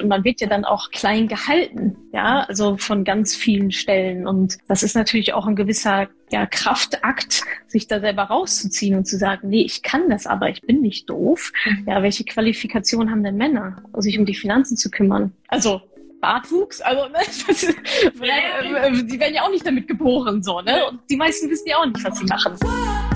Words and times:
Und 0.00 0.08
man 0.08 0.24
wird 0.24 0.40
ja 0.40 0.46
dann 0.46 0.64
auch 0.64 0.90
klein 0.90 1.28
gehalten, 1.28 1.96
ja, 2.12 2.44
also 2.48 2.76
von 2.76 3.04
ganz 3.04 3.34
vielen 3.34 3.70
Stellen. 3.70 4.26
Und 4.26 4.58
das 4.68 4.82
ist 4.82 4.94
natürlich 4.94 5.34
auch 5.34 5.46
ein 5.46 5.56
gewisser 5.56 6.08
ja, 6.30 6.46
Kraftakt, 6.46 7.42
sich 7.66 7.86
da 7.86 8.00
selber 8.00 8.24
rauszuziehen 8.24 8.96
und 8.96 9.06
zu 9.06 9.16
sagen, 9.16 9.48
nee, 9.48 9.62
ich 9.62 9.82
kann 9.82 10.08
das, 10.10 10.26
aber 10.26 10.48
ich 10.50 10.62
bin 10.62 10.80
nicht 10.80 11.08
doof. 11.08 11.52
Mhm. 11.64 11.84
Ja, 11.88 12.02
welche 12.02 12.24
Qualifikation 12.24 13.10
haben 13.10 13.22
denn 13.22 13.36
Männer, 13.36 13.82
sich 13.98 14.18
um 14.18 14.26
die 14.26 14.34
Finanzen 14.34 14.76
zu 14.76 14.90
kümmern? 14.90 15.32
Also 15.48 15.82
Bartwuchs, 16.20 16.80
also 16.80 17.06
ne, 17.08 17.18
das, 17.46 17.62
ja, 17.62 18.86
äh, 18.86 19.04
die 19.04 19.20
werden 19.20 19.34
ja 19.34 19.42
auch 19.42 19.50
nicht 19.50 19.66
damit 19.66 19.86
geboren, 19.86 20.42
so, 20.42 20.60
ne? 20.60 20.86
Und 20.90 21.00
die 21.08 21.16
meisten 21.16 21.48
wissen 21.48 21.68
ja 21.68 21.76
auch 21.76 21.86
nicht, 21.86 22.04
was 22.04 22.18
sie 22.18 22.24
machen. 22.24 23.07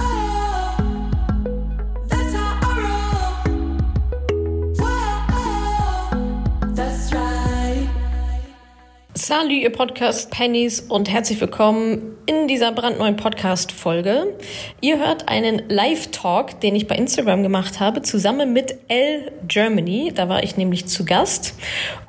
Salut, 9.24 9.52
ihr 9.52 9.70
Podcast 9.70 10.32
Pennies 10.32 10.80
und 10.80 11.08
herzlich 11.08 11.40
willkommen 11.40 12.16
in 12.26 12.48
dieser 12.48 12.72
brandneuen 12.72 13.14
Podcast-Folge. 13.14 14.36
Ihr 14.80 14.98
hört 14.98 15.28
einen 15.28 15.62
Live-Talk, 15.68 16.58
den 16.58 16.74
ich 16.74 16.88
bei 16.88 16.96
Instagram 16.96 17.44
gemacht 17.44 17.78
habe, 17.78 18.02
zusammen 18.02 18.52
mit 18.52 18.74
L 18.88 19.30
Germany. 19.46 20.10
Da 20.12 20.28
war 20.28 20.42
ich 20.42 20.56
nämlich 20.56 20.86
zu 20.86 21.04
Gast. 21.04 21.54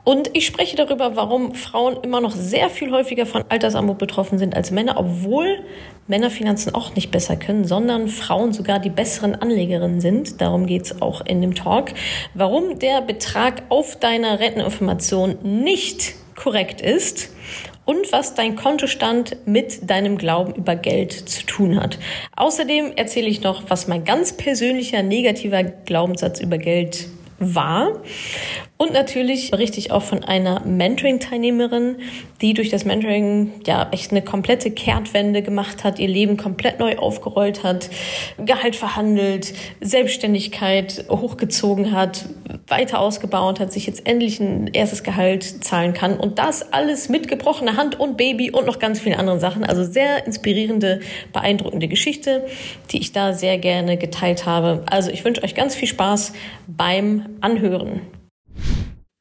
Und 0.03 0.31
ich 0.33 0.47
spreche 0.47 0.75
darüber, 0.75 1.15
warum 1.15 1.53
Frauen 1.53 1.97
immer 2.01 2.19
noch 2.19 2.31
sehr 2.31 2.71
viel 2.71 2.91
häufiger 2.91 3.27
von 3.27 3.45
Altersarmut 3.47 3.99
betroffen 3.99 4.39
sind 4.39 4.55
als 4.55 4.71
Männer, 4.71 4.95
obwohl 4.97 5.59
Männer 6.07 6.31
Finanzen 6.31 6.73
auch 6.73 6.95
nicht 6.95 7.11
besser 7.11 7.35
können, 7.35 7.65
sondern 7.65 8.07
Frauen 8.07 8.53
sogar 8.53 8.79
die 8.79 8.89
besseren 8.89 9.35
Anlegerinnen 9.35 10.01
sind. 10.01 10.41
Darum 10.41 10.65
geht's 10.65 10.99
auch 10.99 11.23
in 11.23 11.41
dem 11.41 11.53
Talk. 11.53 11.91
Warum 12.33 12.79
der 12.79 13.01
Betrag 13.01 13.61
auf 13.69 13.99
deiner 13.99 14.39
Renteninformation 14.39 15.37
nicht 15.43 16.15
korrekt 16.35 16.81
ist 16.81 17.29
und 17.85 18.11
was 18.11 18.35
dein 18.35 18.55
Kontostand 18.55 19.35
mit 19.45 19.89
deinem 19.89 20.17
Glauben 20.17 20.55
über 20.55 20.75
Geld 20.75 21.11
zu 21.11 21.45
tun 21.45 21.79
hat. 21.79 21.99
Außerdem 22.35 22.93
erzähle 22.95 23.27
ich 23.27 23.41
noch, 23.41 23.69
was 23.69 23.87
mein 23.87 24.05
ganz 24.05 24.33
persönlicher 24.33 25.03
negativer 25.03 25.63
Glaubenssatz 25.63 26.39
über 26.39 26.57
Geld 26.57 27.07
war 27.55 28.01
und 28.83 28.91
natürlich 28.91 29.51
berichte 29.51 29.79
ich 29.79 29.91
auch 29.91 30.01
von 30.01 30.25
einer 30.25 30.59
Mentoring-Teilnehmerin, 30.65 31.99
die 32.41 32.53
durch 32.53 32.69
das 32.69 32.83
Mentoring 32.83 33.53
ja 33.65 33.87
echt 33.91 34.11
eine 34.11 34.21
komplette 34.21 34.71
Kehrtwende 34.71 35.41
gemacht 35.41 35.85
hat, 35.85 35.99
ihr 35.99 36.09
Leben 36.09 36.35
komplett 36.35 36.79
neu 36.79 36.97
aufgerollt 36.97 37.63
hat, 37.63 37.89
Gehalt 38.43 38.75
verhandelt, 38.75 39.53
Selbstständigkeit 39.79 41.05
hochgezogen 41.09 41.93
hat, 41.93 42.25
weiter 42.67 42.99
ausgebaut 42.99 43.61
hat, 43.61 43.71
sich 43.71 43.87
jetzt 43.87 44.05
endlich 44.05 44.41
ein 44.41 44.67
erstes 44.67 45.03
Gehalt 45.03 45.63
zahlen 45.63 45.93
kann 45.93 46.19
und 46.19 46.37
das 46.37 46.73
alles 46.73 47.07
mit 47.07 47.29
gebrochener 47.29 47.77
Hand 47.77 47.97
und 47.97 48.17
Baby 48.17 48.51
und 48.51 48.65
noch 48.65 48.79
ganz 48.79 48.99
vielen 48.99 49.17
anderen 49.17 49.39
Sachen. 49.39 49.63
Also 49.63 49.85
sehr 49.85 50.25
inspirierende, 50.25 50.99
beeindruckende 51.31 51.87
Geschichte, 51.87 52.47
die 52.91 52.97
ich 52.97 53.13
da 53.13 53.31
sehr 53.31 53.59
gerne 53.59 53.95
geteilt 53.95 54.45
habe. 54.45 54.83
Also 54.89 55.09
ich 55.09 55.23
wünsche 55.23 55.41
euch 55.41 55.55
ganz 55.55 55.73
viel 55.73 55.87
Spaß 55.87 56.33
beim 56.67 57.32
Anhören. 57.41 58.01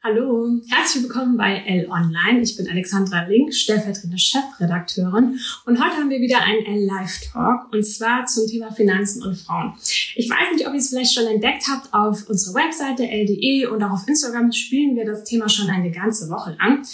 Hallo, 0.04 0.60
herzlich 0.68 1.04
willkommen 1.04 1.36
bei 1.36 1.62
L 1.64 1.88
Online. 1.88 2.40
Ich 2.42 2.56
bin 2.56 2.68
Alexandra 2.68 3.24
Link, 3.28 3.54
stellvertretende 3.54 4.18
Chefredakteurin 4.18 5.38
und 5.64 5.78
heute 5.78 5.96
haben 5.96 6.10
wir 6.10 6.20
wieder 6.20 6.42
einen 6.42 6.66
L 6.66 6.86
Live 6.86 7.20
Talk 7.32 7.72
und 7.72 7.86
zwar 7.86 8.26
zum 8.26 8.48
Thema 8.48 8.72
Finanzen 8.72 9.22
und 9.22 9.36
Frauen. 9.36 9.74
Ich 10.16 10.28
weiß 10.28 10.56
nicht, 10.56 10.66
ob 10.66 10.72
ihr 10.74 10.80
es 10.80 10.88
vielleicht 10.88 11.14
schon 11.14 11.28
entdeckt 11.28 11.66
habt 11.70 11.94
auf 11.94 12.28
unserer 12.28 12.64
Webseite 12.64 13.04
ld.de 13.04 13.66
und 13.66 13.80
auch 13.84 13.92
auf 13.92 14.08
Instagram 14.08 14.50
spielen 14.50 14.96
wir 14.96 15.04
das 15.04 15.22
Thema 15.22 15.48
schon 15.48 15.70
eine 15.70 15.92
ganze 15.92 16.28
Woche 16.30 16.56
lang. 16.58 16.84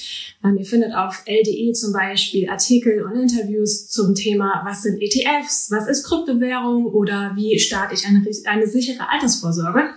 Ähm, 0.44 0.58
ihr 0.58 0.66
findet 0.66 0.94
auf 0.94 1.22
ld.de 1.24 1.72
zum 1.72 1.94
Beispiel 1.94 2.50
Artikel 2.50 3.02
und 3.02 3.18
Interviews 3.18 3.88
zum 3.88 4.14
Thema, 4.14 4.60
was 4.66 4.82
sind 4.82 5.00
ETFs, 5.00 5.70
was 5.70 5.88
ist 5.88 6.04
Kryptowährung 6.04 6.84
oder 6.84 7.32
wie 7.36 7.58
starte 7.58 7.94
ich 7.94 8.06
eine, 8.06 8.22
eine 8.44 8.66
sichere 8.66 9.08
Altersvorsorge. 9.08 9.94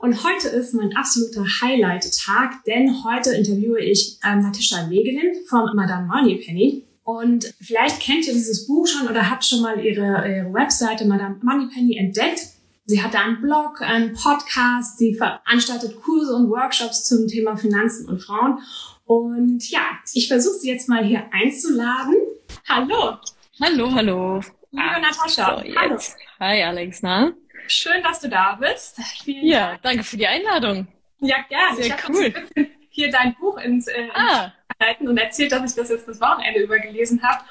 Und 0.00 0.24
heute 0.24 0.48
ist 0.48 0.72
mein 0.72 0.96
absoluter 0.96 1.44
Highlight-Tag, 1.44 2.64
denn 2.64 3.04
heute 3.04 3.34
interviewe 3.34 3.80
ich 3.80 4.18
ähm, 4.24 4.40
Natascha 4.40 4.88
Wegelin 4.88 5.44
von 5.46 5.68
Madame 5.76 6.06
Moneypenny. 6.06 6.86
Und 7.04 7.52
vielleicht 7.60 8.00
kennt 8.00 8.26
ihr 8.26 8.32
dieses 8.32 8.66
Buch 8.66 8.86
schon 8.86 9.08
oder 9.08 9.28
habt 9.28 9.44
schon 9.44 9.60
mal 9.60 9.78
ihre, 9.84 10.26
ihre 10.26 10.54
Webseite 10.54 11.04
Madame 11.04 11.38
Moneypenny 11.42 11.98
entdeckt. 11.98 12.40
Sie 12.86 13.02
hat 13.02 13.12
da 13.12 13.20
einen 13.20 13.42
Blog, 13.42 13.82
einen 13.82 14.14
Podcast, 14.14 14.96
sie 14.96 15.14
veranstaltet 15.16 16.00
Kurse 16.00 16.34
und 16.34 16.48
Workshops 16.48 17.06
zum 17.06 17.28
Thema 17.28 17.58
Finanzen 17.58 18.08
und 18.08 18.22
Frauen. 18.22 18.58
Und 19.04 19.70
ja, 19.70 19.82
ich 20.14 20.28
versuche 20.28 20.60
sie 20.60 20.70
jetzt 20.70 20.88
mal 20.88 21.04
hier 21.04 21.24
einzuladen. 21.30 22.14
Hallo. 22.66 23.18
Hallo, 23.60 23.92
hallo. 23.94 24.40
Liebe 24.70 24.82
ah, 24.82 24.98
Natascha. 24.98 25.62
So, 25.62 25.74
hallo. 25.76 25.98
Hi 26.40 26.62
Alex, 26.62 27.02
na? 27.02 27.34
Schön, 27.70 28.02
dass 28.02 28.18
du 28.18 28.28
da 28.28 28.58
bist. 28.60 29.00
Vielen 29.22 29.46
ja, 29.46 29.68
Dank. 29.68 29.82
danke 29.82 30.02
für 30.02 30.16
die 30.16 30.26
Einladung. 30.26 30.88
Ja, 31.20 31.36
gerne. 31.48 31.76
Sehr 31.76 31.96
ich 31.96 32.08
cool. 32.08 32.34
hier 32.90 33.12
dein 33.12 33.36
Buch 33.36 33.58
ins 33.58 33.86
äh, 33.86 34.08
ah. 34.12 34.52
und 34.98 35.16
erzählt, 35.16 35.52
dass 35.52 35.70
ich 35.70 35.76
das 35.76 35.88
jetzt 35.88 36.08
das 36.08 36.20
Wochenende 36.20 36.60
über 36.60 36.80
gelesen 36.80 37.22
habe. 37.22 37.44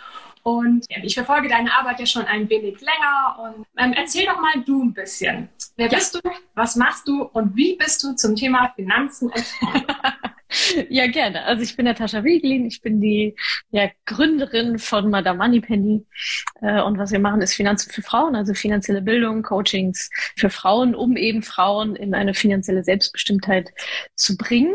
Und 0.44 0.86
ja, 0.90 0.98
ich 1.04 1.14
verfolge 1.14 1.48
deine 1.48 1.72
Arbeit 1.74 2.02
ja 2.02 2.06
schon 2.06 2.26
ein 2.26 2.50
wenig 2.50 2.82
länger. 2.82 3.56
Und 3.56 3.66
ähm, 3.78 3.94
erzähl 3.94 4.26
doch 4.26 4.42
mal 4.42 4.62
du 4.66 4.84
ein 4.84 4.94
bisschen. 4.94 5.48
Wer 5.78 5.88
ja. 5.88 5.98
bist 5.98 6.16
du? 6.16 6.20
Was 6.54 6.76
machst 6.76 7.08
du? 7.08 7.24
Und 7.24 7.56
wie 7.56 7.78
bist 7.78 8.04
du 8.04 8.14
zum 8.14 8.36
Thema 8.36 8.74
Finanzen 8.76 9.30
und 9.30 9.46
Ja, 10.90 11.08
gerne. 11.08 11.46
Also 11.46 11.62
ich 11.62 11.76
bin 11.76 11.86
Natascha 11.86 12.24
Wieglin, 12.24 12.66
ich 12.66 12.82
bin 12.82 13.00
die 13.00 13.36
ja, 13.72 13.90
Gründerin 14.06 14.80
von 14.80 15.10
Madame 15.10 15.38
Moneypenny. 15.38 16.06
Äh, 16.62 16.82
und 16.82 16.98
was 16.98 17.12
wir 17.12 17.20
machen, 17.20 17.42
ist 17.42 17.54
Finanzen 17.54 17.92
für 17.92 18.02
Frauen, 18.02 18.36
also 18.36 18.54
finanzielle 18.54 19.02
Bildung, 19.02 19.44
Coachings 19.44 20.10
für 20.36 20.50
Frauen, 20.50 20.96
um 20.96 21.18
eben 21.18 21.44
Frauen 21.44 21.96
in 21.96 22.16
eine 22.16 22.34
finanzielle 22.34 22.84
Selbstbestimmtheit 22.84 23.72
zu 24.16 24.38
bringen. 24.38 24.74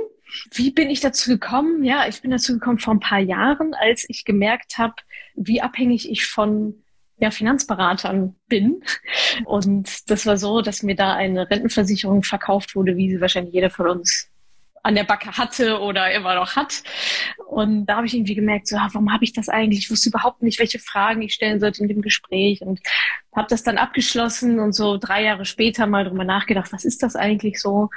Wie 0.53 0.71
bin 0.71 0.91
ich 0.91 1.01
dazu 1.01 1.31
gekommen? 1.31 1.85
Ja, 1.85 2.07
ich 2.09 2.23
bin 2.23 2.31
dazu 2.31 2.55
gekommen 2.55 2.79
vor 2.79 2.95
ein 2.95 3.01
paar 3.01 3.21
Jahren, 3.21 3.75
als 3.75 4.05
ich 4.09 4.25
gemerkt 4.25 4.79
habe, 4.79 4.95
wie 5.35 5.61
abhängig 5.61 6.11
ich 6.11 6.27
von 6.27 6.85
ja, 7.19 7.31
Finanzberatern 7.31 8.37
bin. 8.49 8.83
Und 9.45 10.11
das 10.11 10.27
war 10.27 10.37
so, 10.37 10.61
dass 10.61 10.83
mir 10.83 10.97
da 10.97 11.15
eine 11.15 11.51
Rentenversicherung 11.51 12.23
verkauft 12.23 12.75
wurde, 12.75 12.97
wie 12.97 13.11
sie 13.11 13.21
wahrscheinlich 13.21 13.55
jeder 13.55 13.71
von 13.71 13.89
uns 13.89 14.31
an 14.85 14.95
der 14.95 15.05
Backe 15.05 15.33
hatte 15.33 15.81
oder 15.81 16.13
immer 16.13 16.35
noch 16.35 16.57
hat. 16.57 16.83
Und 17.49 17.87
da 17.87 17.97
habe 17.97 18.07
ich 18.07 18.15
irgendwie 18.15 18.35
gemerkt, 18.35 18.69
so, 18.69 18.77
ah, 18.77 18.89
warum 18.93 19.13
habe 19.13 19.25
ich 19.25 19.33
das 19.33 19.49
eigentlich? 19.49 19.81
Ich 19.81 19.91
wusste 19.91 20.11
überhaupt 20.11 20.43
nicht, 20.43 20.59
welche 20.59 20.79
Fragen 20.79 21.23
ich 21.23 21.35
stellen 21.35 21.59
sollte 21.59 21.83
in 21.83 21.89
dem 21.89 22.03
Gespräch 22.03 22.61
und 22.61 22.81
habe 23.35 23.49
das 23.49 23.63
dann 23.63 23.79
abgeschlossen 23.79 24.61
und 24.61 24.75
so 24.75 24.99
drei 24.99 25.25
Jahre 25.25 25.47
später 25.47 25.87
mal 25.87 26.05
drüber 26.05 26.25
nachgedacht, 26.25 26.73
was 26.73 26.85
ist 26.85 27.03
das 27.03 27.17
eigentlich 27.17 27.61
so? 27.61 27.89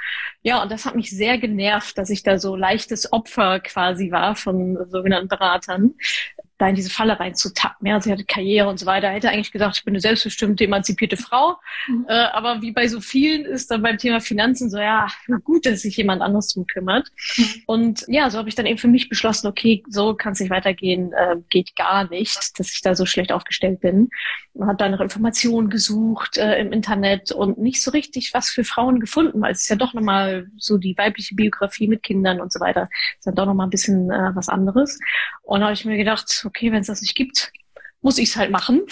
Ja, 0.42 0.62
und 0.62 0.72
das 0.72 0.86
hat 0.86 0.96
mich 0.96 1.10
sehr 1.10 1.38
genervt, 1.38 1.98
dass 1.98 2.10
ich 2.10 2.22
da 2.22 2.38
so 2.38 2.56
leichtes 2.56 3.12
Opfer 3.12 3.60
quasi 3.60 4.10
war 4.10 4.34
von 4.34 4.78
sogenannten 4.88 5.28
Beratern, 5.28 5.94
da 6.58 6.68
in 6.68 6.74
diese 6.74 6.90
Falle 6.90 7.18
reinzutappen. 7.18 7.86
Ja, 7.86 8.00
sie 8.00 8.10
hatte 8.10 8.24
Karriere 8.24 8.68
und 8.68 8.78
so 8.78 8.86
weiter. 8.86 9.08
Hätte 9.08 9.30
eigentlich 9.30 9.52
gedacht, 9.52 9.76
ich 9.76 9.84
bin 9.84 9.92
eine 9.92 10.00
selbstbestimmte, 10.00 10.64
emanzipierte 10.64 11.16
Frau. 11.16 11.56
Mhm. 11.86 12.06
Äh, 12.08 12.12
aber 12.12 12.60
wie 12.62 12.72
bei 12.72 12.88
so 12.88 13.00
vielen 13.00 13.44
ist 13.44 13.70
dann 13.70 13.82
beim 13.82 13.96
Thema 13.96 14.20
Finanzen 14.20 14.68
so, 14.68 14.78
ja, 14.78 15.06
gut, 15.44 15.66
dass 15.66 15.82
sich 15.82 15.96
jemand 15.96 16.20
anderes 16.20 16.52
drum 16.52 16.66
kümmert. 16.66 17.12
Mhm. 17.36 17.44
Und 17.66 18.04
ja, 18.08 18.28
so 18.28 18.38
habe 18.38 18.48
ich 18.48 18.56
dann 18.56 18.66
eben 18.66 18.78
für 18.78 18.88
mich 18.88 19.08
beschlossen, 19.08 19.46
okay, 19.46 19.84
so 19.88 20.14
kann 20.14 20.32
es 20.32 20.40
nicht 20.40 20.50
weitergehen, 20.50 21.12
äh, 21.12 21.36
geht 21.48 21.76
gar 21.76 22.08
nicht, 22.08 22.58
dass 22.58 22.72
ich 22.72 22.82
da 22.82 22.96
so 22.96 23.06
schlecht 23.06 23.30
aufgestellt 23.30 23.80
bin. 23.80 24.10
Und 24.54 24.66
habe 24.66 24.76
dann 24.76 24.90
nach 24.90 25.00
Informationen 25.00 25.70
gesucht 25.70 26.36
äh, 26.36 26.58
im 26.58 26.72
Internet 26.72 27.30
und 27.30 27.58
nicht 27.58 27.80
so 27.80 27.92
richtig 27.92 28.34
was 28.34 28.48
für 28.48 28.64
Frauen 28.64 28.98
gefunden, 28.98 29.40
weil 29.40 29.52
es 29.52 29.60
ist 29.60 29.68
ja 29.68 29.76
doch 29.76 29.94
nochmal 29.94 30.48
so 30.56 30.78
die 30.78 30.98
weibliche 30.98 31.36
Biografie 31.36 31.86
mit 31.86 32.02
Kindern 32.02 32.40
und 32.40 32.52
so 32.52 32.58
weiter, 32.58 32.88
ist 33.16 33.26
dann 33.28 33.36
doch 33.36 33.46
nochmal 33.46 33.68
ein 33.68 33.70
bisschen 33.70 34.10
äh, 34.10 34.30
was 34.34 34.48
anderes. 34.48 34.98
Und 35.42 35.60
da 35.60 35.66
habe 35.66 35.74
ich 35.74 35.84
mir 35.84 35.96
gedacht, 35.96 36.47
okay, 36.48 36.72
wenn 36.72 36.80
es 36.80 36.88
das 36.88 37.02
nicht 37.02 37.14
gibt, 37.14 37.52
muss 38.00 38.18
ich 38.18 38.28
es 38.28 38.36
halt 38.36 38.50
machen. 38.50 38.82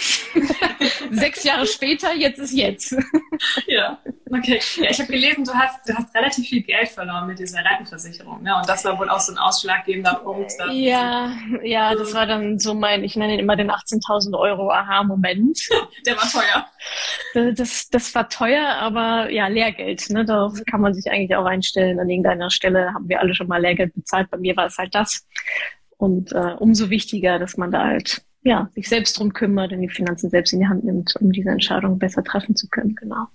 Sechs 1.11 1.43
Jahre 1.43 1.65
später, 1.65 2.13
jetzt 2.13 2.39
ist 2.39 2.51
jetzt. 2.51 2.95
ja, 3.67 3.97
okay. 4.29 4.59
Ja, 4.75 4.89
ich 4.89 4.99
habe 4.99 5.11
gelesen, 5.11 5.45
du 5.45 5.53
hast, 5.53 5.87
du 5.87 5.93
hast 5.93 6.13
relativ 6.13 6.47
viel 6.47 6.61
Geld 6.61 6.89
verloren 6.89 7.25
mit 7.27 7.39
dieser 7.39 7.63
Rentenversicherung. 7.63 8.43
Ne? 8.43 8.53
Und 8.57 8.67
das 8.67 8.83
war 8.83 8.99
wohl 8.99 9.09
auch 9.09 9.19
so 9.19 9.31
ein 9.31 9.37
ausschlaggebender 9.37 10.15
Punkt. 10.15 10.51
Ja, 10.71 11.31
ja, 11.63 11.95
das 11.95 12.13
war 12.13 12.25
dann 12.25 12.59
so 12.59 12.73
mein, 12.73 13.03
ich 13.03 13.15
nenne 13.15 13.35
ihn 13.35 13.39
immer 13.39 13.55
den 13.55 13.71
18.000 13.71 14.37
Euro 14.37 14.71
Aha-Moment. 14.71 15.57
Der 16.05 16.17
war 16.17 16.29
teuer. 16.29 17.53
Das, 17.55 17.89
das 17.89 18.13
war 18.13 18.27
teuer, 18.27 18.67
aber 18.67 19.29
ja, 19.31 19.47
Lehrgeld. 19.47 20.09
Ne? 20.09 20.25
Darauf 20.25 20.59
kann 20.69 20.81
man 20.81 20.93
sich 20.93 21.09
eigentlich 21.09 21.35
auch 21.35 21.45
einstellen. 21.45 21.99
An 21.99 22.09
irgendeiner 22.09 22.49
Stelle 22.49 22.93
haben 22.93 23.07
wir 23.07 23.21
alle 23.21 23.33
schon 23.33 23.47
mal 23.47 23.61
Lehrgeld 23.61 23.93
bezahlt. 23.93 24.29
Bei 24.29 24.37
mir 24.37 24.55
war 24.57 24.65
es 24.65 24.77
halt 24.77 24.93
das. 24.93 25.25
Und 25.97 26.31
äh, 26.31 26.55
umso 26.59 26.89
wichtiger, 26.89 27.39
dass 27.39 27.57
man 27.57 27.71
da 27.71 27.85
halt 27.85 28.21
ja, 28.43 28.69
sich 28.73 28.87
selbst 28.87 29.19
drum 29.19 29.33
kümmert 29.33 29.73
und 29.73 29.81
die 29.81 29.89
Finanzen 29.89 30.29
selbst 30.29 30.53
in 30.53 30.59
die 30.59 30.67
Hand 30.67 30.83
nimmt, 30.83 31.15
um 31.19 31.31
diese 31.31 31.49
Entscheidung 31.49 31.99
besser 31.99 32.23
treffen 32.23 32.55
zu 32.55 32.67
können, 32.69 32.95
genau. 32.95 33.27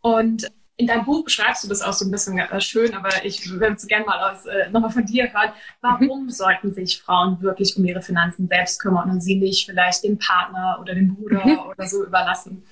Und 0.00 0.50
in 0.80 0.86
deinem 0.86 1.04
Buch 1.04 1.24
beschreibst 1.24 1.62
du 1.62 1.68
das 1.68 1.82
auch 1.82 1.92
so 1.92 2.06
ein 2.06 2.10
bisschen 2.10 2.38
äh, 2.38 2.60
schön, 2.60 2.94
aber 2.94 3.10
ich 3.22 3.48
würde 3.50 3.74
es 3.74 3.86
gerne 3.86 4.06
mal 4.06 4.30
aus, 4.30 4.46
äh, 4.46 4.70
nochmal 4.70 4.90
von 4.90 5.04
dir 5.04 5.30
hören. 5.30 5.52
Warum 5.82 6.24
mhm. 6.24 6.30
sollten 6.30 6.72
sich 6.72 7.02
Frauen 7.02 7.40
wirklich 7.42 7.76
um 7.76 7.84
ihre 7.84 8.00
Finanzen 8.00 8.48
selbst 8.48 8.80
kümmern 8.80 9.10
und 9.10 9.20
sie 9.20 9.36
nicht 9.36 9.66
vielleicht 9.66 10.04
dem 10.04 10.18
Partner 10.18 10.78
oder 10.80 10.94
dem 10.94 11.14
Bruder 11.14 11.44
mhm. 11.44 11.58
oder 11.58 11.86
so 11.86 12.04
überlassen? 12.04 12.62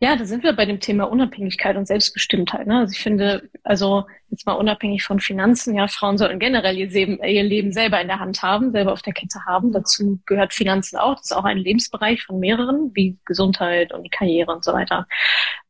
Ja, 0.00 0.16
da 0.16 0.24
sind 0.24 0.42
wir 0.44 0.52
bei 0.52 0.64
dem 0.64 0.80
Thema 0.80 1.04
Unabhängigkeit 1.04 1.76
und 1.76 1.86
Selbstbestimmtheit. 1.86 2.66
Ne? 2.66 2.78
Also 2.78 2.92
ich 2.92 3.02
finde, 3.02 3.48
also 3.64 4.04
jetzt 4.30 4.46
mal 4.46 4.52
unabhängig 4.52 5.02
von 5.02 5.20
Finanzen, 5.20 5.74
ja, 5.74 5.88
Frauen 5.88 6.18
sollten 6.18 6.38
generell 6.38 6.76
ihr 6.76 6.88
Leben, 6.88 7.18
ihr 7.22 7.42
Leben 7.42 7.72
selber 7.72 8.00
in 8.00 8.08
der 8.08 8.20
Hand 8.20 8.42
haben, 8.42 8.72
selber 8.72 8.92
auf 8.92 9.02
der 9.02 9.12
Kette 9.12 9.44
haben. 9.46 9.72
Dazu 9.72 10.20
gehört 10.26 10.54
Finanzen 10.54 10.96
auch. 10.96 11.16
Das 11.16 11.30
ist 11.30 11.36
auch 11.36 11.44
ein 11.44 11.58
Lebensbereich 11.58 12.22
von 12.22 12.38
mehreren, 12.38 12.92
wie 12.94 13.18
Gesundheit 13.24 13.92
und 13.92 14.10
Karriere 14.12 14.52
und 14.52 14.64
so 14.64 14.72
weiter. 14.72 15.06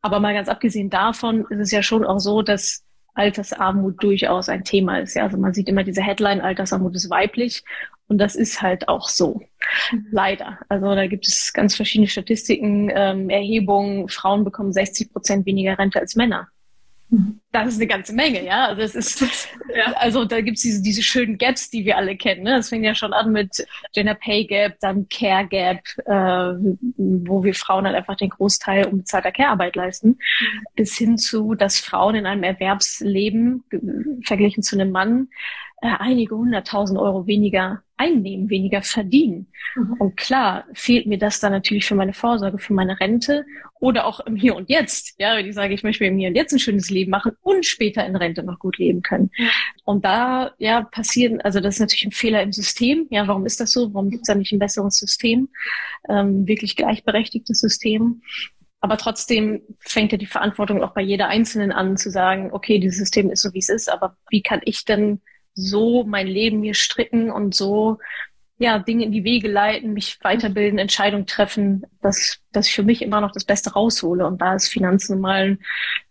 Aber 0.03 0.21
mal 0.21 0.35
ganz 0.35 0.49
abgesehen 0.49 0.91
davon 0.91 1.47
ist 1.49 1.61
es 1.61 1.71
ja 1.71 1.83
schon 1.83 2.05
auch 2.05 2.19
so, 2.19 2.43
dass 2.43 2.85
Altersarmut 3.15 4.03
durchaus 4.03 4.49
ein 4.49 4.65
Thema 4.65 4.99
ist. 5.01 5.15
Ja, 5.15 5.25
also 5.25 5.37
man 5.37 5.53
sieht 5.53 5.69
immer 5.69 5.83
diese 5.83 6.03
Headline, 6.03 6.41
Altersarmut 6.41 6.95
ist 6.95 7.11
weiblich. 7.11 7.65
Und 8.09 8.19
das 8.19 8.35
ist 8.35 8.63
halt 8.63 8.89
auch 8.89 9.09
so. 9.09 9.43
Mhm. 9.93 10.07
Leider. 10.11 10.59
Also 10.69 10.95
da 10.95 11.07
gibt 11.07 11.29
es 11.29 11.53
ganz 11.53 11.77
verschiedene 11.77 12.09
Statistiken, 12.09 12.91
ähm, 12.95 13.31
Erhebungen. 13.31 14.09
Frauen 14.09 14.45
bekommen 14.45 14.73
60 14.73 15.13
Prozent 15.13 15.47
weniger 15.47 15.79
Rente 15.79 16.01
als 16.01 16.17
Männer. 16.17 16.49
Mhm. 17.11 17.41
Das 17.53 17.69
ist 17.69 17.77
eine 17.77 17.87
ganze 17.87 18.13
Menge, 18.15 18.45
ja. 18.45 18.67
Also 18.67 18.83
es 18.83 18.95
ist, 18.95 19.49
ja. 19.75 19.93
also 19.97 20.25
da 20.25 20.41
gibt's 20.41 20.63
diese, 20.63 20.83
diese 20.83 21.03
schönen 21.03 21.39
Gaps, 21.39 21.71
die 21.71 21.85
wir 21.85 21.97
alle 21.97 22.17
kennen. 22.17 22.43
Ne? 22.43 22.57
Das 22.57 22.69
fängt 22.69 22.85
ja 22.85 22.95
schon 22.95 23.13
an 23.13 23.33
mit 23.33 23.67
Gender 23.95 24.15
Pay 24.15 24.47
Gap, 24.47 24.77
dann 24.81 25.09
Care 25.09 25.47
Gap, 25.47 25.81
äh, 26.07 26.55
wo 26.97 27.45
wir 27.45 27.55
Frauen 27.55 27.87
halt 27.87 27.97
einfach 27.97 28.17
den 28.17 28.31
Großteil 28.31 28.87
unbezahlter 28.87 29.33
Care-Arbeit 29.33 29.77
leisten, 29.77 30.09
mhm. 30.09 30.65
bis 30.77 30.97
hin 30.97 31.19
zu, 31.19 31.55
dass 31.55 31.79
Frauen 31.79 32.15
in 32.15 32.27
einem 32.27 32.43
Erwerbsleben 32.43 33.65
verglichen 34.25 34.63
zu 34.63 34.77
einem 34.77 34.91
Mann 34.91 35.29
äh, 35.81 35.89
einige 35.99 36.37
hunderttausend 36.37 36.99
Euro 36.99 37.27
weniger 37.27 37.83
einnehmen, 37.99 38.49
weniger 38.49 38.83
verdienen. 38.83 39.49
Mhm. 39.75 39.93
Und 39.99 40.17
klar 40.17 40.65
fehlt 40.73 41.07
mir 41.07 41.19
das 41.19 41.41
dann 41.41 41.53
natürlich 41.53 41.85
für 41.85 41.95
meine 41.95 42.13
Vorsorge, 42.13 42.59
für 42.59 42.73
meine 42.73 42.99
Rente 42.99 43.45
oder 43.81 44.07
auch 44.07 44.21
im 44.21 44.37
Hier 44.37 44.57
und 44.57 44.71
Jetzt. 44.71 45.15
Ja, 45.19 45.37
wenn 45.37 45.47
ich 45.47 45.55
sage, 45.55 45.75
ich 45.75 45.83
möchte 45.83 46.05
mir 46.05 46.11
im 46.11 46.19
Hier 46.19 46.29
und 46.29 46.37
Jetzt 46.37 46.53
ein 46.53 46.59
schönes 46.59 46.91
Leben 46.91 47.11
machen 47.11 47.33
und 47.43 47.67
später 47.67 48.07
in 48.07 48.17
Rente 48.17 48.43
noch 48.43 48.59
gut 48.59 48.79
leben 48.79 49.03
können. 49.03 49.31
Mhm. 49.37 49.51
Und 49.85 50.05
da 50.05 50.53
ja 50.59 50.83
passieren, 50.83 51.41
also 51.41 51.61
das 51.61 51.75
ist 51.75 51.81
natürlich 51.81 52.07
ein 52.07 52.13
Fehler 52.13 52.43
im 52.43 52.53
System. 52.53 53.07
Ja, 53.11 53.27
warum 53.27 53.45
ist 53.45 53.61
das 53.61 53.73
so? 53.73 53.93
Warum 53.93 54.11
gibt 54.11 54.23
es 54.23 54.29
da 54.29 54.35
nicht 54.35 54.53
ein 54.53 54.59
besseres 54.59 54.95
System? 54.95 55.49
Ähm, 56.09 56.47
wirklich 56.47 56.77
gleichberechtigtes 56.77 57.61
System. 57.61 58.23
Aber 58.81 58.97
trotzdem 58.97 59.63
fängt 59.81 60.13
ja 60.13 60.19
die 60.19 60.27
Verantwortung 60.27 60.83
auch 60.83 60.95
bei 60.95 61.01
jeder 61.01 61.29
Einzelnen 61.29 61.73
an, 61.73 61.97
zu 61.97 62.11
sagen, 62.11 62.51
okay, 62.53 62.79
dieses 62.79 62.99
System 62.99 63.31
ist 63.31 63.43
so, 63.43 63.53
wie 63.53 63.59
es 63.59 63.69
ist, 63.69 63.91
aber 63.91 64.17
wie 64.31 64.43
kann 64.43 64.61
ich 64.65 64.85
denn 64.85 65.21
so 65.59 66.05
mein 66.05 66.27
Leben 66.27 66.61
mir 66.61 66.75
stricken 66.75 67.31
und 67.31 67.55
so 67.55 67.99
ja, 68.59 68.79
Dinge 68.81 69.05
in 69.05 69.13
die 69.13 69.25
Wege 69.25 69.49
leiten, 69.49 69.93
mich 69.93 70.19
weiterbilden, 70.23 70.79
Entscheidungen 70.79 71.27
treffen, 71.27 71.87
dass, 72.03 72.39
dass 72.53 72.67
ich 72.67 72.75
für 72.75 72.83
mich 72.83 73.03
immer 73.03 73.21
noch 73.21 73.31
das 73.31 73.45
Beste 73.45 73.73
raushole. 73.73 74.27
Und 74.27 74.41
da 74.41 74.55
ist 74.57 74.69
Finanzen 74.69 75.21
mal 75.21 75.51
ein 75.51 75.59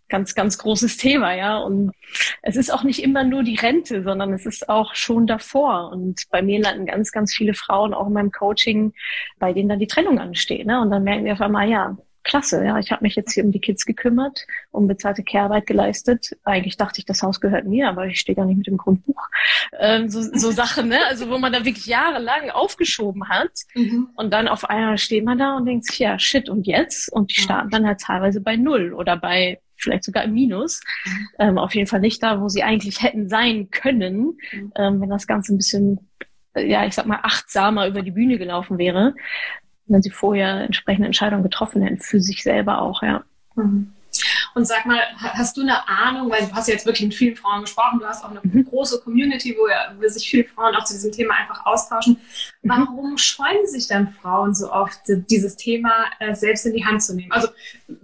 ganz, 0.08 0.34
ganz 0.34 0.56
großes 0.56 0.96
Thema, 0.96 1.34
ja. 1.34 1.58
Und 1.58 1.92
es 2.40 2.56
ist 2.56 2.72
auch 2.72 2.84
nicht 2.84 3.02
immer 3.02 3.24
nur 3.24 3.42
die 3.42 3.56
Rente, 3.56 4.02
sondern 4.02 4.32
es 4.32 4.46
ist 4.46 4.70
auch 4.70 4.94
schon 4.94 5.26
davor. 5.26 5.90
Und 5.92 6.22
bei 6.30 6.40
mir 6.40 6.60
landen 6.60 6.86
ganz, 6.86 7.12
ganz 7.12 7.34
viele 7.34 7.52
Frauen 7.52 7.92
auch 7.92 8.06
in 8.06 8.14
meinem 8.14 8.32
Coaching, 8.32 8.94
bei 9.38 9.52
denen 9.52 9.68
dann 9.68 9.78
die 9.78 9.86
Trennung 9.86 10.18
ansteht. 10.18 10.66
Ne? 10.66 10.80
Und 10.80 10.90
dann 10.90 11.04
merken 11.04 11.26
wir 11.26 11.34
auf 11.34 11.42
einmal, 11.42 11.68
ja, 11.68 11.98
klasse, 12.28 12.64
ja, 12.64 12.78
ich 12.78 12.92
habe 12.92 13.02
mich 13.02 13.16
jetzt 13.16 13.32
hier 13.32 13.44
um 13.44 13.50
die 13.50 13.60
Kids 13.60 13.84
gekümmert, 13.86 14.46
unbezahlte 14.70 15.24
Care-Arbeit 15.24 15.66
geleistet. 15.66 16.36
Eigentlich 16.44 16.76
dachte 16.76 17.00
ich, 17.00 17.06
das 17.06 17.22
Haus 17.22 17.40
gehört 17.40 17.66
mir, 17.66 17.88
aber 17.88 18.06
ich 18.06 18.20
stehe 18.20 18.36
gar 18.36 18.44
nicht 18.44 18.58
mit 18.58 18.66
dem 18.66 18.76
Grundbuch. 18.76 19.20
Ähm, 19.80 20.08
so, 20.08 20.22
so 20.22 20.50
Sachen, 20.52 20.88
ne? 20.88 20.98
Also 21.08 21.28
wo 21.30 21.38
man 21.38 21.52
da 21.52 21.64
wirklich 21.64 21.86
jahrelang 21.86 22.50
aufgeschoben 22.50 23.28
hat 23.28 23.50
mhm. 23.74 24.10
und 24.14 24.32
dann 24.32 24.46
auf 24.46 24.68
einmal 24.68 24.98
steht 24.98 25.24
man 25.24 25.38
da 25.38 25.56
und 25.56 25.66
denkt 25.66 25.86
sich, 25.86 25.98
ja, 25.98 26.18
shit, 26.18 26.48
und 26.48 26.66
jetzt? 26.66 27.10
Und 27.12 27.34
die 27.36 27.40
starten 27.40 27.70
dann 27.70 27.86
halt 27.86 28.00
teilweise 28.00 28.40
bei 28.40 28.56
null 28.56 28.92
oder 28.92 29.16
bei 29.16 29.60
vielleicht 29.76 30.04
sogar 30.04 30.24
im 30.24 30.34
Minus. 30.34 30.80
Mhm. 31.04 31.28
Ähm, 31.38 31.58
auf 31.58 31.74
jeden 31.74 31.86
Fall 31.86 32.00
nicht 32.00 32.22
da, 32.22 32.40
wo 32.40 32.48
sie 32.48 32.62
eigentlich 32.62 33.02
hätten 33.02 33.28
sein 33.28 33.70
können, 33.70 34.36
mhm. 34.52 34.72
ähm, 34.76 35.00
wenn 35.00 35.10
das 35.10 35.26
Ganze 35.26 35.54
ein 35.54 35.58
bisschen 35.58 35.98
ja, 36.56 36.84
ich 36.84 36.94
sag 36.94 37.06
mal, 37.06 37.20
achtsamer 37.22 37.86
über 37.86 38.02
die 38.02 38.10
Bühne 38.10 38.36
gelaufen 38.36 38.78
wäre 38.78 39.14
wenn 39.88 40.02
sie 40.02 40.10
vorher 40.10 40.60
entsprechende 40.60 41.06
Entscheidungen 41.06 41.42
getroffen 41.42 41.82
hätten, 41.82 41.98
für 41.98 42.20
sich 42.20 42.42
selber 42.42 42.80
auch, 42.82 43.02
ja. 43.02 43.24
Mhm. 43.54 43.92
Und 44.54 44.66
sag 44.66 44.86
mal, 44.86 45.00
hast 45.16 45.56
du 45.56 45.62
eine 45.62 45.86
Ahnung, 45.88 46.30
weil 46.30 46.46
du 46.46 46.52
hast 46.52 46.68
ja 46.68 46.74
jetzt 46.74 46.86
wirklich 46.86 47.06
mit 47.06 47.14
vielen 47.14 47.36
Frauen 47.36 47.60
gesprochen, 47.60 48.00
du 48.00 48.06
hast 48.06 48.24
auch 48.24 48.30
eine 48.30 48.40
mhm. 48.42 48.64
große 48.64 49.00
Community, 49.02 49.56
wo, 49.58 49.68
ja, 49.68 49.94
wo 49.96 50.08
sich 50.08 50.28
viele 50.28 50.44
Frauen 50.44 50.74
auch 50.74 50.84
zu 50.84 50.94
diesem 50.94 51.12
Thema 51.12 51.34
einfach 51.34 51.64
austauschen. 51.66 52.18
Mhm. 52.62 52.68
Warum 52.68 53.18
scheuen 53.18 53.66
sich 53.66 53.86
dann 53.86 54.08
Frauen 54.08 54.54
so 54.54 54.72
oft, 54.72 54.98
dieses 55.06 55.56
Thema 55.56 56.06
äh, 56.18 56.34
selbst 56.34 56.66
in 56.66 56.72
die 56.72 56.84
Hand 56.84 57.02
zu 57.02 57.14
nehmen? 57.14 57.32
Also 57.32 57.48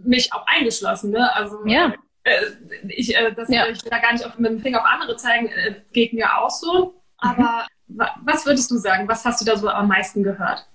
mich 0.04 0.32
auch 0.32 0.46
eingeschlossen, 0.46 1.10
ne? 1.10 1.34
Also 1.34 1.66
ja. 1.66 1.92
äh, 2.25 2.40
ich, 2.88 3.16
äh, 3.16 3.32
das, 3.34 3.48
ja. 3.48 3.66
ich 3.66 3.82
will 3.82 3.90
da 3.90 3.98
gar 3.98 4.12
nicht 4.12 4.25
auf, 4.25 4.38
mit 4.38 4.50
dem 4.50 4.60
Finger 4.60 4.80
auf 4.80 4.87
andere 4.87 5.16
zeigen, 5.16 5.48
äh, 5.48 5.75
geht 5.92 6.12
mir 6.12 6.38
auch 6.38 6.50
so. 6.50 7.02
Aber 7.19 7.66
mhm. 7.88 8.02
was 8.25 8.46
würdest 8.46 8.70
du 8.70 8.76
sagen? 8.76 9.08
Was 9.08 9.25
hast 9.25 9.40
du 9.40 9.44
da 9.44 9.56
so 9.56 9.69
am 9.69 9.88
meisten 9.88 10.22
gehört? 10.22 10.66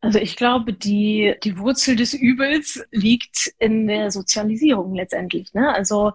Also 0.00 0.18
ich 0.18 0.36
glaube, 0.36 0.72
die, 0.72 1.34
die 1.42 1.58
Wurzel 1.58 1.96
des 1.96 2.14
Übels 2.14 2.84
liegt 2.90 3.52
in 3.58 3.88
der 3.88 4.10
Sozialisierung 4.10 4.94
letztendlich. 4.94 5.52
Ne? 5.54 5.72
Also 5.74 6.12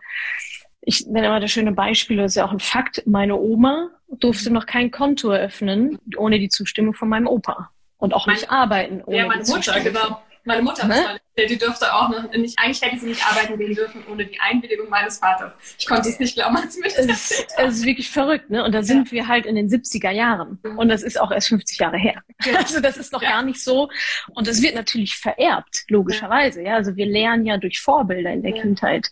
ich 0.81 1.05
nenne 1.07 1.27
immer 1.27 1.39
das 1.39 1.51
schöne 1.51 1.73
Beispiel, 1.73 2.17
das 2.17 2.31
ist 2.31 2.35
ja 2.35 2.45
auch 2.45 2.51
ein 2.51 2.59
Fakt. 2.59 3.03
Meine 3.05 3.35
Oma 3.35 3.89
durfte 4.09 4.51
noch 4.51 4.65
kein 4.65 4.91
Konto 4.91 5.29
eröffnen 5.29 5.99
ohne 6.17 6.39
die 6.39 6.49
Zustimmung 6.49 6.93
von 6.93 7.09
meinem 7.09 7.27
Opa. 7.27 7.71
Und 7.97 8.13
auch 8.13 8.27
nicht 8.27 8.49
arbeiten 8.49 9.01
ohne 9.03 9.17
ja, 9.17 9.27
meine 9.27 9.43
die 9.43 9.51
Mutter, 9.51 9.79
genau. 9.79 10.21
Meine 10.43 10.63
Mutter 10.63 10.87
ne? 10.87 11.19
Die 11.37 11.57
dürfte 11.57 11.93
auch 11.93 12.09
noch 12.09 12.29
nicht, 12.31 12.59
eigentlich 12.59 12.81
hätte 12.81 12.99
sie 12.99 13.07
nicht 13.07 13.25
arbeiten 13.25 13.57
gehen 13.57 13.73
dürfen 13.73 14.03
ohne 14.11 14.25
die 14.25 14.39
Einwilligung 14.39 14.89
meines 14.89 15.19
Vaters. 15.19 15.53
Ich 15.79 15.87
konnte 15.87 16.09
es 16.09 16.19
nicht 16.19 16.35
glauben, 16.35 16.57
als 16.57 16.77
mir 16.77 16.83
das 16.83 16.97
es, 16.97 17.31
ist, 17.31 17.47
es 17.57 17.75
ist 17.77 17.85
wirklich 17.85 18.09
verrückt, 18.09 18.49
ne? 18.49 18.63
Und 18.63 18.73
da 18.73 18.83
sind 18.83 19.07
ja. 19.07 19.11
wir 19.11 19.27
halt 19.27 19.45
in 19.45 19.55
den 19.55 19.69
70er 19.69 20.11
Jahren. 20.11 20.59
Mhm. 20.63 20.77
Und 20.77 20.89
das 20.89 21.03
ist 21.03 21.19
auch 21.19 21.31
erst 21.31 21.47
50 21.47 21.79
Jahre 21.79 21.97
her. 21.97 22.21
Ja. 22.45 22.57
Also 22.57 22.79
das 22.79 22.97
ist 22.97 23.13
noch 23.13 23.21
ja. 23.21 23.31
gar 23.31 23.43
nicht 23.43 23.63
so. 23.63 23.89
Und 24.33 24.47
das 24.47 24.61
wird 24.61 24.75
natürlich 24.75 25.15
vererbt, 25.15 25.83
logischerweise. 25.87 26.63
Ja, 26.63 26.75
also 26.75 26.95
wir 26.95 27.05
lernen 27.05 27.45
ja 27.45 27.57
durch 27.57 27.79
Vorbilder 27.79 28.31
in 28.31 28.43
der 28.43 28.53
Kindheit. 28.53 29.09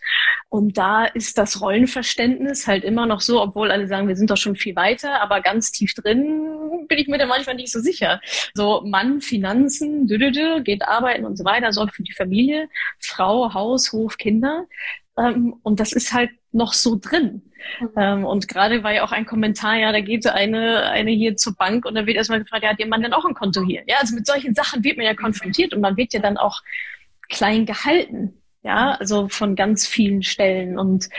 Und 0.50 0.78
da 0.78 1.06
ist 1.06 1.38
das 1.38 1.62
Rollenverständnis 1.62 2.68
halt 2.68 2.84
immer 2.84 3.06
noch 3.06 3.22
so, 3.22 3.42
obwohl 3.42 3.72
alle 3.72 3.88
sagen, 3.88 4.08
wir 4.08 4.16
sind 4.16 4.30
doch 4.30 4.38
schon 4.38 4.56
viel 4.56 4.76
weiter, 4.76 5.22
aber 5.22 5.42
ganz 5.42 5.72
tief 5.72 5.94
drin 5.94 6.88
bin 6.88 6.98
ich 6.98 7.08
mir 7.08 7.18
da 7.18 7.26
manchmal 7.26 7.56
nicht 7.56 7.72
so 7.72 7.80
sicher. 7.80 8.20
So 8.54 8.82
Mann, 8.86 9.22
Finanzen, 9.22 10.08
dü 10.08 10.16
-dü 10.16 10.32
-dü, 10.32 10.62
geht 10.62 10.82
arbeiten 10.82 11.26
und 11.26 11.38
so 11.38 11.46
weiter, 11.46 11.72
sorgt 11.72 11.96
für 11.96 12.04
die 12.04 12.09
Familie, 12.14 12.70
Frau, 13.00 13.54
Haus, 13.54 13.92
Hof, 13.92 14.18
Kinder. 14.18 14.66
Ähm, 15.18 15.56
und 15.64 15.80
das 15.80 15.94
ist 15.94 16.14
halt 16.14 16.32
noch 16.52 16.74
so 16.74 16.98
drin. 17.00 17.44
Mhm. 17.80 17.90
Ähm, 17.98 18.26
und 18.26 18.48
gerade 18.48 18.84
war 18.84 18.94
ja 18.94 19.04
auch 19.04 19.12
ein 19.12 19.26
Kommentar, 19.26 19.76
ja, 19.76 19.92
da 19.92 20.02
geht 20.02 20.26
eine, 20.28 20.90
eine 20.90 21.12
hier 21.12 21.36
zur 21.36 21.56
Bank 21.56 21.86
und 21.86 21.96
da 21.96 22.06
wird 22.06 22.18
erstmal 22.18 22.42
gefragt, 22.42 22.64
ja, 22.64 22.70
hat 22.70 22.80
ihr 22.80 22.88
Mann 22.88 23.02
denn 23.02 23.14
auch 23.14 23.26
ein 23.26 23.34
Konto 23.34 23.64
hier? 23.64 23.84
Ja, 23.88 23.98
also 24.00 24.16
mit 24.16 24.26
solchen 24.26 24.56
Sachen 24.56 24.84
wird 24.84 24.98
man 24.98 25.06
ja 25.06 25.14
konfrontiert 25.14 25.74
und 25.74 25.82
man 25.82 25.98
wird 25.98 26.14
ja 26.14 26.20
dann 26.20 26.38
auch 26.38 26.62
klein 27.30 27.66
gehalten. 27.66 28.42
Ja, 28.64 28.92
also 29.00 29.30
von 29.30 29.56
ganz 29.56 29.88
vielen 29.88 30.24
Stellen. 30.24 30.78
Und 30.78 31.10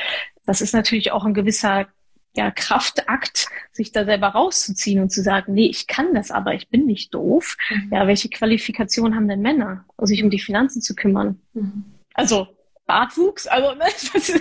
das 0.44 0.60
ist 0.60 0.74
natürlich 0.74 1.12
auch 1.12 1.24
ein 1.24 1.34
gewisser 1.34 1.86
ja, 2.34 2.50
Kraftakt, 2.50 3.48
sich 3.72 3.92
da 3.92 4.04
selber 4.04 4.28
rauszuziehen 4.28 5.02
und 5.02 5.10
zu 5.10 5.22
sagen, 5.22 5.54
nee, 5.54 5.66
ich 5.66 5.86
kann 5.86 6.14
das 6.14 6.30
aber, 6.30 6.54
ich 6.54 6.68
bin 6.68 6.86
nicht 6.86 7.12
doof. 7.14 7.56
Mhm. 7.70 7.90
Ja, 7.92 8.06
welche 8.06 8.28
Qualifikation 8.28 9.14
haben 9.14 9.28
denn 9.28 9.40
Männer, 9.40 9.84
sich 9.98 10.22
um 10.22 10.30
die 10.30 10.38
Finanzen 10.38 10.80
zu 10.80 10.94
kümmern? 10.94 11.40
Mhm. 11.54 11.84
Also 12.14 12.48
Bartwuchs, 12.90 13.46
also 13.46 13.72
ne, 13.74 13.84
das, 14.12 14.28
äh, 14.30 14.38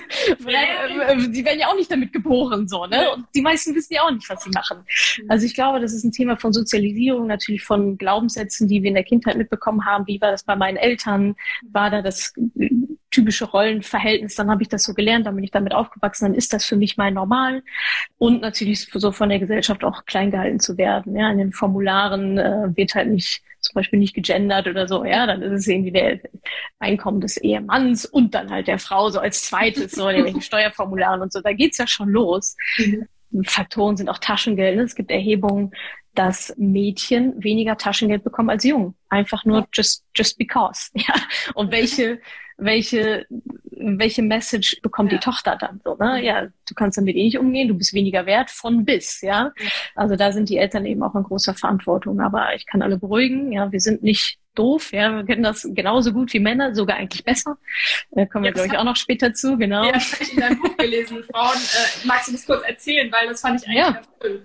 die 1.30 1.46
werden 1.46 1.60
ja 1.60 1.68
auch 1.68 1.76
nicht 1.76 1.92
damit 1.92 2.12
geboren, 2.12 2.68
so, 2.68 2.88
ne? 2.88 3.12
Und 3.14 3.28
die 3.36 3.42
meisten 3.42 3.76
wissen 3.76 3.94
ja 3.94 4.02
auch 4.02 4.12
nicht, 4.12 4.28
was 4.28 4.44
sie 4.44 4.50
machen. 4.50 4.80
Mhm. 4.80 5.30
Also 5.30 5.46
ich 5.46 5.54
glaube, 5.54 5.80
das 5.80 5.94
ist 5.94 6.04
ein 6.04 6.12
Thema 6.12 6.36
von 6.36 6.52
Sozialisierung, 6.52 7.28
natürlich 7.28 7.64
von 7.64 7.98
Glaubenssätzen, 8.00 8.68
die 8.68 8.82
wir 8.82 8.90
in 8.90 8.96
der 8.96 9.04
Kindheit 9.04 9.38
mitbekommen 9.38 9.86
haben. 9.86 10.08
Wie 10.08 10.20
war 10.20 10.32
das 10.32 10.44
bei 10.44 10.56
meinen 10.56 10.78
Eltern? 10.78 11.36
War 11.72 11.92
da 11.92 12.02
das 12.02 12.34
typische 13.20 13.46
Rollenverhältnis, 13.46 14.36
dann 14.36 14.50
habe 14.50 14.62
ich 14.62 14.70
das 14.70 14.84
so 14.84 14.94
gelernt, 14.94 15.26
dann 15.26 15.36
bin 15.36 15.44
ich 15.44 15.52
damit 15.52 15.74
aufgewachsen, 15.74 16.26
dann 16.26 16.34
ist 16.34 16.54
das 16.54 16.66
für 16.66 16.78
mich 16.78 16.96
mein 16.96 17.14
Normal. 17.14 17.64
Und 18.18 18.42
natürlich 18.42 18.86
so 18.86 19.12
von 19.12 19.28
der 19.28 19.40
Gesellschaft 19.40 19.84
auch 19.84 20.06
klein 20.06 20.32
gehalten 20.32 20.60
zu 20.60 20.78
werden. 20.78 21.18
Ja, 21.18 21.30
in 21.30 21.38
den 21.38 21.52
Formularen 21.52 22.38
äh, 22.38 22.76
wird 22.76 22.96
halt 22.96 23.10
nicht 23.10 23.44
zum 23.60 23.74
Beispiel 23.74 24.00
nicht 24.00 24.14
gegendert 24.14 24.68
oder 24.68 24.88
so, 24.88 25.04
ja, 25.04 25.28
dann 25.28 25.42
ist 25.42 25.52
es 25.52 25.68
irgendwie 25.68 25.92
der 25.92 26.20
Einkommen 26.80 27.20
des 27.20 27.36
Ehemanns 27.36 28.06
und 28.06 28.34
dann 28.34 28.50
halt 28.52 28.68
der 28.68 28.80
Frau 28.80 29.10
so 29.10 29.20
als 29.20 29.44
zweites, 29.44 29.92
so 29.92 30.04
in 30.04 30.16
irgendwelchen 30.16 30.42
Steuerformularen 30.50 31.22
und 31.22 31.34
so. 31.34 31.42
Da 31.42 31.52
geht's 31.52 31.78
ja 31.78 31.86
schon 31.86 32.08
los. 32.08 32.56
Mhm. 32.78 33.06
Faktoren 33.44 33.98
sind 33.98 34.08
auch 34.08 34.18
Taschengeld. 34.18 34.78
Ne? 34.78 34.84
Es 34.84 34.96
gibt 34.96 35.12
Erhebungen, 35.12 35.72
dass 36.16 36.54
Mädchen 36.58 37.44
weniger 37.44 37.78
Taschengeld 37.78 38.24
bekommen 38.24 38.50
als 38.50 38.64
Jungen. 38.64 38.96
Einfach 39.10 39.44
nur 39.44 39.68
just, 39.74 40.06
just 40.16 40.38
because. 40.38 40.90
Ja. 40.94 41.16
Und 41.54 41.72
welche 41.72 42.20
welche 42.60 43.26
welche 43.80 44.22
Message 44.22 44.82
bekommt 44.82 45.12
ja. 45.12 45.18
die 45.18 45.24
Tochter 45.24 45.56
dann 45.56 45.80
so, 45.84 45.96
ne? 45.96 46.24
Ja, 46.24 46.48
du 46.68 46.74
kannst 46.76 46.98
damit 46.98 47.16
eh 47.16 47.24
nicht 47.24 47.40
umgehen, 47.40 47.68
du 47.68 47.74
bist 47.74 47.94
weniger 47.94 48.26
wert 48.26 48.52
von 48.52 48.86
bis, 48.86 49.22
ja. 49.22 49.52
Also 49.96 50.16
da 50.16 50.32
sind 50.32 50.50
die 50.50 50.58
Eltern 50.58 50.86
eben 50.86 51.02
auch 51.02 51.16
in 51.16 51.24
großer 51.24 51.54
Verantwortung. 51.54 52.20
Aber 52.20 52.54
ich 52.56 52.66
kann 52.66 52.82
alle 52.82 52.98
beruhigen, 52.98 53.52
ja, 53.52 53.72
wir 53.72 53.80
sind 53.80 54.04
nicht 54.04 54.38
doof, 54.56 54.92
ja, 54.92 55.16
wir 55.16 55.24
kennen 55.24 55.44
das 55.44 55.66
genauso 55.74 56.12
gut 56.12 56.34
wie 56.34 56.40
Männer, 56.40 56.76
sogar 56.76 56.98
eigentlich 56.98 57.24
besser. 57.24 57.58
Da 58.12 58.26
kommen 58.26 58.44
wir, 58.44 58.52
glaube 58.52 58.68
ich, 58.68 58.78
auch 58.78 58.84
noch 58.84 58.98
später 58.98 59.34
zu, 59.34 59.58
genau. 59.58 59.86
Ja, 59.86 59.94
das 59.94 60.14
habe 60.14 60.24
ich 60.24 60.34
in 60.34 60.40
deinem 60.40 60.62
Buch 60.62 60.76
gelesen, 60.78 61.24
Frauen. 61.32 61.56
Äh, 61.56 62.08
magst 62.08 62.28
du 62.28 62.34
das 62.34 62.46
kurz 62.46 62.64
erzählen, 62.68 63.10
weil 63.12 63.28
das 63.30 63.42
fand 63.42 63.62
ich 63.62 63.68
eigentlich 63.68 63.80
ja. 63.80 63.92
ganz 63.92 64.10
cool 64.24 64.42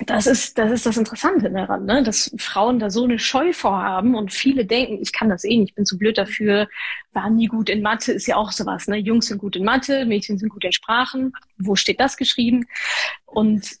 das 0.00 0.26
ist, 0.26 0.58
das 0.58 0.72
ist 0.72 0.86
das 0.86 0.96
Interessante 0.96 1.50
daran, 1.50 1.84
ne? 1.84 2.02
dass 2.02 2.34
Frauen 2.36 2.80
da 2.80 2.90
so 2.90 3.04
eine 3.04 3.18
Scheu 3.18 3.52
vorhaben 3.52 4.16
und 4.16 4.32
viele 4.32 4.66
denken, 4.66 4.98
ich 5.00 5.12
kann 5.12 5.28
das 5.28 5.44
eh 5.44 5.56
nicht, 5.56 5.70
ich 5.70 5.74
bin 5.74 5.86
zu 5.86 5.98
blöd 5.98 6.18
dafür, 6.18 6.68
war 7.12 7.30
nie 7.30 7.46
gut 7.46 7.68
in 7.68 7.80
Mathe, 7.80 8.12
ist 8.12 8.26
ja 8.26 8.36
auch 8.36 8.50
sowas, 8.50 8.88
ne? 8.88 8.96
Jungs 8.96 9.26
sind 9.26 9.38
gut 9.38 9.54
in 9.54 9.64
Mathe, 9.64 10.04
Mädchen 10.04 10.36
sind 10.36 10.48
gut 10.48 10.64
in 10.64 10.72
Sprachen. 10.72 11.32
Wo 11.58 11.76
steht 11.76 12.00
das 12.00 12.16
geschrieben? 12.16 12.66
Und 13.24 13.78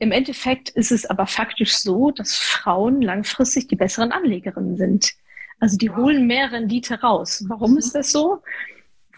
im 0.00 0.10
Endeffekt 0.10 0.70
ist 0.70 0.90
es 0.90 1.06
aber 1.06 1.26
faktisch 1.26 1.76
so, 1.76 2.10
dass 2.10 2.36
Frauen 2.36 3.00
langfristig 3.00 3.68
die 3.68 3.76
besseren 3.76 4.10
Anlegerinnen 4.10 4.76
sind. 4.76 5.12
Also 5.60 5.76
die 5.76 5.90
holen 5.90 6.26
mehr 6.26 6.50
Rendite 6.50 7.00
raus. 7.00 7.44
Warum 7.48 7.72
mhm. 7.72 7.78
ist 7.78 7.94
das 7.94 8.10
so? 8.10 8.42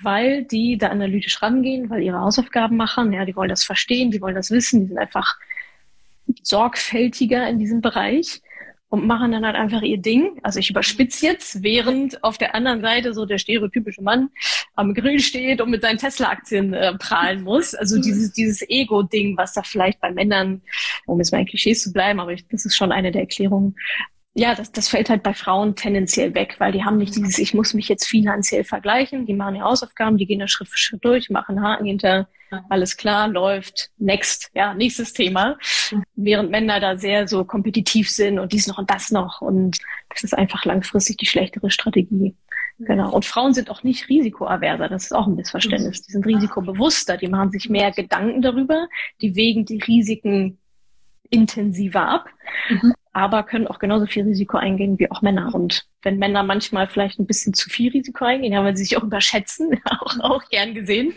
Weil 0.02 0.44
die 0.44 0.76
da 0.76 0.88
analytisch 0.88 1.40
rangehen, 1.40 1.88
weil 1.88 2.02
ihre 2.02 2.20
Hausaufgaben 2.20 2.76
machen, 2.76 3.14
ja, 3.14 3.24
die 3.24 3.34
wollen 3.34 3.48
das 3.48 3.64
verstehen, 3.64 4.10
die 4.10 4.20
wollen 4.20 4.34
das 4.34 4.50
wissen, 4.50 4.82
die 4.82 4.88
sind 4.88 4.98
einfach 4.98 5.38
sorgfältiger 6.42 7.48
in 7.48 7.58
diesem 7.58 7.80
Bereich 7.80 8.42
und 8.88 9.06
machen 9.06 9.32
dann 9.32 9.44
halt 9.44 9.56
einfach 9.56 9.82
ihr 9.82 9.98
Ding. 9.98 10.38
Also 10.42 10.60
ich 10.60 10.70
überspitze 10.70 11.26
jetzt, 11.26 11.62
während 11.62 12.22
auf 12.22 12.38
der 12.38 12.54
anderen 12.54 12.80
Seite 12.80 13.14
so 13.14 13.26
der 13.26 13.38
stereotypische 13.38 14.02
Mann 14.02 14.30
am 14.74 14.94
Grill 14.94 15.18
steht 15.20 15.60
und 15.60 15.70
mit 15.70 15.82
seinen 15.82 15.98
Tesla-Aktien 15.98 16.72
äh, 16.72 16.94
prahlen 16.94 17.42
muss. 17.42 17.74
Also 17.74 18.00
dieses, 18.00 18.32
dieses 18.32 18.62
Ego-Ding, 18.68 19.36
was 19.36 19.54
da 19.54 19.62
vielleicht 19.62 20.00
bei 20.00 20.12
Männern, 20.12 20.62
um 21.06 21.18
jetzt 21.18 21.32
mal 21.32 21.40
in 21.40 21.46
Klischees 21.46 21.82
zu 21.82 21.92
bleiben, 21.92 22.20
aber 22.20 22.32
ich, 22.32 22.46
das 22.48 22.64
ist 22.64 22.76
schon 22.76 22.92
eine 22.92 23.10
der 23.10 23.22
Erklärungen, 23.22 23.74
ja, 24.38 24.54
das, 24.54 24.70
das 24.70 24.88
fällt 24.88 25.08
halt 25.08 25.22
bei 25.22 25.32
Frauen 25.32 25.76
tendenziell 25.76 26.34
weg, 26.34 26.56
weil 26.58 26.70
die 26.70 26.84
haben 26.84 26.98
nicht 26.98 27.16
dieses, 27.16 27.38
ich 27.38 27.54
muss 27.54 27.72
mich 27.72 27.88
jetzt 27.88 28.06
finanziell 28.06 28.64
vergleichen, 28.64 29.24
die 29.24 29.32
machen 29.32 29.54
ihre 29.54 29.64
Hausaufgaben, 29.64 30.18
die 30.18 30.26
gehen 30.26 30.40
da 30.40 30.46
Schritt 30.46 30.68
für 30.68 30.76
Schritt 30.76 31.02
durch, 31.02 31.30
machen 31.30 31.62
Haken 31.62 31.86
hinter, 31.86 32.28
alles 32.68 32.98
klar, 32.98 33.28
läuft, 33.28 33.90
next, 33.96 34.50
ja, 34.52 34.74
nächstes 34.74 35.14
Thema. 35.14 35.56
Während 36.16 36.50
Männer 36.50 36.80
da 36.80 36.98
sehr 36.98 37.26
so 37.26 37.46
kompetitiv 37.46 38.10
sind 38.10 38.38
und 38.38 38.52
dies 38.52 38.66
noch 38.66 38.76
und 38.76 38.90
das 38.90 39.10
noch 39.10 39.40
und 39.40 39.78
das 40.10 40.22
ist 40.22 40.36
einfach 40.36 40.66
langfristig 40.66 41.16
die 41.16 41.26
schlechtere 41.26 41.70
Strategie. 41.70 42.36
Genau. 42.78 43.10
Und 43.14 43.24
Frauen 43.24 43.54
sind 43.54 43.70
auch 43.70 43.84
nicht 43.84 44.10
risikoaverser. 44.10 44.90
Das 44.90 45.04
ist 45.04 45.12
auch 45.12 45.26
ein 45.26 45.34
Missverständnis. 45.34 46.02
Die 46.02 46.12
sind 46.12 46.26
risikobewusster. 46.26 47.16
Die 47.16 47.28
machen 47.28 47.50
sich 47.50 47.70
mehr 47.70 47.90
Gedanken 47.90 48.42
darüber. 48.42 48.86
Die 49.22 49.34
wägen 49.34 49.64
die 49.64 49.78
Risiken 49.78 50.58
intensiver 51.30 52.06
ab. 52.06 52.28
Mhm 52.68 52.92
aber 53.16 53.44
können 53.44 53.66
auch 53.66 53.78
genauso 53.78 54.04
viel 54.04 54.24
Risiko 54.24 54.58
eingehen 54.58 54.98
wie 54.98 55.10
auch 55.10 55.22
Männer. 55.22 55.54
Und 55.54 55.86
wenn 56.02 56.18
Männer 56.18 56.42
manchmal 56.42 56.86
vielleicht 56.86 57.18
ein 57.18 57.26
bisschen 57.26 57.54
zu 57.54 57.70
viel 57.70 57.90
Risiko 57.90 58.26
eingehen, 58.26 58.52
ja, 58.52 58.62
weil 58.62 58.76
sie 58.76 58.84
sich 58.84 58.98
auch 58.98 59.04
überschätzen, 59.04 59.80
auch, 60.00 60.20
auch 60.20 60.44
gern 60.50 60.74
gesehen, 60.74 61.14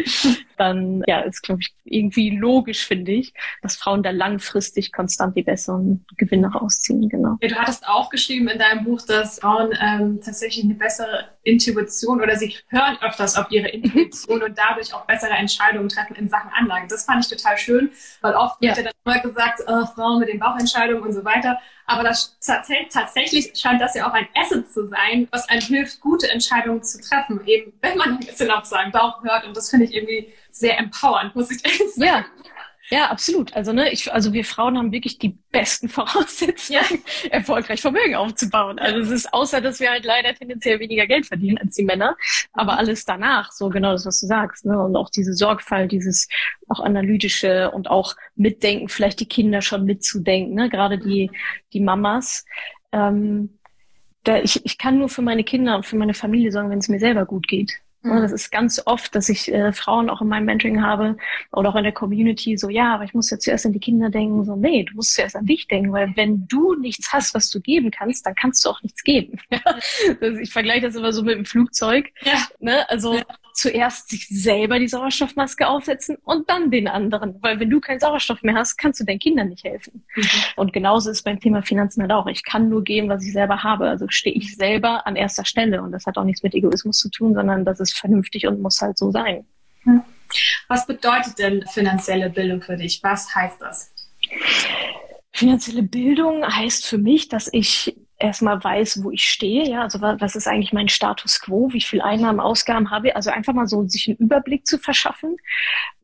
dann 0.58 1.04
ja, 1.08 1.20
ist, 1.20 1.42
glaube 1.42 1.60
ich, 1.60 1.74
irgendwie 1.84 2.30
logisch, 2.30 2.86
finde 2.86 3.12
ich, 3.12 3.34
dass 3.62 3.76
Frauen 3.76 4.02
da 4.02 4.12
langfristig 4.12 4.94
konstant 4.94 5.36
die 5.36 5.44
besseren 5.44 6.06
Gewinne 6.16 6.48
rausziehen, 6.48 7.10
genau. 7.10 7.36
Ja, 7.42 7.50
du 7.50 7.56
hattest 7.56 7.86
auch 7.86 8.10
geschrieben 8.10 8.48
in 8.48 8.60
deinem 8.60 8.86
Buch, 8.86 9.02
dass 9.02 9.40
Frauen 9.40 9.78
ähm, 9.82 10.22
tatsächlich 10.24 10.64
eine 10.64 10.76
bessere 10.76 11.26
Intuition 11.44 12.22
oder 12.22 12.38
sie 12.38 12.56
hören 12.70 12.98
öfters 13.02 13.36
auf 13.36 13.52
ihre 13.52 13.68
Intuition 13.68 14.42
und 14.42 14.58
dadurch 14.58 14.94
auch 14.94 15.06
bessere 15.06 15.34
Entscheidungen 15.34 15.90
treffen 15.90 16.16
in 16.16 16.30
Sachen 16.30 16.50
Anlagen. 16.54 16.88
Das 16.88 17.04
fand 17.04 17.26
ich 17.26 17.38
total 17.38 17.58
schön, 17.58 17.92
weil 18.22 18.36
oft 18.36 18.56
ja. 18.62 18.70
wird 18.70 18.78
ja 18.78 18.84
dann 18.84 18.94
immer 19.04 19.22
gesagt, 19.22 19.60
äh, 19.68 19.86
Frauen 19.94 20.20
mit 20.20 20.30
den 20.30 20.40
Bauchentscheidungen 20.40 21.04
und 21.04 21.12
so 21.12 21.26
weiter. 21.26 21.60
Aber 21.90 22.04
das, 22.04 22.38
tatsächlich 22.40 23.52
scheint 23.60 23.82
das 23.82 23.96
ja 23.96 24.08
auch 24.08 24.14
ein 24.14 24.28
Asset 24.36 24.72
zu 24.72 24.86
sein, 24.86 25.28
was 25.32 25.50
einem 25.50 25.62
hilft, 25.62 26.00
gute 26.02 26.30
Entscheidungen 26.30 26.84
zu 26.84 27.02
treffen. 27.02 27.42
Eben, 27.48 27.74
wenn 27.82 27.98
man 27.98 28.10
ein 28.10 28.20
bisschen 28.20 28.52
auf 28.52 28.66
seinen 28.66 28.92
Bauch 28.92 29.24
hört. 29.24 29.48
Und 29.48 29.58
das 29.58 29.72
finde 29.72 29.86
ich 29.86 29.96
irgendwie 29.96 30.32
sehr 30.52 30.78
empowernd, 30.78 31.36
muss 31.36 31.50
ich 31.50 31.66
ehrlich 31.66 31.94
sagen. 31.96 32.06
Ja, 32.06 32.26
ja, 32.92 33.10
absolut. 33.10 33.54
Also 33.54 33.72
ne, 33.72 33.92
ich, 33.92 34.12
also 34.12 34.34
wir 34.34 34.44
Frauen 34.44 34.78
haben 34.78 34.92
wirklich 34.92 35.20
die 35.20 35.38
besten 35.52 35.90
Voraussetzungen, 35.90 36.82
ja. 36.82 37.30
erfolgreich 37.32 37.82
Vermögen 37.82 38.16
aufzubauen. 38.16 38.80
Also 38.80 39.00
es 39.00 39.12
ist 39.12 39.34
außer, 39.34 39.62
dass 39.62 39.80
wir 39.80 39.92
halt 39.92 40.06
leider 40.06 40.34
tendenziell 40.34 40.80
weniger 40.80 41.06
Geld 41.06 41.28
verdienen 41.28 41.60
als 41.60 41.76
die 41.76 41.84
Männer, 41.84 42.16
aber 42.54 42.74
mhm. 42.74 42.80
alles 42.80 43.06
danach, 43.06 43.52
so 43.52 43.70
genau 43.70 43.92
das, 43.92 44.06
was 44.06 44.20
du 44.20 44.26
sagst, 44.26 44.66
ne, 44.66 44.82
und 44.82 44.96
auch 44.96 45.10
diese 45.10 45.34
Sorgfalt, 45.34 45.92
dieses 45.92 46.28
auch 46.68 46.80
analytische 46.80 47.70
und 47.72 47.90
auch 47.90 48.16
mitdenken, 48.36 48.90
vielleicht 48.90 49.20
die 49.20 49.28
Kinder 49.28 49.62
schon 49.62 49.86
mitzudenken, 49.86 50.56
ne, 50.56 50.70
gerade 50.70 50.98
die 50.98 51.30
die 51.74 51.82
Mamas. 51.82 52.46
Ähm, 52.92 53.60
da, 54.24 54.38
ich, 54.38 54.66
ich 54.66 54.78
kann 54.78 54.98
nur 54.98 55.10
für 55.10 55.22
meine 55.22 55.44
Kinder 55.44 55.76
und 55.76 55.86
für 55.86 55.96
meine 55.96 56.14
Familie 56.14 56.52
sorgen, 56.52 56.70
wenn 56.70 56.80
es 56.80 56.90
mir 56.90 57.00
selber 57.00 57.26
gut 57.26 57.48
geht. 57.48 57.72
Mhm. 58.02 58.22
Das 58.22 58.32
ist 58.32 58.52
ganz 58.52 58.82
oft, 58.86 59.14
dass 59.16 59.30
ich 59.30 59.52
äh, 59.52 59.74
Frauen 59.74 60.10
auch 60.10 60.22
in 60.22 60.28
meinem 60.28 60.46
Mentoring 60.46 60.82
habe 60.82 61.18
oder 61.52 61.70
auch 61.70 61.76
in 61.76 61.84
der 61.84 61.92
Community 61.92 62.58
so, 62.58 62.70
ja, 62.70 62.94
aber 62.94 63.04
ich 63.04 63.14
muss 63.14 63.30
ja 63.30 63.40
zuerst 63.40 63.66
an 63.66 63.74
die 63.74 63.80
Kinder 63.80 64.10
denken. 64.10 64.46
So, 64.46 64.56
nee, 64.56 64.84
du 64.84 64.96
musst 64.96 65.14
zuerst 65.14 65.36
an 65.36 65.46
dich 65.46 65.68
denken, 65.68 65.92
weil 65.92 66.16
wenn 66.16 66.48
du 66.48 66.76
nichts 66.76 67.12
hast, 67.12 67.34
was 67.34 67.50
du 67.50 67.60
geben 67.60 67.92
kannst, 67.92 68.26
dann 68.26 68.36
kannst 68.36 68.64
du 68.64 68.70
auch 68.70 68.82
nichts 68.82 69.04
geben. 69.04 69.38
ich 70.42 70.52
vergleiche 70.52 70.88
das 70.88 70.96
immer 70.96 71.12
so 71.12 71.24
mit 71.24 71.36
dem 71.36 71.46
Flugzeug. 71.46 72.10
Ja. 72.22 72.48
Ne? 72.60 72.90
Also 72.90 73.16
ja. 73.16 73.24
Zuerst 73.60 74.10
sich 74.10 74.28
selber 74.30 74.80
die 74.80 74.88
Sauerstoffmaske 74.88 75.68
aufsetzen 75.68 76.18
und 76.24 76.50
dann 76.50 76.72
den 76.72 76.88
anderen. 76.88 77.36
Weil 77.42 77.60
wenn 77.60 77.70
du 77.70 77.82
keinen 77.82 78.00
Sauerstoff 78.00 78.42
mehr 78.42 78.56
hast, 78.56 78.78
kannst 78.78 79.02
du 79.02 79.04
deinen 79.04 79.20
Kindern 79.20 79.50
nicht 79.50 79.66
helfen. 79.66 80.06
Mhm. 80.16 80.28
Und 80.56 80.74
genauso 80.74 81.10
ist 81.10 81.24
beim 81.24 81.40
Thema 81.40 81.62
Finanzen 81.62 82.02
halt 82.02 82.12
auch. 82.12 82.28
Ich 82.28 82.44
kann 82.44 82.70
nur 82.70 82.84
geben, 82.84 83.10
was 83.10 83.26
ich 83.26 83.34
selber 83.34 83.62
habe. 83.64 83.90
Also 83.90 84.08
stehe 84.10 84.36
ich 84.36 84.56
selber 84.56 85.06
an 85.06 85.18
erster 85.18 85.44
Stelle. 85.44 85.82
Und 85.82 85.92
das 85.92 86.06
hat 86.06 86.18
auch 86.18 86.24
nichts 86.24 86.42
mit 86.42 86.54
Egoismus 86.54 86.98
zu 86.98 87.10
tun, 87.10 87.34
sondern 87.34 87.66
das 87.66 87.82
ist 87.82 87.98
vernünftig 87.98 88.48
und 88.48 88.62
muss 88.62 88.82
halt 88.82 88.98
so 88.98 89.12
sein. 89.12 89.46
Hm. 89.84 90.02
Was 90.68 90.86
bedeutet 90.88 91.38
denn 91.40 91.66
finanzielle 91.68 92.30
Bildung 92.30 92.62
für 92.62 92.78
dich? 92.78 93.02
Was 93.04 93.34
heißt 93.36 93.62
das? 93.62 93.92
Finanzielle 95.34 95.84
Bildung 95.84 96.46
heißt 96.46 96.86
für 96.86 96.98
mich, 96.98 97.28
dass 97.28 97.50
ich 97.52 97.96
erstmal 98.20 98.64
weiß, 98.64 99.04
wo 99.04 99.12
ich 99.12 99.24
stehe, 99.24 99.68
ja, 99.68 99.84
also 99.84 100.02
was 100.02 100.36
ist 100.36 100.48
eigentlich 100.48 100.74
mein 100.74 100.90
Status 100.90 101.40
quo, 101.40 101.70
wie 101.72 101.82
viel 101.82 102.02
Einnahmen, 102.02 102.40
Ausgaben 102.40 102.92
habe 102.92 103.16
also 103.16 103.30
einfach 103.30 103.54
mal 103.54 103.68
so 103.68 103.88
sich 103.88 104.08
einen 104.08 104.18
Überblick 104.18 104.68
zu 104.68 104.78
verschaffen 104.78 105.38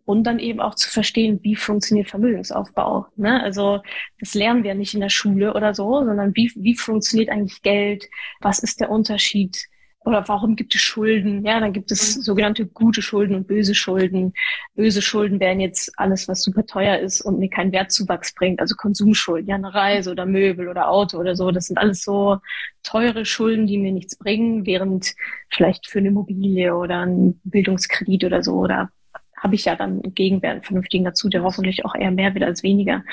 und 0.06 0.24
dann 0.24 0.40
eben 0.40 0.62
auch 0.62 0.76
zu 0.76 0.90
verstehen, 0.90 1.40
wie 1.44 1.56
funktioniert 1.56 2.10
Vermögensaufbau. 2.10 3.08
Ne? 3.16 3.42
Also 3.44 3.82
das 4.20 4.34
lernen 4.34 4.64
wir 4.64 4.76
nicht 4.76 4.94
in 4.94 5.02
der 5.02 5.10
Schule 5.10 5.54
oder 5.54 5.74
so, 5.74 6.06
sondern 6.06 6.36
wie, 6.36 6.52
wie 6.56 6.76
funktioniert 6.76 7.30
eigentlich 7.30 7.62
Geld, 7.62 8.06
was 8.40 8.60
ist 8.60 8.80
der 8.80 8.90
Unterschied 8.90 9.66
oder 10.06 10.28
warum 10.28 10.56
gibt 10.56 10.76
es 10.76 10.82
Schulden? 10.82 11.44
Ja, 11.44 11.60
dann 11.60 11.74
gibt 11.74 11.92
es 11.92 12.18
mhm. 12.18 12.22
sogenannte 12.22 12.66
gute 12.68 13.02
Schulden 13.02 13.36
und 13.36 13.48
böse 13.48 13.74
Schulden. 13.74 14.34
Böse 14.76 15.02
Schulden 15.02 15.40
wären 15.40 15.60
jetzt 15.60 15.92
alles, 15.98 16.28
was 16.28 16.44
super 16.44 16.66
teuer 16.66 17.00
ist 17.00 17.22
und 17.22 17.40
mir 17.40 17.50
keinen 17.50 17.72
Wertzuwachs 17.72 18.36
bringt. 18.36 18.60
Also 18.60 18.76
Konsumschulden, 18.76 19.50
ja, 19.50 19.56
eine 19.56 19.74
Reise 19.74 20.12
oder 20.12 20.26
Möbel 20.28 20.68
oder 20.68 20.90
Auto 20.90 21.18
oder 21.18 21.36
so. 21.36 21.50
Das 21.52 21.66
sind 21.66 21.78
alles 21.78 22.04
so 22.04 22.38
teure 22.84 23.26
Schulden, 23.26 23.66
die 23.66 23.80
mir 23.80 23.92
nichts 23.92 24.16
bringen, 24.16 24.66
während 24.68 25.16
vielleicht 25.50 25.88
für 25.88 26.00
eine 26.00 26.10
Immobilie 26.10 26.76
oder 26.76 27.06
ein 27.06 27.42
Bildungskredit 27.44 28.24
oder 28.26 28.44
so 28.44 28.54
oder 28.54 28.90
habe 29.38 29.56
ich 29.56 29.66
ja 29.66 29.76
dann 29.76 30.02
einen 30.02 30.16
Gegenwert, 30.16 30.54
einen 30.54 30.64
vernünftigen 30.64 31.04
dazu, 31.04 31.30
der 31.30 31.44
hoffentlich 31.44 31.86
auch 31.86 31.94
eher 31.94 32.12
mehr 32.12 32.34
wird 32.34 32.44
als 32.44 32.64
weniger. 32.64 33.04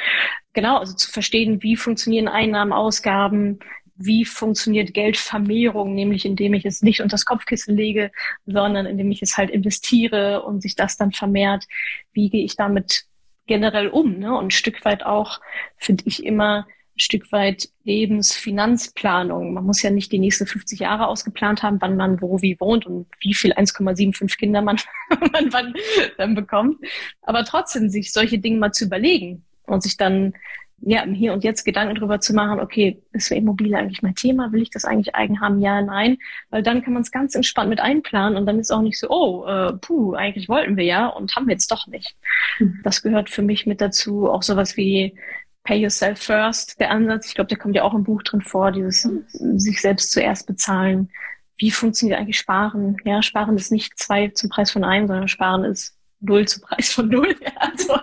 Genau, 0.52 0.78
also 0.78 0.94
zu 0.94 1.10
verstehen, 1.10 1.62
wie 1.62 1.76
funktionieren 1.76 2.28
Einnahmen, 2.28 2.72
Ausgaben, 2.72 3.58
wie 4.04 4.24
funktioniert 4.24 4.94
Geldvermehrung, 4.94 5.94
nämlich 5.94 6.24
indem 6.24 6.54
ich 6.54 6.64
es 6.64 6.82
nicht 6.82 7.00
unter 7.00 7.14
das 7.14 7.24
Kopfkissen 7.24 7.76
lege, 7.76 8.10
sondern 8.46 8.86
indem 8.86 9.10
ich 9.10 9.22
es 9.22 9.36
halt 9.36 9.50
investiere 9.50 10.42
und 10.42 10.62
sich 10.62 10.74
das 10.74 10.96
dann 10.96 11.12
vermehrt. 11.12 11.66
Wie 12.12 12.30
gehe 12.30 12.44
ich 12.44 12.56
damit 12.56 13.04
generell 13.46 13.88
um? 13.88 14.18
Ne? 14.18 14.36
Und 14.36 14.46
ein 14.46 14.50
Stück 14.50 14.84
weit 14.84 15.04
auch, 15.04 15.40
finde 15.76 16.04
ich 16.06 16.24
immer, 16.24 16.66
ein 16.94 16.98
Stück 16.98 17.32
weit 17.32 17.68
Lebensfinanzplanung. 17.84 19.54
Man 19.54 19.64
muss 19.64 19.82
ja 19.82 19.90
nicht 19.90 20.12
die 20.12 20.18
nächsten 20.18 20.46
50 20.46 20.80
Jahre 20.80 21.06
ausgeplant 21.06 21.62
haben, 21.62 21.80
wann 21.80 21.96
man 21.96 22.20
wo 22.20 22.42
wie 22.42 22.60
wohnt 22.60 22.86
und 22.86 23.06
wie 23.20 23.34
viel 23.34 23.52
1,75 23.52 24.38
Kinder 24.38 24.60
man, 24.60 24.76
man 25.32 25.52
wann 25.52 25.74
dann 26.18 26.34
bekommt. 26.34 26.78
Aber 27.22 27.44
trotzdem 27.44 27.88
sich 27.88 28.12
solche 28.12 28.38
Dinge 28.38 28.58
mal 28.58 28.72
zu 28.72 28.84
überlegen 28.84 29.44
und 29.66 29.82
sich 29.82 29.96
dann 29.96 30.34
ja, 30.84 31.02
im 31.02 31.14
Hier 31.14 31.32
und 31.32 31.44
Jetzt 31.44 31.64
Gedanken 31.64 31.94
darüber 31.94 32.20
zu 32.20 32.34
machen, 32.34 32.58
okay, 32.58 33.00
ist 33.12 33.28
für 33.28 33.36
Immobilie 33.36 33.76
eigentlich 33.76 34.02
mein 34.02 34.16
Thema? 34.16 34.50
Will 34.52 34.62
ich 34.62 34.70
das 34.70 34.84
eigentlich 34.84 35.14
eigen 35.14 35.40
haben? 35.40 35.60
Ja, 35.60 35.80
nein. 35.80 36.18
Weil 36.50 36.62
dann 36.62 36.82
kann 36.82 36.92
man 36.92 37.02
es 37.02 37.12
ganz 37.12 37.34
entspannt 37.36 37.70
mit 37.70 37.80
einplanen 37.80 38.36
und 38.36 38.46
dann 38.46 38.58
ist 38.58 38.72
auch 38.72 38.82
nicht 38.82 38.98
so, 38.98 39.08
oh, 39.08 39.46
äh, 39.46 39.72
puh, 39.74 40.14
eigentlich 40.14 40.48
wollten 40.48 40.76
wir 40.76 40.84
ja 40.84 41.06
und 41.06 41.36
haben 41.36 41.46
wir 41.46 41.52
jetzt 41.52 41.70
doch 41.70 41.86
nicht. 41.86 42.16
Mhm. 42.58 42.80
Das 42.82 43.02
gehört 43.02 43.30
für 43.30 43.42
mich 43.42 43.64
mit 43.64 43.80
dazu. 43.80 44.28
Auch 44.28 44.42
sowas 44.42 44.76
wie 44.76 45.16
Pay 45.62 45.82
Yourself 45.82 46.18
First, 46.18 46.80
der 46.80 46.90
Ansatz. 46.90 47.28
Ich 47.28 47.34
glaube, 47.36 47.48
der 47.48 47.58
kommt 47.58 47.76
ja 47.76 47.84
auch 47.84 47.94
im 47.94 48.02
Buch 48.02 48.22
drin 48.24 48.40
vor, 48.40 48.72
dieses 48.72 49.04
mhm. 49.04 49.58
sich 49.58 49.80
selbst 49.80 50.10
zuerst 50.10 50.46
bezahlen. 50.48 51.10
wie 51.58 51.70
funktioniert 51.70 52.18
eigentlich 52.18 52.38
Sparen? 52.38 52.96
Ja, 53.04 53.22
Sparen 53.22 53.56
ist 53.56 53.70
nicht 53.70 53.96
zwei 53.96 54.28
zum 54.28 54.50
Preis 54.50 54.72
von 54.72 54.82
einem, 54.82 55.06
sondern 55.06 55.28
Sparen 55.28 55.64
ist 55.64 55.96
null 56.22 56.46
zum 56.46 56.62
Preis 56.62 56.92
von 56.92 57.08
null. 57.08 57.36
Also, 57.56 57.98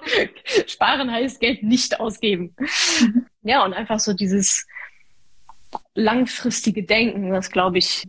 sparen 0.67 1.11
heißt 1.11 1.39
Geld 1.39 1.63
nicht 1.63 1.99
ausgeben. 1.99 2.55
Mhm. 2.57 3.25
Ja, 3.43 3.65
und 3.65 3.73
einfach 3.73 3.99
so 3.99 4.13
dieses 4.13 4.65
langfristige 5.95 6.83
Denken, 6.83 7.31
was 7.31 7.51
glaube 7.51 7.77
ich 7.77 8.07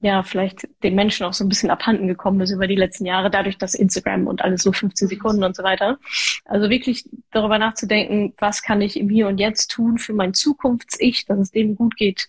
ja 0.00 0.22
vielleicht 0.22 0.68
den 0.84 0.94
Menschen 0.94 1.26
auch 1.26 1.32
so 1.32 1.44
ein 1.44 1.48
bisschen 1.48 1.70
abhanden 1.70 2.06
gekommen 2.06 2.40
ist 2.40 2.52
über 2.52 2.68
die 2.68 2.76
letzten 2.76 3.04
Jahre, 3.04 3.30
dadurch, 3.30 3.58
dass 3.58 3.74
Instagram 3.74 4.28
und 4.28 4.42
alles 4.42 4.62
so 4.62 4.72
15 4.72 5.08
Sekunden 5.08 5.42
und 5.42 5.56
so 5.56 5.64
weiter. 5.64 5.98
Also 6.44 6.70
wirklich 6.70 7.08
darüber 7.32 7.58
nachzudenken, 7.58 8.32
was 8.38 8.62
kann 8.62 8.80
ich 8.80 8.98
im 8.98 9.08
Hier 9.08 9.26
und 9.26 9.38
Jetzt 9.38 9.72
tun 9.72 9.98
für 9.98 10.12
mein 10.12 10.34
Zukunfts-Ich, 10.34 11.26
dass 11.26 11.38
es 11.38 11.50
dem 11.50 11.74
gut 11.74 11.96
geht. 11.96 12.28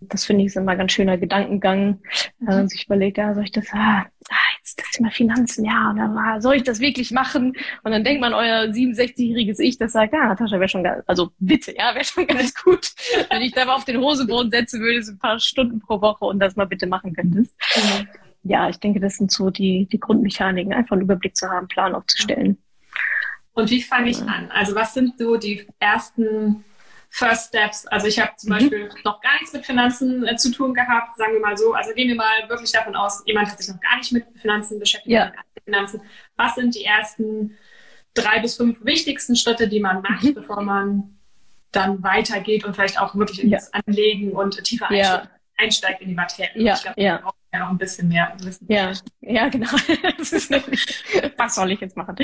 Das 0.00 0.24
finde 0.24 0.42
ich 0.42 0.48
ist 0.48 0.56
immer 0.56 0.76
ganz 0.76 0.92
schöner 0.92 1.16
Gedankengang. 1.16 2.00
Mhm. 2.40 2.48
Äh, 2.48 2.68
sich 2.68 2.86
überlegt, 2.86 3.18
ja, 3.18 3.32
soll 3.34 3.44
ich 3.44 3.52
das, 3.52 3.68
ah, 3.72 4.06
jetzt 4.64 4.80
das 4.80 4.90
Thema 4.92 5.10
Finanzen, 5.10 5.64
ja, 5.64 5.90
und 5.90 5.96
dann, 5.96 6.16
ah, 6.16 6.40
soll 6.40 6.56
ich 6.56 6.62
das 6.62 6.80
wirklich 6.80 7.10
machen? 7.10 7.54
Und 7.82 7.92
dann 7.92 8.02
denkt 8.02 8.22
man, 8.22 8.32
euer 8.32 8.64
67-jähriges 8.64 9.60
Ich, 9.60 9.76
das 9.76 9.92
sagt, 9.92 10.14
ja, 10.14 10.26
Natascha 10.26 10.58
wäre 10.58 10.68
schon 10.68 10.82
ganz, 10.82 11.04
also 11.06 11.30
bitte, 11.38 11.74
ja, 11.76 11.94
wäre 11.94 12.04
schon 12.04 12.26
ganz 12.26 12.54
gut, 12.54 12.92
wenn 13.30 13.42
ich 13.42 13.52
da 13.52 13.66
mal 13.66 13.74
auf 13.74 13.84
den 13.84 14.00
Hosenboden 14.00 14.50
setzen 14.50 14.80
würde, 14.80 15.02
so 15.02 15.12
ein 15.12 15.18
paar 15.18 15.38
Stunden 15.38 15.80
pro 15.80 16.00
Woche 16.00 16.24
und 16.24 16.38
das 16.38 16.56
mal 16.56 16.66
bitte 16.66 16.86
machen 16.86 17.12
könntest. 17.14 17.54
Mhm. 17.76 18.08
Ja, 18.44 18.68
ich 18.68 18.78
denke, 18.78 19.00
das 19.00 19.16
sind 19.16 19.30
so 19.30 19.50
die, 19.50 19.86
die 19.86 20.00
Grundmechaniken, 20.00 20.72
einfach 20.72 20.92
einen 20.92 21.02
Überblick 21.02 21.36
zu 21.36 21.48
haben, 21.48 21.68
Plan 21.68 21.94
aufzustellen. 21.94 22.58
Und 23.52 23.70
wie 23.70 23.82
fange 23.82 24.10
ich 24.10 24.20
an? 24.22 24.50
Also 24.50 24.74
was 24.74 24.94
sind 24.94 25.18
so 25.18 25.36
die 25.36 25.66
ersten 25.78 26.64
First 27.14 27.50
Steps. 27.50 27.86
Also 27.86 28.08
ich 28.08 28.18
habe 28.18 28.32
zum 28.36 28.50
mhm. 28.50 28.54
Beispiel 28.54 28.88
noch 29.04 29.20
gar 29.20 29.34
nichts 29.34 29.52
mit 29.52 29.64
Finanzen 29.64 30.26
äh, 30.26 30.34
zu 30.34 30.50
tun 30.50 30.74
gehabt, 30.74 31.16
sagen 31.16 31.34
wir 31.34 31.40
mal 31.40 31.56
so. 31.56 31.72
Also 31.72 31.94
gehen 31.94 32.08
wir 32.08 32.16
mal 32.16 32.48
wirklich 32.48 32.72
davon 32.72 32.96
aus, 32.96 33.22
jemand 33.24 33.52
hat 33.52 33.58
sich 33.58 33.72
noch 33.72 33.80
gar 33.80 33.96
nicht 33.98 34.10
mit 34.10 34.26
Finanzen 34.34 34.80
beschäftigt, 34.80 35.12
ja. 35.12 35.26
mit 35.54 35.62
Finanzen. 35.62 36.02
Was 36.36 36.56
sind 36.56 36.74
die 36.74 36.84
ersten 36.84 37.56
drei 38.14 38.40
bis 38.40 38.56
fünf 38.56 38.84
wichtigsten 38.84 39.36
Schritte, 39.36 39.68
die 39.68 39.78
man 39.78 40.02
macht, 40.02 40.24
mhm. 40.24 40.34
bevor 40.34 40.60
man 40.62 41.16
dann 41.70 42.02
weitergeht 42.02 42.64
und 42.64 42.74
vielleicht 42.74 43.00
auch 43.00 43.14
wirklich 43.14 43.44
ins 43.44 43.70
ja. 43.72 43.80
Anlegen 43.86 44.32
und 44.32 44.64
tiefer 44.64 44.92
ja. 44.92 45.28
einsteigt 45.56 46.00
in 46.00 46.08
die 46.08 46.14
Materie. 46.14 46.60
Ja, 46.60 46.74
ich 46.74 46.82
glaube, 46.82 47.00
ja. 47.00 47.18
braucht 47.18 47.36
ja 47.52 47.60
noch 47.60 47.70
ein 47.70 47.78
bisschen 47.78 48.08
mehr 48.08 48.34
Wissen. 48.40 48.66
Ja, 48.68 48.92
ja, 49.20 49.48
genau. 49.48 49.70
was 51.36 51.54
soll 51.54 51.70
ich 51.70 51.80
jetzt 51.80 51.96
machen? 51.96 52.16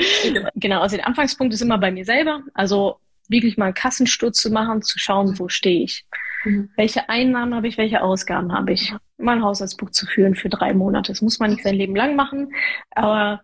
Genau, 0.55 0.81
also 0.81 0.97
der 0.97 1.07
Anfangspunkt 1.07 1.53
ist 1.53 1.61
immer 1.61 1.77
bei 1.77 1.91
mir 1.91 2.03
selber. 2.03 2.43
Also 2.53 2.99
wirklich 3.31 3.57
mal 3.57 3.65
einen 3.65 3.73
Kassensturz 3.73 4.41
zu 4.41 4.51
machen, 4.51 4.81
zu 4.81 4.99
schauen, 4.99 5.39
wo 5.39 5.49
stehe 5.49 5.83
ich. 5.83 6.05
Mhm. 6.43 6.69
Welche 6.75 7.09
Einnahmen 7.09 7.55
habe 7.55 7.67
ich, 7.67 7.77
welche 7.77 8.01
Ausgaben 8.01 8.53
habe 8.53 8.73
ich? 8.73 8.93
Mal 9.17 9.37
ein 9.37 9.43
Haushaltsbuch 9.43 9.91
zu 9.91 10.05
führen 10.05 10.35
für 10.35 10.49
drei 10.49 10.73
Monate. 10.73 11.11
Das 11.11 11.21
muss 11.21 11.39
man 11.39 11.51
nicht 11.51 11.63
sein 11.63 11.75
Leben 11.75 11.95
lang 11.95 12.15
machen, 12.15 12.53
aber 12.91 13.41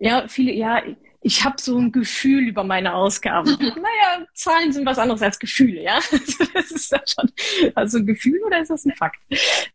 ja, 0.00 0.28
viele, 0.28 0.52
ja, 0.52 0.82
ich 1.20 1.44
habe 1.44 1.60
so 1.60 1.76
ein 1.76 1.90
Gefühl 1.90 2.46
über 2.46 2.62
meine 2.62 2.94
Ausgaben. 2.94 3.50
naja, 3.58 4.26
Zahlen 4.34 4.72
sind 4.72 4.86
was 4.86 4.98
anderes 4.98 5.22
als 5.22 5.38
Gefühle, 5.38 5.82
ja. 5.82 5.96
das 6.54 6.70
ist 6.70 6.92
dann 6.92 7.00
schon 7.06 7.72
also 7.74 7.98
ein 7.98 8.06
Gefühl 8.06 8.40
oder 8.46 8.60
ist 8.60 8.70
das 8.70 8.84
ein 8.84 8.94
Fakt? 8.94 9.20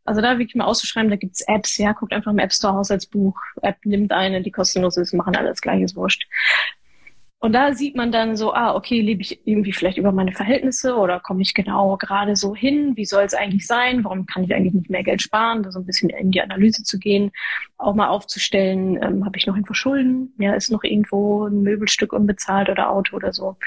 Also 0.06 0.22
da 0.22 0.40
wirklich 0.40 0.56
mal 0.56 0.66
auszuschreiben, 0.66 1.10
da 1.10 1.18
gibt's 1.18 1.42
Apps, 1.42 1.78
ja, 1.78 1.92
guckt 1.92 2.14
einfach 2.14 2.32
im 2.32 2.40
App 2.40 2.54
Store 2.54 2.74
Haushaltsbuch, 2.74 3.38
App 3.62 3.78
nimmt 3.84 4.14
eine, 4.14 4.42
die 4.42 4.52
kostenlos 4.52 4.96
ist, 4.98 5.14
machen 5.14 5.36
alles 5.36 5.62
gleiches 5.62 5.96
wurscht. 5.96 6.28
Und 7.44 7.52
da 7.52 7.74
sieht 7.74 7.98
man 7.98 8.14
dann 8.14 8.38
so, 8.38 8.54
ah, 8.54 8.74
okay, 8.74 9.02
lebe 9.02 9.22
ich 9.22 9.46
irgendwie 9.46 9.74
vielleicht 9.74 9.98
über 9.98 10.14
meine 10.14 10.32
Verhältnisse 10.32 10.96
oder 10.96 11.20
komme 11.20 11.42
ich 11.42 11.54
genau 11.54 11.98
gerade 11.98 12.38
so 12.38 12.56
hin? 12.56 12.96
Wie 12.96 13.04
soll 13.04 13.26
es 13.26 13.34
eigentlich 13.34 13.68
sein? 13.68 14.06
Warum 14.06 14.26
kann 14.26 14.46
ich 14.46 14.56
eigentlich 14.56 14.74
nicht 14.74 14.90
mehr 14.90 15.04
Geld 15.04 15.22
sparen? 15.22 15.62
Da 15.62 15.70
so 15.70 15.80
ein 15.80 15.86
bisschen 15.86 16.10
in 16.10 16.32
die 16.32 16.42
Analyse 16.42 16.84
zu 16.84 16.98
gehen, 17.00 17.34
auch 17.78 17.96
mal 17.96 18.08
aufzustellen, 18.08 18.96
ähm, 19.04 19.26
habe 19.26 19.38
ich 19.38 19.46
noch 19.46 19.56
irgendwo 19.56 19.74
Schulden? 19.74 20.34
Ja, 20.38 20.54
ist 20.54 20.72
noch 20.72 20.86
irgendwo 20.86 21.48
ein 21.48 21.64
Möbelstück 21.64 22.14
unbezahlt 22.14 22.70
oder 22.70 22.90
Auto 22.90 23.18
oder 23.18 23.34
so? 23.34 23.58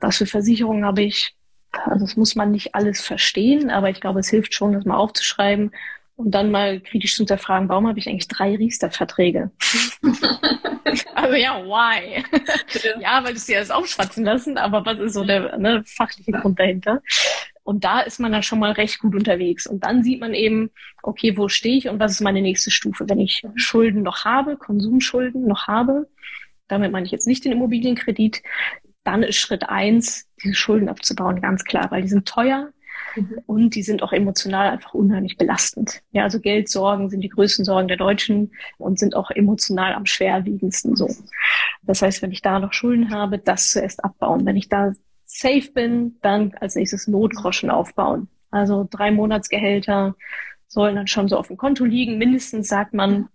Was 0.00 0.16
für 0.16 0.26
Versicherungen 0.26 0.84
habe 0.84 1.02
ich? 1.02 1.36
Also 1.70 2.04
das 2.04 2.16
muss 2.16 2.34
man 2.34 2.50
nicht 2.50 2.74
alles 2.74 3.02
verstehen, 3.02 3.70
aber 3.70 3.88
ich 3.88 4.00
glaube, 4.00 4.18
es 4.18 4.30
hilft 4.30 4.52
schon, 4.52 4.72
das 4.72 4.84
mal 4.84 4.96
aufzuschreiben 4.96 5.70
und 6.16 6.30
dann 6.30 6.50
mal 6.50 6.80
kritisch 6.80 7.14
zu 7.14 7.22
hinterfragen, 7.22 7.68
warum 7.68 7.88
habe 7.88 7.98
ich 7.98 8.08
eigentlich 8.08 8.28
drei 8.28 8.54
Riester-Verträge? 8.56 9.50
also 11.14 11.34
ja, 11.34 11.64
why? 11.64 12.22
ja, 13.00 13.24
weil 13.24 13.32
du 13.32 13.36
es 13.38 13.46
dir 13.46 13.56
erst 13.56 13.72
aufschwatzen 13.72 14.24
lassen, 14.24 14.58
aber 14.58 14.84
was 14.84 14.98
ist 14.98 15.14
so 15.14 15.24
der 15.24 15.58
ne, 15.58 15.82
fachliche 15.86 16.32
Grund 16.32 16.58
dahinter? 16.58 17.02
Und 17.64 17.84
da 17.84 18.00
ist 18.00 18.18
man 18.18 18.32
dann 18.32 18.42
schon 18.42 18.58
mal 18.58 18.72
recht 18.72 18.98
gut 18.98 19.14
unterwegs. 19.14 19.66
Und 19.66 19.84
dann 19.84 20.02
sieht 20.02 20.20
man 20.20 20.34
eben, 20.34 20.70
okay, 21.02 21.36
wo 21.36 21.48
stehe 21.48 21.78
ich 21.78 21.88
und 21.88 22.00
was 22.00 22.12
ist 22.12 22.20
meine 22.20 22.42
nächste 22.42 22.70
Stufe? 22.70 23.08
Wenn 23.08 23.20
ich 23.20 23.42
Schulden 23.54 24.02
noch 24.02 24.24
habe, 24.24 24.56
Konsumschulden 24.56 25.46
noch 25.46 25.68
habe, 25.68 26.08
damit 26.68 26.90
meine 26.92 27.06
ich 27.06 27.12
jetzt 27.12 27.26
nicht 27.26 27.44
den 27.44 27.52
Immobilienkredit, 27.52 28.42
dann 29.04 29.22
ist 29.22 29.36
Schritt 29.36 29.68
eins, 29.68 30.28
diese 30.42 30.54
Schulden 30.54 30.88
abzubauen, 30.88 31.40
ganz 31.40 31.64
klar, 31.64 31.90
weil 31.90 32.02
die 32.02 32.08
sind 32.08 32.26
teuer, 32.26 32.72
Mhm. 33.16 33.40
Und 33.46 33.74
die 33.74 33.82
sind 33.82 34.02
auch 34.02 34.12
emotional 34.12 34.70
einfach 34.70 34.94
unheimlich 34.94 35.36
belastend. 35.36 36.02
Ja, 36.12 36.24
also 36.24 36.40
Geldsorgen 36.40 37.10
sind 37.10 37.20
die 37.20 37.28
größten 37.28 37.64
Sorgen 37.64 37.88
der 37.88 37.96
Deutschen 37.96 38.52
und 38.78 38.98
sind 38.98 39.14
auch 39.14 39.30
emotional 39.30 39.94
am 39.94 40.06
schwerwiegendsten 40.06 40.96
so. 40.96 41.08
Das 41.82 42.02
heißt, 42.02 42.22
wenn 42.22 42.32
ich 42.32 42.42
da 42.42 42.58
noch 42.58 42.72
Schulden 42.72 43.10
habe, 43.10 43.38
das 43.38 43.70
zuerst 43.70 44.04
abbauen. 44.04 44.46
Wenn 44.46 44.56
ich 44.56 44.68
da 44.68 44.92
safe 45.24 45.70
bin, 45.72 46.16
dann 46.22 46.52
als 46.60 46.74
nächstes 46.74 47.08
Notgroschen 47.08 47.70
aufbauen. 47.70 48.28
Also 48.50 48.86
drei 48.88 49.10
Monatsgehälter 49.10 50.14
sollen 50.68 50.96
dann 50.96 51.06
schon 51.06 51.28
so 51.28 51.36
auf 51.36 51.48
dem 51.48 51.56
Konto 51.56 51.84
liegen. 51.84 52.18
Mindestens 52.18 52.68
sagt 52.68 52.94
man, 52.94 53.28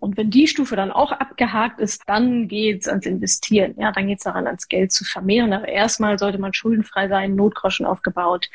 und 0.00 0.16
wenn 0.16 0.30
die 0.30 0.46
Stufe 0.46 0.76
dann 0.76 0.92
auch 0.92 1.10
abgehakt 1.10 1.80
ist, 1.80 2.02
dann 2.06 2.46
geht's 2.46 2.86
ans 2.86 3.04
Investieren. 3.04 3.74
Ja, 3.78 3.90
dann 3.90 4.06
geht's 4.06 4.24
daran, 4.24 4.46
ans 4.46 4.68
Geld 4.68 4.92
zu 4.92 5.04
vermehren. 5.04 5.52
Aber 5.52 5.66
erstmal 5.66 6.18
sollte 6.18 6.38
man 6.38 6.52
schuldenfrei 6.54 7.08
sein, 7.08 7.34
Notgroschen 7.34 7.84
aufgebaut. 7.84 8.48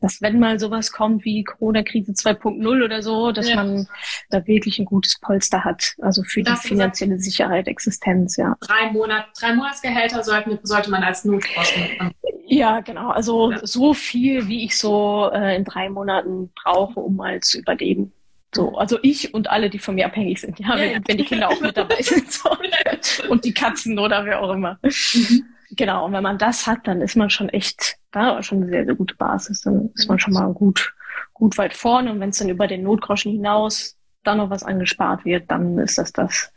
Dass 0.00 0.20
wenn 0.20 0.40
mal 0.40 0.58
sowas 0.58 0.90
kommt 0.90 1.24
wie 1.24 1.44
Corona-Krise 1.44 2.12
2.0 2.12 2.84
oder 2.84 3.02
so, 3.02 3.30
dass 3.30 3.48
ja. 3.48 3.56
man 3.56 3.86
da 4.30 4.44
wirklich 4.46 4.80
ein 4.80 4.86
gutes 4.86 5.20
Polster 5.20 5.64
hat. 5.64 5.94
Also 6.00 6.24
für 6.24 6.42
das 6.42 6.62
die 6.62 6.68
finanzielle 6.68 7.18
Sicherheit, 7.18 7.68
Existenz, 7.68 8.36
ja. 8.36 8.56
Drei 8.60 8.90
Monate, 8.90 9.28
drei 9.38 9.54
Monatsgehälter 9.54 10.24
sollten, 10.24 10.58
sollte 10.64 10.90
man 10.90 11.04
als 11.04 11.24
Notgroschen 11.24 12.14
ja, 12.50 12.80
genau. 12.80 13.10
Also 13.10 13.52
ja. 13.52 13.58
so 13.62 13.92
viel, 13.92 14.48
wie 14.48 14.64
ich 14.64 14.78
so 14.78 15.30
äh, 15.32 15.56
in 15.56 15.64
drei 15.64 15.90
Monaten 15.90 16.50
brauche, 16.54 16.98
um 16.98 17.16
mal 17.16 17.40
zu 17.40 17.58
überleben. 17.58 18.12
So, 18.54 18.76
also 18.76 18.98
ich 19.02 19.34
und 19.34 19.50
alle, 19.50 19.68
die 19.68 19.78
von 19.78 19.94
mir 19.94 20.06
abhängig 20.06 20.40
sind, 20.40 20.58
ja, 20.58 20.74
ja, 20.74 20.80
wenn, 20.80 20.92
ja. 20.92 20.98
wenn, 21.06 21.18
die 21.18 21.24
Kinder 21.24 21.48
auch 21.48 21.60
mit 21.60 21.76
dabei 21.76 22.00
sind. 22.00 22.32
So. 22.32 22.48
und 23.28 23.44
die 23.44 23.52
Katzen 23.52 23.98
oder 23.98 24.24
wer 24.24 24.40
auch 24.40 24.52
immer. 24.52 24.78
Mhm. 24.82 25.44
Genau, 25.70 26.06
und 26.06 26.12
wenn 26.12 26.22
man 26.22 26.38
das 26.38 26.66
hat, 26.66 26.86
dann 26.88 27.02
ist 27.02 27.16
man 27.16 27.28
schon 27.28 27.50
echt, 27.50 27.96
da 28.10 28.42
schon 28.42 28.62
eine 28.62 28.70
sehr, 28.70 28.86
sehr 28.86 28.94
gute 28.94 29.14
Basis. 29.16 29.60
Dann 29.62 29.90
ist 29.94 30.08
man 30.08 30.18
schon 30.18 30.32
mal 30.32 30.52
gut, 30.54 30.94
gut 31.34 31.58
weit 31.58 31.74
vorne. 31.74 32.10
Und 32.10 32.20
wenn 32.20 32.30
es 32.30 32.38
dann 32.38 32.48
über 32.48 32.66
den 32.66 32.84
Notgroschen 32.84 33.32
hinaus 33.32 33.96
dann 34.24 34.38
noch 34.38 34.50
was 34.50 34.62
angespart 34.62 35.24
wird, 35.24 35.50
dann 35.50 35.78
ist 35.78 35.98
das 35.98 36.12
das, 36.12 36.52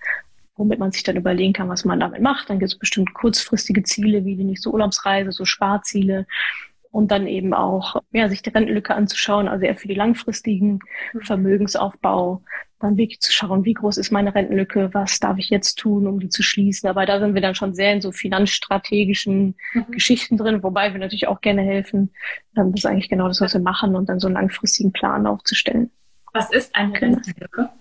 womit 0.55 0.79
man 0.79 0.91
sich 0.91 1.03
dann 1.03 1.17
überlegen 1.17 1.53
kann, 1.53 1.69
was 1.69 1.83
man 1.83 1.99
damit 1.99 2.21
macht. 2.21 2.49
Dann 2.49 2.59
gibt 2.59 2.71
es 2.71 2.79
bestimmt 2.79 3.13
kurzfristige 3.13 3.83
Ziele, 3.83 4.23
wie 4.23 4.37
die 4.37 4.45
nächste 4.45 4.71
Urlaubsreise, 4.71 5.33
so 5.33 5.43
Sparziele 5.43 6.25
und 6.91 7.09
dann 7.11 7.25
eben 7.25 7.53
auch 7.53 7.95
ja, 8.11 8.29
sich 8.29 8.41
die 8.41 8.49
Rentenlücke 8.49 8.93
anzuschauen, 8.93 9.47
also 9.47 9.65
eher 9.65 9.75
für 9.75 9.87
die 9.87 9.95
langfristigen 9.95 10.79
mhm. 11.13 11.21
Vermögensaufbau, 11.21 12.43
dann 12.79 12.97
wirklich 12.97 13.21
zu 13.21 13.31
schauen, 13.31 13.63
wie 13.63 13.73
groß 13.73 13.97
ist 13.97 14.11
meine 14.11 14.35
Rentenlücke, 14.35 14.89
was 14.93 15.19
darf 15.19 15.37
ich 15.37 15.49
jetzt 15.49 15.75
tun, 15.75 16.07
um 16.07 16.19
die 16.19 16.29
zu 16.29 16.43
schließen. 16.43 16.89
Aber 16.89 17.05
da 17.05 17.19
sind 17.19 17.33
wir 17.33 17.41
dann 17.41 17.55
schon 17.55 17.73
sehr 17.73 17.93
in 17.93 18.01
so 18.01 18.11
finanzstrategischen 18.11 19.55
mhm. 19.73 19.91
Geschichten 19.91 20.37
drin, 20.37 20.63
wobei 20.63 20.91
wir 20.91 20.99
natürlich 20.99 21.27
auch 21.27 21.41
gerne 21.41 21.61
helfen. 21.61 22.11
Das 22.53 22.67
ist 22.73 22.85
eigentlich 22.85 23.09
genau 23.09 23.27
das, 23.27 23.39
was 23.39 23.53
wir 23.53 23.61
machen 23.61 23.95
und 23.95 24.09
dann 24.09 24.19
so 24.19 24.27
einen 24.27 24.35
langfristigen 24.35 24.91
Plan 24.91 25.27
aufzustellen. 25.27 25.91
Was 26.33 26.51
ist 26.51 26.75
eine 26.75 26.93
genau. 26.93 27.15
Rentenlücke? 27.15 27.69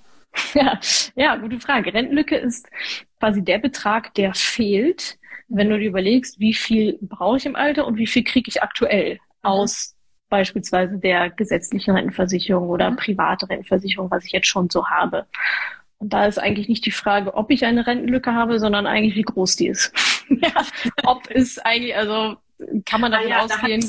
Ja, 0.55 0.79
ja, 1.17 1.35
gute 1.35 1.59
Frage. 1.59 1.93
Rentenlücke 1.93 2.37
ist 2.37 2.69
quasi 3.19 3.43
der 3.43 3.59
Betrag, 3.59 4.15
der 4.15 4.33
fehlt, 4.33 5.19
wenn 5.51 5.69
du 5.69 5.79
dir 5.79 5.89
überlegst, 5.89 6.41
wie 6.41 6.55
viel 6.55 6.99
brauche 7.03 7.37
ich 7.37 7.47
im 7.47 7.57
Alter 7.57 7.87
und 7.87 7.97
wie 7.97 8.07
viel 8.07 8.25
kriege 8.25 8.49
ich 8.49 8.63
aktuell 8.63 9.19
aus 9.43 9.97
beispielsweise 10.29 10.99
der 10.99 11.29
gesetzlichen 11.29 11.95
Rentenversicherung 11.95 12.69
oder 12.69 12.91
mhm. 12.91 12.97
private 12.97 13.49
Rentenversicherung, 13.51 14.11
was 14.11 14.25
ich 14.25 14.33
jetzt 14.33 14.47
schon 14.47 14.71
so 14.71 14.89
habe. 14.89 15.27
Und 15.99 16.13
da 16.13 16.25
ist 16.27 16.39
eigentlich 16.39 16.69
nicht 16.69 16.87
die 16.87 16.93
Frage, 16.93 17.35
ob 17.35 17.51
ich 17.51 17.65
eine 17.65 17.87
Rentenlücke 17.87 18.33
habe, 18.33 18.59
sondern 18.59 18.87
eigentlich, 18.87 19.17
wie 19.17 19.23
groß 19.23 19.57
die 19.57 19.67
ist. 19.67 19.93
ja, 20.29 20.65
ob 21.05 21.29
es 21.29 21.59
eigentlich, 21.59 21.97
also 21.97 22.37
kann 22.87 23.01
man 23.01 23.13
davon 23.13 23.27
ah 23.27 23.31
ja, 23.31 23.45
ausgehen. 23.45 23.81
Da 23.81 23.89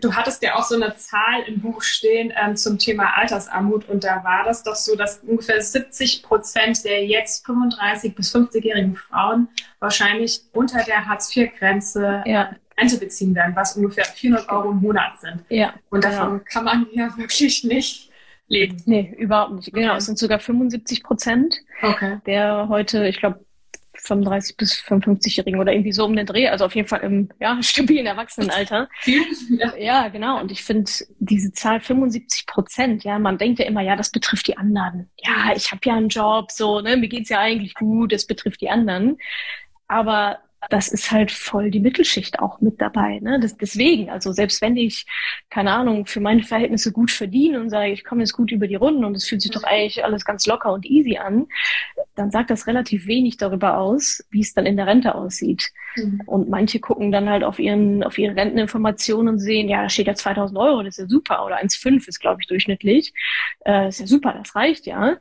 Du 0.00 0.14
hattest 0.14 0.42
ja 0.42 0.54
auch 0.56 0.64
so 0.64 0.74
eine 0.74 0.94
Zahl 0.94 1.42
im 1.46 1.60
Buch 1.60 1.82
stehen 1.82 2.32
ähm, 2.40 2.56
zum 2.56 2.78
Thema 2.78 3.16
Altersarmut 3.16 3.88
und 3.88 4.04
da 4.04 4.22
war 4.22 4.44
das 4.44 4.62
doch 4.62 4.76
so, 4.76 4.94
dass 4.96 5.18
ungefähr 5.18 5.60
70 5.60 6.22
Prozent 6.22 6.84
der 6.84 7.04
jetzt 7.06 7.44
35 7.46 8.14
bis 8.14 8.34
50-jährigen 8.34 8.94
Frauen 8.94 9.48
wahrscheinlich 9.78 10.42
unter 10.52 10.84
der 10.84 11.06
Hartz-IV-Grenze 11.06 12.22
ja. 12.26 12.54
Rente 12.78 12.98
beziehen 12.98 13.34
werden, 13.34 13.56
was 13.56 13.76
ungefähr 13.76 14.04
400 14.04 14.48
Euro 14.50 14.70
im 14.70 14.80
Monat 14.80 15.20
sind. 15.20 15.44
Ja. 15.48 15.74
Und 15.90 16.04
davon 16.04 16.38
ja. 16.38 16.38
kann 16.38 16.64
man 16.64 16.86
ja 16.92 17.16
wirklich 17.16 17.64
nicht 17.64 18.10
leben? 18.46 18.82
Nee, 18.86 19.14
überhaupt 19.18 19.52
nicht. 19.52 19.72
Genau, 19.72 19.96
es 19.96 20.06
sind 20.06 20.18
sogar 20.18 20.38
75 20.38 21.02
Prozent 21.02 21.56
Okay. 21.82 22.18
der 22.26 22.68
heute, 22.68 23.06
ich 23.06 23.18
glaube, 23.18 23.44
35 24.10 24.56
bis 24.56 24.74
55-Jährigen 24.74 25.60
oder 25.60 25.72
irgendwie 25.72 25.92
so 25.92 26.04
um 26.04 26.16
den 26.16 26.26
Dreh, 26.26 26.48
also 26.48 26.64
auf 26.64 26.74
jeden 26.74 26.88
Fall 26.88 27.00
im 27.00 27.28
ja, 27.40 27.58
stabilen 27.62 28.06
Erwachsenenalter. 28.06 28.88
Ja. 29.04 29.76
Ja, 29.78 30.08
genau. 30.08 30.40
Und 30.40 30.50
ich 30.50 30.62
finde 30.62 30.90
diese 31.18 31.52
Zahl 31.52 31.80
75 31.80 32.46
Prozent, 32.46 33.04
ja, 33.04 33.18
man 33.18 33.38
denkt 33.38 33.58
ja 33.58 33.66
immer, 33.66 33.80
ja, 33.80 33.96
das 33.96 34.10
betrifft 34.10 34.48
die 34.48 34.56
anderen. 34.56 35.10
Ja, 35.18 35.52
ich 35.54 35.70
habe 35.70 35.80
ja 35.84 35.94
einen 35.94 36.08
Job, 36.08 36.50
so, 36.50 36.80
ne, 36.80 36.96
mir 36.96 37.08
geht's 37.08 37.30
ja 37.30 37.38
eigentlich 37.38 37.74
gut, 37.74 38.12
es 38.12 38.26
betrifft 38.26 38.60
die 38.60 38.70
anderen. 38.70 39.18
Aber 39.88 40.38
das 40.68 40.88
ist 40.88 41.10
halt 41.10 41.30
voll 41.30 41.70
die 41.70 41.80
Mittelschicht 41.80 42.38
auch 42.38 42.60
mit 42.60 42.80
dabei. 42.80 43.18
Ne? 43.20 43.40
Das, 43.40 43.56
deswegen, 43.56 44.10
also 44.10 44.32
selbst 44.32 44.60
wenn 44.60 44.76
ich, 44.76 45.06
keine 45.48 45.72
Ahnung, 45.72 46.04
für 46.04 46.20
meine 46.20 46.42
Verhältnisse 46.42 46.92
gut 46.92 47.10
verdiene 47.10 47.60
und 47.60 47.70
sage, 47.70 47.92
ich 47.92 48.04
komme 48.04 48.20
jetzt 48.20 48.34
gut 48.34 48.52
über 48.52 48.66
die 48.66 48.74
Runden 48.74 49.04
und 49.04 49.16
es 49.16 49.26
fühlt 49.26 49.40
sich 49.40 49.50
doch 49.50 49.64
eigentlich 49.64 50.04
alles 50.04 50.24
ganz 50.24 50.46
locker 50.46 50.72
und 50.72 50.84
easy 50.84 51.16
an, 51.16 51.46
dann 52.14 52.30
sagt 52.30 52.50
das 52.50 52.66
relativ 52.66 53.06
wenig 53.06 53.38
darüber 53.38 53.78
aus, 53.78 54.22
wie 54.30 54.40
es 54.40 54.52
dann 54.52 54.66
in 54.66 54.76
der 54.76 54.86
Rente 54.86 55.14
aussieht. 55.14 55.70
Mhm. 55.96 56.20
Und 56.26 56.50
manche 56.50 56.78
gucken 56.78 57.10
dann 57.10 57.30
halt 57.30 57.42
auf 57.42 57.58
ihren, 57.58 58.04
auf 58.04 58.18
ihre 58.18 58.36
Renteninformationen 58.36 59.34
und 59.34 59.38
sehen, 59.38 59.68
ja, 59.68 59.82
da 59.82 59.88
steht 59.88 60.08
ja 60.08 60.14
2000 60.14 60.58
Euro, 60.58 60.82
das 60.82 60.98
ist 60.98 61.04
ja 61.04 61.08
super. 61.08 61.46
Oder 61.46 61.56
1,5 61.56 62.06
ist, 62.06 62.20
glaube 62.20 62.42
ich, 62.42 62.48
durchschnittlich. 62.48 63.14
Äh, 63.64 63.88
ist 63.88 64.00
ja 64.00 64.06
super, 64.06 64.34
das 64.38 64.54
reicht 64.54 64.86
ja. 64.86 65.16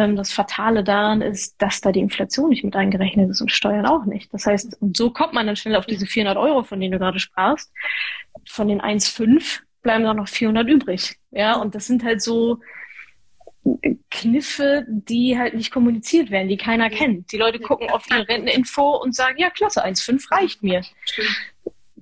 Ähm, 0.00 0.16
das 0.16 0.32
Fatale 0.32 0.82
daran 0.82 1.20
ist, 1.22 1.60
dass 1.60 1.80
da 1.80 1.92
die 1.92 2.00
Inflation 2.00 2.48
nicht 2.50 2.64
mit 2.64 2.74
eingerechnet 2.74 3.30
ist 3.30 3.40
und 3.40 3.52
Steuern 3.52 3.86
auch 3.86 4.04
nicht. 4.04 4.32
Das 4.32 4.46
heißt, 4.46 4.80
und 4.80 4.96
so 4.96 5.10
kommt 5.10 5.32
man 5.32 5.46
dann 5.46 5.56
schnell 5.56 5.76
auf 5.76 5.86
diese 5.86 6.06
400 6.06 6.36
Euro, 6.36 6.62
von 6.62 6.80
denen 6.80 6.92
du 6.92 6.98
gerade 6.98 7.18
sprachst. 7.18 7.70
Von 8.48 8.68
den 8.68 8.80
1,5 8.80 9.60
bleiben 9.82 10.04
dann 10.04 10.16
noch 10.16 10.28
400 10.28 10.68
übrig. 10.68 11.16
Ja, 11.30 11.56
und 11.56 11.74
das 11.74 11.86
sind 11.86 12.04
halt 12.04 12.22
so 12.22 12.60
Kniffe, 14.10 14.86
die 14.88 15.38
halt 15.38 15.54
nicht 15.54 15.70
kommuniziert 15.70 16.30
werden, 16.30 16.48
die 16.48 16.56
keiner 16.56 16.88
kennt. 16.88 17.30
Die 17.32 17.36
Leute 17.36 17.60
gucken 17.60 17.90
auf 17.90 18.04
ihre 18.10 18.26
Renteninfo 18.26 18.96
und 18.96 19.14
sagen, 19.14 19.36
ja, 19.38 19.50
klasse, 19.50 19.84
1,5 19.84 20.30
reicht 20.32 20.62
mir. 20.62 20.82
Stimmt. 21.04 21.28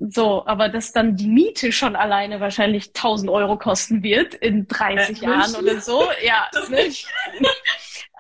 So, 0.01 0.47
aber 0.47 0.69
dass 0.69 0.93
dann 0.93 1.17
die 1.17 1.27
Miete 1.27 1.73
schon 1.73 1.97
alleine 1.97 2.39
wahrscheinlich 2.39 2.89
1000 2.89 3.31
Euro 3.31 3.59
kosten 3.59 4.05
wird 4.05 4.35
in 4.35 4.69
30 4.69 5.21
Äh, 5.21 5.27
Jahren 5.27 5.55
oder 5.57 5.81
so, 5.81 6.05
ja. 6.25 6.47
Das 6.53 6.71
ne? 6.71 6.89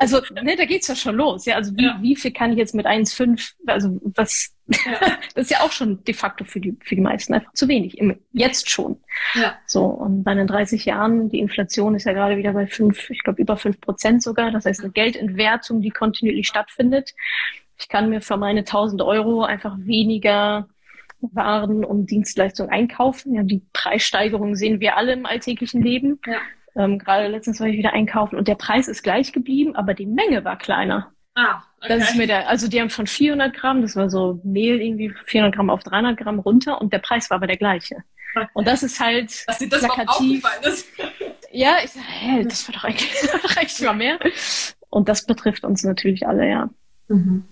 Also, 0.00 0.20
ne, 0.42 0.54
da 0.56 0.64
geht's 0.64 0.87
ja 0.88 0.94
schon 0.94 1.16
los. 1.16 1.44
Ja, 1.44 1.56
also 1.56 1.76
wie, 1.76 1.84
Ja. 1.84 1.98
wie 2.00 2.14
viel 2.16 2.30
kann 2.32 2.52
ich 2.52 2.58
jetzt 2.58 2.74
mit 2.74 2.87
1,5, 2.87 3.54
also 3.66 3.98
was, 4.14 4.54
Ja. 4.68 4.76
das 5.34 5.44
ist 5.46 5.50
ja 5.50 5.61
auch 5.61 5.72
schon 5.72 6.04
de 6.04 6.14
facto 6.14 6.44
für 6.44 6.61
die, 6.61 6.76
für 6.84 6.94
die 6.94 7.00
meisten 7.00 7.34
einfach 7.34 7.52
zu 7.52 7.66
wenig. 7.68 7.98
Im, 7.98 8.16
jetzt 8.32 8.70
schon. 8.70 9.00
Ja. 9.34 9.56
So, 9.66 9.84
und 9.87 10.22
bei 10.22 10.34
den 10.34 10.46
30 10.46 10.84
Jahren, 10.84 11.28
die 11.30 11.40
Inflation 11.40 11.94
ist 11.96 12.04
ja 12.04 12.12
gerade 12.12 12.37
wieder 12.37 12.52
bei 12.52 12.66
fünf, 12.68 13.11
ich 13.11 13.22
glaube 13.24 13.42
über 13.42 13.56
fünf 13.56 13.80
Prozent 13.80 14.22
sogar. 14.22 14.50
Das 14.52 14.66
heißt, 14.66 14.80
eine 14.82 14.92
Geldentwertung, 14.92 15.80
die 15.80 15.90
kontinuierlich 15.90 16.46
stattfindet. 16.46 17.14
Ich 17.80 17.88
kann 17.88 18.08
mir 18.08 18.20
für 18.20 18.37
meine 18.37 18.61
1000 18.61 19.02
Euro 19.02 19.42
einfach 19.42 19.76
weniger 19.78 20.68
Waren 21.20 21.84
und 21.84 22.11
Dienstleistungen 22.11 22.70
einkaufen. 22.70 23.34
Ja, 23.34 23.42
die 23.42 23.62
Preissteigerung 23.72 24.54
sehen 24.54 24.78
wir 24.80 24.96
alle 24.96 25.14
im 25.14 25.26
alltäglichen 25.26 25.82
Leben. 25.82 26.20
Ja. 26.26 26.38
Ähm, 26.76 26.98
gerade 26.98 27.28
letztens 27.28 27.61
war 27.61 27.66
ich 27.66 27.76
wieder 27.76 27.92
einkaufen 27.92 28.37
und 28.37 28.48
der 28.48 28.54
Preis 28.54 28.88
ist 28.88 29.02
gleich 29.02 29.33
geblieben, 29.33 29.74
aber 29.76 29.94
die 29.94 30.07
Menge 30.07 30.44
war 30.44 30.57
kleiner. 30.57 31.12
Ah, 31.35 31.62
okay. 31.78 31.88
Das 31.88 32.11
ist 32.11 32.16
mir 32.16 32.26
der, 32.26 32.48
also 32.48 32.68
die 32.68 32.81
haben 32.81 32.90
von 32.90 33.07
400 33.07 33.54
Gramm, 33.54 33.83
das 33.83 33.96
war 33.96 34.11
so 34.11 34.40
Mehl 34.44 34.81
irgendwie 34.81 35.14
400 35.26 35.54
Gramm 35.54 35.70
auf 35.70 35.83
300 35.85 36.16
Gramm 36.16 36.38
runter 36.40 36.81
und 36.81 36.92
der 36.92 36.98
Preis 36.98 37.31
war 37.31 37.37
aber 37.37 37.46
der 37.46 37.57
gleiche. 37.57 37.96
Okay. 38.35 38.46
Und 38.54 38.66
das 38.66 38.83
ist 38.83 39.00
halt 39.00 39.46
Dass 39.46 39.59
dir 39.59 39.68
das 39.68 39.83
plakativ. 39.83 40.44
ist. 40.62 40.87
Ja, 41.50 41.78
ich 41.83 41.92
sag, 41.92 42.02
hä, 42.02 42.44
das 42.44 42.68
war 42.68 42.74
doch 42.74 42.85
eigentlich, 42.85 43.11
reicht 43.57 43.81
mal 43.81 43.94
mehr. 43.94 44.18
Und 44.90 45.09
das 45.09 45.24
betrifft 45.24 45.64
uns 45.64 45.83
natürlich 45.83 46.26
alle, 46.26 46.46
ja. 46.46 46.68
Mhm. 47.09 47.48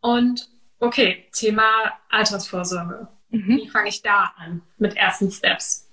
Und 0.00 0.48
okay, 0.78 1.26
Thema 1.32 1.68
Altersvorsorge. 2.10 3.08
Mhm. 3.30 3.56
Wie 3.56 3.68
fange 3.68 3.88
ich 3.88 4.02
da 4.02 4.32
an 4.36 4.62
mit 4.78 4.96
ersten 4.96 5.32
Steps? 5.32 5.89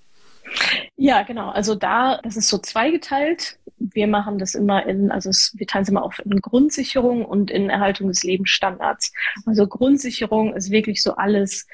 Ja, 0.96 1.24
genau. 1.24 1.50
Also 1.50 1.76
da, 1.76 2.20
das 2.24 2.38
ist 2.38 2.50
so 2.50 2.58
zweigeteilt. 2.58 3.60
Wir 3.80 4.08
machen 4.08 4.40
das 4.40 4.56
immer 4.56 4.86
in, 4.86 5.12
also 5.12 5.30
es, 5.30 5.54
wir 5.56 5.68
teilen 5.68 5.84
es 5.84 5.90
immer 5.90 6.04
auf 6.04 6.20
in 6.26 6.42
Grundsicherung 6.42 7.26
und 7.26 7.52
in 7.52 7.70
Erhaltung 7.70 8.08
des 8.08 8.24
Lebensstandards. 8.24 9.14
Also 9.46 9.68
Grundsicherung 9.68 10.56
ist 10.56 10.72
wirklich 10.72 11.04
so 11.04 11.16
alles, 11.16 11.68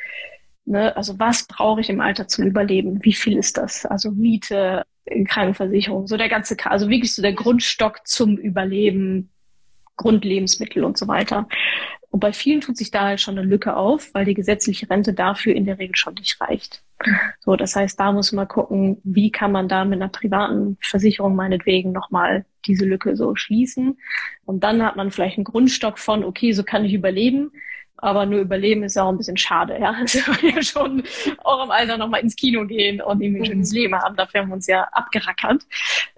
ne, 0.65 0.95
also 0.95 1.19
was 1.19 1.47
brauche 1.47 1.81
ich 1.81 1.89
im 1.89 2.01
Alter 2.01 2.27
zum 2.27 2.45
Überleben? 2.45 3.03
Wie 3.03 3.13
viel 3.13 3.37
ist 3.37 3.57
das? 3.57 3.85
Also 3.85 4.11
Miete, 4.11 4.85
Krankenversicherung, 5.27 6.07
so 6.07 6.17
der 6.17 6.29
ganze, 6.29 6.55
also 6.65 6.89
wirklich 6.89 7.13
so 7.13 7.21
der 7.21 7.33
Grundstock 7.33 8.05
zum 8.05 8.37
Überleben, 8.37 9.29
Grundlebensmittel 9.95 10.83
und 10.83 10.97
so 10.97 11.07
weiter. 11.07 11.47
Und 12.09 12.19
bei 12.19 12.33
vielen 12.33 12.61
tut 12.61 12.77
sich 12.77 12.91
da 12.91 13.05
halt 13.05 13.21
schon 13.21 13.37
eine 13.37 13.47
Lücke 13.47 13.75
auf, 13.75 14.13
weil 14.13 14.25
die 14.25 14.33
gesetzliche 14.33 14.89
Rente 14.89 15.13
dafür 15.13 15.55
in 15.55 15.65
der 15.65 15.79
Regel 15.79 15.95
schon 15.95 16.13
nicht 16.15 16.39
reicht. 16.39 16.83
So, 17.39 17.55
das 17.55 17.75
heißt, 17.75 17.99
da 17.99 18.11
muss 18.11 18.31
man 18.31 18.47
gucken, 18.47 18.99
wie 19.03 19.31
kann 19.31 19.51
man 19.51 19.67
da 19.67 19.85
mit 19.85 20.01
einer 20.01 20.09
privaten 20.09 20.77
Versicherung 20.81 21.35
meinetwegen 21.35 21.91
nochmal 21.91 22.45
diese 22.65 22.85
Lücke 22.85 23.15
so 23.15 23.35
schließen. 23.35 23.97
Und 24.45 24.63
dann 24.63 24.83
hat 24.83 24.95
man 24.95 25.11
vielleicht 25.11 25.37
einen 25.37 25.45
Grundstock 25.45 25.99
von, 25.99 26.23
okay, 26.23 26.53
so 26.53 26.63
kann 26.63 26.85
ich 26.85 26.93
überleben. 26.93 27.51
Aber 27.97 28.25
nur 28.25 28.41
überleben 28.41 28.83
ist 28.83 28.95
ja 28.95 29.03
auch 29.03 29.09
ein 29.09 29.17
bisschen 29.17 29.37
schade, 29.37 29.79
ja. 29.79 29.93
Also 29.99 30.19
wir 30.41 30.61
schon 30.61 31.03
auch 31.43 31.63
im 31.63 31.71
Alter 31.71 31.97
nochmal 31.97 32.21
ins 32.21 32.35
Kino 32.35 32.65
gehen 32.65 33.01
und 33.01 33.21
irgendwie 33.21 33.41
ein 33.41 33.45
schönes 33.45 33.71
Leben 33.71 33.95
haben. 33.95 34.15
Dafür 34.15 34.41
haben 34.41 34.49
wir 34.49 34.55
uns 34.55 34.67
ja 34.67 34.83
abgerackert. 34.91 35.63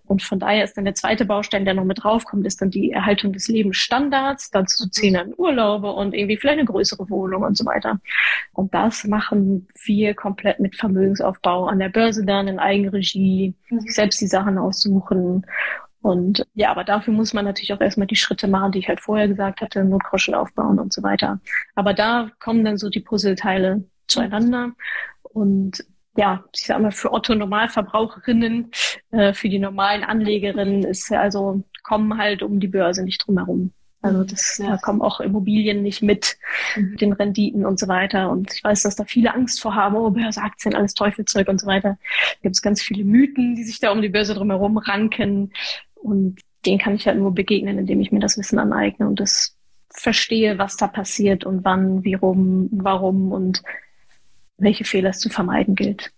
Und 0.08 0.22
von 0.22 0.40
daher 0.40 0.64
ist 0.64 0.78
dann 0.78 0.86
der 0.86 0.94
zweite 0.94 1.26
Baustein, 1.26 1.66
der 1.66 1.74
noch 1.74 1.84
mit 1.84 2.04
draufkommt, 2.04 2.46
ist 2.46 2.62
dann 2.62 2.70
die 2.70 2.92
Erhaltung 2.92 3.34
des 3.34 3.48
Lebensstandards. 3.48 4.52
Dazu 4.52 4.88
zählen 4.90 5.16
dann 5.16 5.34
Urlaube 5.38 5.92
und 5.92 6.14
irgendwie 6.14 6.38
vielleicht 6.38 6.60
eine 6.60 6.68
größere 6.68 7.10
Wohnung 7.10 7.44
und 7.44 7.58
so 7.58 7.66
weiter. 7.66 8.00
Und 8.54 8.74
das 8.74 9.04
machen 9.06 9.68
wir 9.84 10.14
komplett 10.14 10.60
mit 10.60 10.76
Vermögensaufbau 10.76 11.66
an 11.66 11.80
der 11.80 11.90
Börse 11.90 12.26
dann 12.26 12.48
in 12.48 12.60
Eigenregie, 12.60 13.56
sich 13.70 13.96
selbst 13.96 14.22
die 14.22 14.28
Sachen 14.28 14.58
aussuchen. 14.58 15.46
Und 16.02 16.46
ja, 16.54 16.70
aber 16.70 16.84
dafür 16.84 17.14
muss 17.14 17.34
man 17.34 17.46
natürlich 17.46 17.74
auch 17.74 17.82
erstmal 17.82 18.06
die 18.06 18.16
Schritte 18.16 18.48
machen, 18.48 18.72
die 18.72 18.80
ich 18.80 18.88
halt 18.88 19.02
vorher 19.02 19.28
gesagt 19.28 19.62
hatte, 19.62 19.84
Notgroschen 19.84 20.36
aufbauen 20.36 20.78
und 20.78 20.94
so 20.94 21.02
weiter. 21.02 21.40
Aber 21.74 21.96
da 21.96 22.30
kommen 22.40 22.64
dann 22.64 22.78
so 22.78 22.90
die 22.90 23.00
Puzzleteile 23.00 23.84
zueinander. 24.06 24.74
Und 25.24 25.84
ja, 26.18 26.44
ich 26.56 26.66
sag 26.66 26.82
mal, 26.82 26.92
für 26.92 27.12
Otto 27.12 27.36
Normalverbraucherinnen, 27.36 28.72
äh, 29.12 29.34
für 29.34 29.50
die 29.50 29.60
normalen 29.60 30.04
Anlegerinnen 30.04 30.84
ist 30.84 31.10
ja 31.10 31.22
also, 31.22 31.64
kommen 31.84 32.18
halt 32.18 32.42
um 32.42 32.60
die 32.60 32.68
Börse 32.68 33.04
nicht 33.04 33.26
drum 33.26 33.38
herum. 33.38 33.72
Also 34.02 34.24
das, 34.24 34.60
Ja. 34.60 34.72
da 34.72 34.78
kommen 34.78 35.02
auch 35.02 35.20
Immobilien 35.20 35.82
nicht 35.82 36.02
mit, 36.04 36.38
Mhm. 36.76 36.98
den 36.98 37.14
Renditen 37.14 37.66
und 37.66 37.80
so 37.80 37.88
weiter. 37.88 38.30
Und 38.30 38.54
ich 38.54 38.64
weiß, 38.64 38.84
dass 38.84 38.96
da 38.96 39.04
viele 39.04 39.34
Angst 39.34 39.62
vor 39.62 39.74
haben, 39.76 39.96
oh, 39.96 40.10
Börse, 40.12 40.42
Aktien, 40.42 40.76
alles 40.76 40.94
Teufelzeug 40.94 41.48
und 41.48 41.60
so 41.60 41.68
weiter. 41.68 41.98
Da 42.00 42.38
gibt 42.44 42.56
es 42.56 42.62
ganz 42.62 42.82
viele 42.82 43.04
Mythen, 43.04 43.56
die 43.56 43.64
sich 43.64 43.80
da 43.80 43.92
um 43.92 44.02
die 44.02 44.10
Börse 44.10 44.36
drumherum 44.36 44.78
ranken. 44.78 45.52
Und 45.96 46.40
denen 46.66 46.78
kann 46.80 46.96
ich 46.96 47.08
halt 47.08 47.18
nur 47.18 47.34
begegnen, 47.34 47.80
indem 47.80 48.00
ich 48.00 48.12
mir 48.12 48.20
das 48.20 48.38
Wissen 48.38 48.60
aneigne 48.60 49.08
und 49.08 49.20
das 49.20 49.56
verstehe, 49.92 50.58
was 50.60 50.78
da 50.78 50.88
passiert 50.88 51.44
und 51.46 51.64
wann, 51.66 52.04
wie 52.04 52.14
rum, 52.16 52.70
warum 52.72 53.32
und 53.32 53.64
welche 54.58 54.86
Fehler 54.86 55.10
es 55.10 55.20
zu 55.20 55.30
vermeiden 55.30 55.76
gilt. 55.76 56.12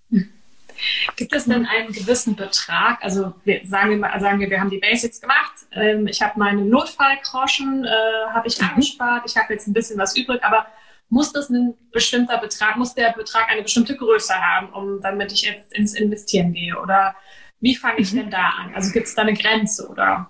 Gibt 1.16 1.34
es 1.34 1.46
denn 1.46 1.66
einen 1.66 1.92
gewissen 1.92 2.36
Betrag? 2.36 3.04
Also 3.04 3.34
wir, 3.46 3.62
sagen 3.66 3.90
wir 3.90 3.98
mal, 3.98 4.20
sagen 4.20 4.40
wir, 4.40 4.50
wir 4.50 4.60
haben 4.62 4.70
die 4.70 4.78
Basics 4.78 5.20
gemacht. 5.20 5.54
Ähm, 5.72 6.06
ich 6.08 6.22
habe 6.22 6.38
meine 6.38 6.62
Notfallgroschen, 6.62 7.84
äh, 7.86 7.90
habe 8.32 8.48
ich 8.48 8.62
Mhm. 8.62 8.70
angespart. 8.76 9.24
Ich 9.26 9.36
habe 9.38 9.54
jetzt 9.54 9.68
ein 9.68 9.74
bisschen 9.74 9.98
was 9.98 10.16
übrig, 10.16 10.44
aber 10.44 10.68
muss 11.10 11.32
das 11.34 11.50
ein 11.50 11.74
bestimmter 11.92 12.38
Betrag, 12.38 12.78
muss 12.78 12.94
der 12.94 13.12
Betrag 13.14 13.50
eine 13.50 13.64
bestimmte 13.64 13.96
Größe 13.96 14.36
haben, 14.36 14.70
um 14.74 15.02
damit 15.02 15.32
ich 15.32 15.42
jetzt 15.44 15.74
ins 15.74 15.96
Investieren 15.96 16.54
gehe? 16.54 16.80
Oder 16.80 17.16
wie 17.60 17.76
fange 17.76 18.00
ich 18.00 18.14
Mhm. 18.14 18.18
denn 18.18 18.30
da 18.32 18.50
an? 18.60 18.76
Also 18.76 18.92
gibt 18.92 19.08
es 19.08 19.16
da 19.16 19.24
eine 19.24 19.34
Grenze 19.34 19.88
oder? 19.88 20.30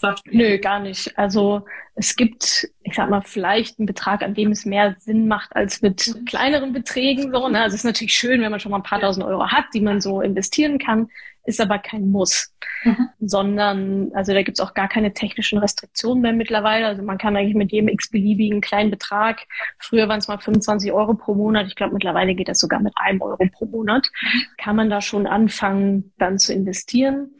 Sagst 0.00 0.24
Nö, 0.30 0.58
gar 0.58 0.80
nicht. 0.80 1.16
Also 1.18 1.64
es 1.94 2.16
gibt, 2.16 2.68
ich 2.82 2.94
sag 2.94 3.08
mal, 3.10 3.22
vielleicht 3.22 3.78
einen 3.78 3.86
Betrag, 3.86 4.22
an 4.22 4.34
dem 4.34 4.50
es 4.50 4.64
mehr 4.64 4.96
Sinn 4.98 5.28
macht 5.28 5.54
als 5.54 5.82
mit 5.82 6.06
Mhm. 6.08 6.24
kleineren 6.24 6.72
Beträgen. 6.72 7.32
So, 7.32 7.48
ne? 7.48 7.60
Also 7.62 7.74
es 7.74 7.80
ist 7.80 7.84
natürlich 7.84 8.14
schön, 8.14 8.40
wenn 8.42 8.50
man 8.50 8.60
schon 8.60 8.70
mal 8.70 8.78
ein 8.78 8.82
paar 8.82 9.00
tausend 9.00 9.24
Euro 9.26 9.46
hat, 9.48 9.66
die 9.74 9.80
man 9.80 10.00
so 10.00 10.20
investieren 10.20 10.78
kann, 10.78 11.08
ist 11.44 11.60
aber 11.60 11.78
kein 11.78 12.10
Muss. 12.10 12.52
Mhm. 12.84 13.08
Sondern, 13.20 14.10
also 14.14 14.32
da 14.32 14.42
gibt's 14.42 14.60
auch 14.60 14.74
gar 14.74 14.88
keine 14.88 15.12
technischen 15.12 15.58
Restriktionen 15.58 16.22
mehr 16.22 16.32
mittlerweile. 16.32 16.86
Also 16.86 17.02
man 17.02 17.18
kann 17.18 17.36
eigentlich 17.36 17.54
mit 17.54 17.72
jedem 17.72 17.88
x-beliebigen 17.88 18.60
kleinen 18.60 18.90
Betrag, 18.90 19.46
früher 19.78 20.08
waren 20.08 20.18
es 20.18 20.28
mal 20.28 20.38
25 20.38 20.92
Euro 20.92 21.14
pro 21.14 21.34
Monat, 21.34 21.66
ich 21.66 21.76
glaube 21.76 21.94
mittlerweile 21.94 22.34
geht 22.34 22.48
das 22.48 22.60
sogar 22.60 22.80
mit 22.80 22.92
einem 22.96 23.22
Euro 23.22 23.46
pro 23.52 23.66
Monat, 23.66 24.10
kann 24.58 24.76
man 24.76 24.90
da 24.90 25.00
schon 25.00 25.26
anfangen, 25.26 26.12
dann 26.18 26.38
zu 26.38 26.52
investieren. 26.52 27.30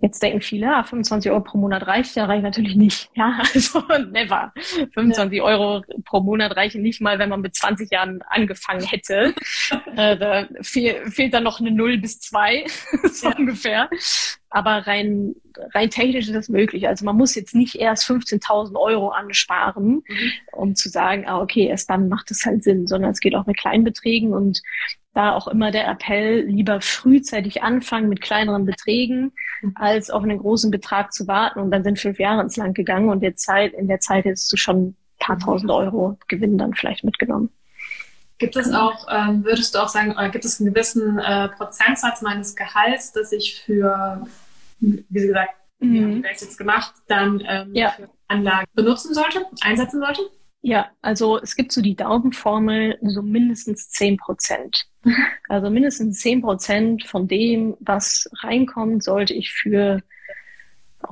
Jetzt 0.00 0.22
denken 0.22 0.40
viele, 0.40 0.66
ja, 0.66 0.82
25 0.82 1.30
Euro 1.30 1.42
pro 1.42 1.58
Monat 1.58 1.86
reicht 1.86 2.16
ja, 2.16 2.24
reicht 2.24 2.44
natürlich 2.44 2.76
nicht. 2.76 3.10
Ja, 3.14 3.40
also 3.54 3.82
never. 4.10 4.52
25 4.94 5.42
Euro 5.42 5.82
pro 6.04 6.20
Monat 6.20 6.56
reichen 6.56 6.82
nicht 6.82 7.00
mal, 7.00 7.18
wenn 7.18 7.28
man 7.28 7.40
mit 7.40 7.54
20 7.54 7.90
Jahren 7.90 8.20
angefangen 8.28 8.84
hätte. 8.84 9.34
äh, 9.96 10.16
da 10.16 10.48
fehl, 10.62 11.10
fehlt 11.10 11.34
dann 11.34 11.44
noch 11.44 11.60
eine 11.60 11.70
0 11.70 11.98
bis 11.98 12.20
2, 12.20 12.64
so 13.12 13.28
Ja. 13.28 13.47
Ungefähr. 13.48 13.88
Aber 14.50 14.86
rein, 14.86 15.34
rein 15.74 15.90
technisch 15.90 16.26
ist 16.26 16.34
das 16.34 16.48
möglich. 16.48 16.88
Also 16.88 17.04
man 17.04 17.16
muss 17.16 17.34
jetzt 17.34 17.54
nicht 17.54 17.74
erst 17.74 18.08
15.000 18.08 18.76
Euro 18.76 19.10
ansparen, 19.10 20.02
mhm. 20.06 20.32
um 20.52 20.74
zu 20.74 20.88
sagen, 20.88 21.26
ah, 21.26 21.40
okay, 21.40 21.66
erst 21.66 21.90
dann 21.90 22.08
macht 22.08 22.30
es 22.30 22.44
halt 22.44 22.62
Sinn, 22.62 22.86
sondern 22.86 23.10
es 23.10 23.20
geht 23.20 23.34
auch 23.34 23.46
mit 23.46 23.58
kleinen 23.58 23.84
Beträgen 23.84 24.32
und 24.32 24.62
da 25.14 25.34
auch 25.34 25.48
immer 25.48 25.70
der 25.70 25.88
Appell, 25.88 26.44
lieber 26.46 26.80
frühzeitig 26.80 27.62
anfangen 27.62 28.08
mit 28.08 28.20
kleineren 28.20 28.64
Beträgen, 28.64 29.32
mhm. 29.62 29.72
als 29.74 30.10
auf 30.10 30.22
einen 30.22 30.38
großen 30.38 30.70
Betrag 30.70 31.12
zu 31.12 31.26
warten. 31.26 31.60
Und 31.60 31.70
dann 31.70 31.84
sind 31.84 31.98
fünf 31.98 32.18
Jahre 32.18 32.42
ins 32.42 32.56
Land 32.56 32.74
gegangen 32.74 33.10
und 33.10 33.20
der 33.20 33.34
Zeit, 33.34 33.74
in 33.74 33.88
der 33.88 34.00
Zeit 34.00 34.24
hättest 34.24 34.50
du 34.52 34.56
schon 34.56 34.76
ein 34.78 34.96
paar 35.18 35.38
tausend 35.38 35.70
Euro 35.70 36.18
Gewinn 36.28 36.56
dann 36.56 36.74
vielleicht 36.74 37.04
mitgenommen. 37.04 37.50
Gibt 38.38 38.56
es 38.56 38.72
auch, 38.72 39.06
ähm, 39.10 39.44
würdest 39.44 39.74
du 39.74 39.80
auch 39.80 39.88
sagen, 39.88 40.12
oder 40.12 40.28
gibt 40.28 40.44
es 40.44 40.60
einen 40.60 40.72
gewissen 40.72 41.18
äh, 41.18 41.48
Prozentsatz 41.48 42.22
meines 42.22 42.54
Gehalts, 42.54 43.12
das 43.12 43.32
ich 43.32 43.60
für, 43.62 44.26
wie 44.78 45.04
gesagt, 45.08 45.54
mhm. 45.80 46.22
das 46.22 46.40
jetzt 46.40 46.56
gemacht, 46.56 46.94
dann 47.08 47.42
ähm, 47.46 47.74
ja. 47.74 47.90
für 47.90 48.08
Anlagen 48.28 48.66
benutzen 48.74 49.12
sollte, 49.12 49.44
einsetzen 49.60 50.00
sollte? 50.00 50.22
Ja, 50.60 50.90
also 51.02 51.38
es 51.40 51.54
gibt 51.56 51.72
so 51.72 51.80
die 51.80 51.96
Daumenformel, 51.96 52.98
so 53.02 53.22
mindestens 53.22 53.90
zehn 53.90 54.16
Prozent. 54.16 54.84
Also 55.48 55.70
mindestens 55.70 56.18
zehn 56.18 56.42
Prozent 56.42 57.04
von 57.06 57.26
dem, 57.26 57.74
was 57.80 58.28
reinkommt, 58.42 59.02
sollte 59.02 59.32
ich 59.32 59.50
für 59.50 60.02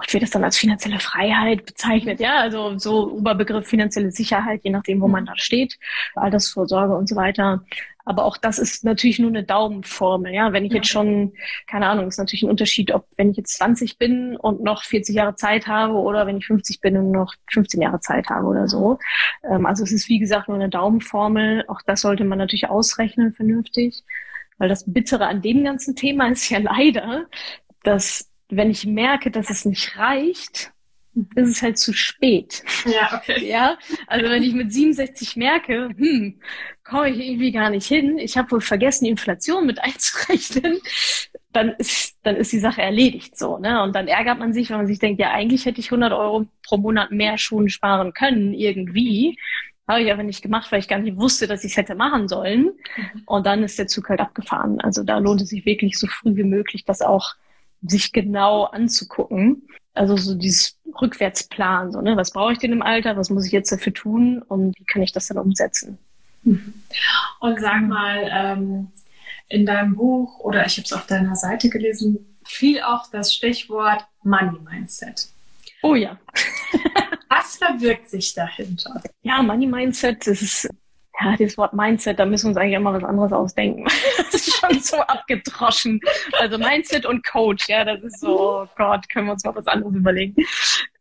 ich 0.06 0.12
wird 0.12 0.22
das 0.22 0.30
dann 0.30 0.44
als 0.44 0.56
finanzielle 0.56 0.98
Freiheit 0.98 1.64
bezeichnet, 1.64 2.20
ja, 2.20 2.40
also 2.40 2.78
so 2.78 3.12
Oberbegriff 3.12 3.66
finanzielle 3.66 4.10
Sicherheit, 4.10 4.60
je 4.64 4.70
nachdem, 4.70 5.00
wo 5.00 5.08
man 5.08 5.26
da 5.26 5.32
steht, 5.36 5.78
Altersvorsorge 6.14 6.94
und 6.94 7.08
so 7.08 7.16
weiter. 7.16 7.64
Aber 8.04 8.24
auch 8.24 8.36
das 8.36 8.60
ist 8.60 8.84
natürlich 8.84 9.18
nur 9.18 9.30
eine 9.30 9.42
Daumenformel, 9.42 10.32
ja. 10.32 10.52
Wenn 10.52 10.64
ich 10.64 10.72
jetzt 10.72 10.88
schon, 10.88 11.32
keine 11.66 11.88
Ahnung, 11.88 12.06
ist 12.06 12.18
natürlich 12.18 12.44
ein 12.44 12.50
Unterschied, 12.50 12.92
ob 12.92 13.08
wenn 13.16 13.32
ich 13.32 13.36
jetzt 13.36 13.56
20 13.56 13.98
bin 13.98 14.36
und 14.36 14.62
noch 14.62 14.84
40 14.84 15.14
Jahre 15.14 15.34
Zeit 15.34 15.66
habe 15.66 15.94
oder 15.94 16.24
wenn 16.24 16.36
ich 16.36 16.46
50 16.46 16.80
bin 16.80 16.96
und 16.96 17.10
noch 17.10 17.34
15 17.50 17.82
Jahre 17.82 17.98
Zeit 17.98 18.28
habe 18.28 18.46
oder 18.46 18.68
so. 18.68 19.00
Ähm, 19.42 19.66
also 19.66 19.82
es 19.82 19.90
ist 19.90 20.08
wie 20.08 20.20
gesagt 20.20 20.46
nur 20.46 20.56
eine 20.56 20.68
Daumenformel. 20.68 21.64
Auch 21.66 21.82
das 21.84 22.02
sollte 22.02 22.24
man 22.24 22.38
natürlich 22.38 22.68
ausrechnen 22.68 23.32
vernünftig. 23.32 24.04
Weil 24.58 24.68
das 24.68 24.84
Bittere 24.86 25.26
an 25.26 25.42
dem 25.42 25.64
ganzen 25.64 25.96
Thema 25.96 26.28
ist 26.28 26.48
ja 26.48 26.58
leider, 26.62 27.26
dass 27.82 28.30
wenn 28.48 28.70
ich 28.70 28.86
merke, 28.86 29.30
dass 29.30 29.50
es 29.50 29.64
nicht 29.64 29.96
reicht, 29.96 30.72
ist 31.34 31.48
es 31.48 31.62
halt 31.62 31.78
zu 31.78 31.92
spät. 31.92 32.62
Ja, 32.84 33.16
okay. 33.22 33.48
Ja, 33.48 33.78
also 34.06 34.28
wenn 34.28 34.42
ich 34.42 34.54
mit 34.54 34.72
67 34.72 35.36
merke, 35.36 35.88
hm, 35.96 36.40
komme 36.84 37.10
ich 37.10 37.18
irgendwie 37.18 37.52
gar 37.52 37.70
nicht 37.70 37.86
hin, 37.86 38.18
ich 38.18 38.36
habe 38.36 38.50
wohl 38.50 38.60
vergessen, 38.60 39.04
die 39.04 39.10
Inflation 39.10 39.66
mit 39.66 39.78
einzurechnen, 39.82 40.78
dann 41.52 41.70
ist, 41.78 42.16
dann 42.22 42.36
ist 42.36 42.52
die 42.52 42.58
Sache 42.58 42.82
erledigt 42.82 43.38
so, 43.38 43.58
ne? 43.58 43.82
Und 43.82 43.94
dann 43.96 44.08
ärgert 44.08 44.38
man 44.38 44.52
sich, 44.52 44.68
wenn 44.68 44.76
man 44.76 44.86
sich 44.86 44.98
denkt, 44.98 45.20
ja, 45.20 45.30
eigentlich 45.30 45.64
hätte 45.64 45.80
ich 45.80 45.86
100 45.86 46.12
Euro 46.12 46.46
pro 46.66 46.76
Monat 46.76 47.10
mehr 47.12 47.38
schon 47.38 47.68
sparen 47.70 48.12
können, 48.12 48.52
irgendwie. 48.52 49.38
Habe 49.88 50.02
ich 50.02 50.12
aber 50.12 50.24
nicht 50.24 50.42
gemacht, 50.42 50.70
weil 50.70 50.80
ich 50.80 50.88
gar 50.88 50.98
nicht 50.98 51.16
wusste, 51.16 51.46
dass 51.46 51.64
ich 51.64 51.70
es 51.70 51.76
hätte 51.76 51.94
machen 51.94 52.28
sollen. 52.28 52.72
Mhm. 52.96 53.22
Und 53.24 53.46
dann 53.46 53.62
ist 53.62 53.78
der 53.78 53.86
Zug 53.86 54.08
halt 54.08 54.20
abgefahren. 54.20 54.80
Also 54.80 55.04
da 55.04 55.18
lohnt 55.18 55.40
es 55.40 55.50
sich 55.50 55.64
wirklich 55.64 55.98
so 55.98 56.08
früh 56.08 56.34
wie 56.36 56.42
möglich, 56.42 56.84
das 56.84 57.02
auch 57.02 57.36
sich 57.88 58.12
genau 58.12 58.64
anzugucken. 58.64 59.68
Also 59.94 60.16
so 60.16 60.34
dieses 60.34 60.78
Rückwärtsplan, 61.00 61.92
so, 61.92 62.00
ne? 62.00 62.16
Was 62.16 62.30
brauche 62.30 62.52
ich 62.52 62.58
denn 62.58 62.72
im 62.72 62.82
Alter? 62.82 63.16
Was 63.16 63.30
muss 63.30 63.46
ich 63.46 63.52
jetzt 63.52 63.72
dafür 63.72 63.94
tun? 63.94 64.42
Und 64.42 64.78
wie 64.78 64.84
kann 64.84 65.02
ich 65.02 65.12
das 65.12 65.28
dann 65.28 65.38
umsetzen? 65.38 65.98
Und 66.44 67.60
sag 67.60 67.82
mal, 67.82 68.28
ähm, 68.30 68.88
in 69.48 69.66
deinem 69.66 69.96
Buch 69.96 70.38
oder 70.40 70.66
ich 70.66 70.76
habe 70.76 70.84
es 70.84 70.92
auf 70.92 71.06
deiner 71.06 71.36
Seite 71.36 71.68
gelesen, 71.70 72.36
fiel 72.44 72.82
auch 72.82 73.10
das 73.10 73.34
Stichwort 73.34 74.04
Money 74.22 74.58
Mindset. 74.60 75.28
Oh 75.82 75.94
ja. 75.94 76.18
Was 77.28 77.56
verbirgt 77.56 78.08
sich 78.08 78.34
dahinter? 78.34 79.02
Ja, 79.22 79.42
Money 79.42 79.66
Mindset, 79.66 80.26
das 80.26 80.42
ist 80.42 80.68
ja, 81.20 81.36
das 81.36 81.56
Wort 81.56 81.72
Mindset, 81.72 82.18
da 82.18 82.26
müssen 82.26 82.46
wir 82.46 82.48
uns 82.50 82.56
eigentlich 82.58 82.74
immer 82.74 82.92
was 82.92 83.04
anderes 83.04 83.32
ausdenken. 83.32 83.84
das 84.16 84.34
ist 84.34 84.56
schon 84.56 84.80
so 84.80 84.96
abgedroschen. 84.98 86.00
Also 86.38 86.58
Mindset 86.58 87.06
und 87.06 87.24
Coach, 87.24 87.68
ja, 87.68 87.84
das 87.84 88.02
ist 88.02 88.20
so, 88.20 88.62
oh 88.62 88.66
Gott, 88.76 89.08
können 89.08 89.26
wir 89.26 89.32
uns 89.32 89.44
mal 89.44 89.54
was 89.54 89.66
anderes 89.66 89.94
überlegen. 89.94 90.44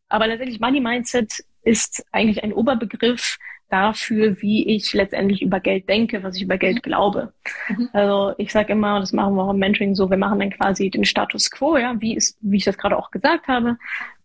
Aber 0.09 0.27
letztendlich 0.27 0.59
Money 0.59 0.79
Mindset 0.79 1.43
ist 1.63 2.05
eigentlich 2.11 2.43
ein 2.43 2.53
Oberbegriff 2.53 3.37
dafür, 3.69 4.41
wie 4.41 4.67
ich 4.75 4.93
letztendlich 4.93 5.41
über 5.41 5.59
Geld 5.59 5.89
denke, 5.89 6.23
was 6.23 6.37
ich 6.37 6.43
über 6.43 6.57
Geld 6.57 6.83
glaube. 6.83 7.33
Mhm. 7.67 7.89
Also 7.93 8.33
ich 8.37 8.51
sage 8.51 8.73
immer, 8.73 8.99
das 8.99 9.11
machen 9.11 9.35
wir 9.35 9.43
auch 9.43 9.51
im 9.51 9.57
Mentoring 9.57 9.95
so, 9.95 10.09
wir 10.09 10.17
machen 10.17 10.39
dann 10.39 10.51
quasi 10.51 10.89
den 10.89 11.03
Status 11.03 11.49
quo, 11.49 11.77
ja, 11.77 11.99
wie 11.99 12.15
ist, 12.15 12.37
wie 12.41 12.57
ich 12.57 12.63
das 12.63 12.77
gerade 12.77 12.97
auch 12.97 13.11
gesagt 13.11 13.47
habe. 13.47 13.77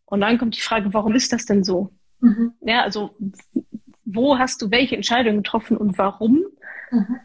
Und 0.05 0.21
dann 0.21 0.39
kommt 0.39 0.57
die 0.57 0.61
Frage, 0.61 0.93
warum 0.93 1.15
ist 1.15 1.33
das 1.33 1.47
denn 1.47 1.65
so? 1.65 1.91
Mhm. 2.21 2.53
Ja, 2.61 2.83
also 2.83 3.11
wo 4.15 4.39
hast 4.39 4.63
du 4.63 4.71
welche 4.71 4.97
Entscheidung 4.97 5.39
getroffen 5.39 5.77
und 5.77 5.99
warum, 5.99 6.45
mhm. 6.91 7.17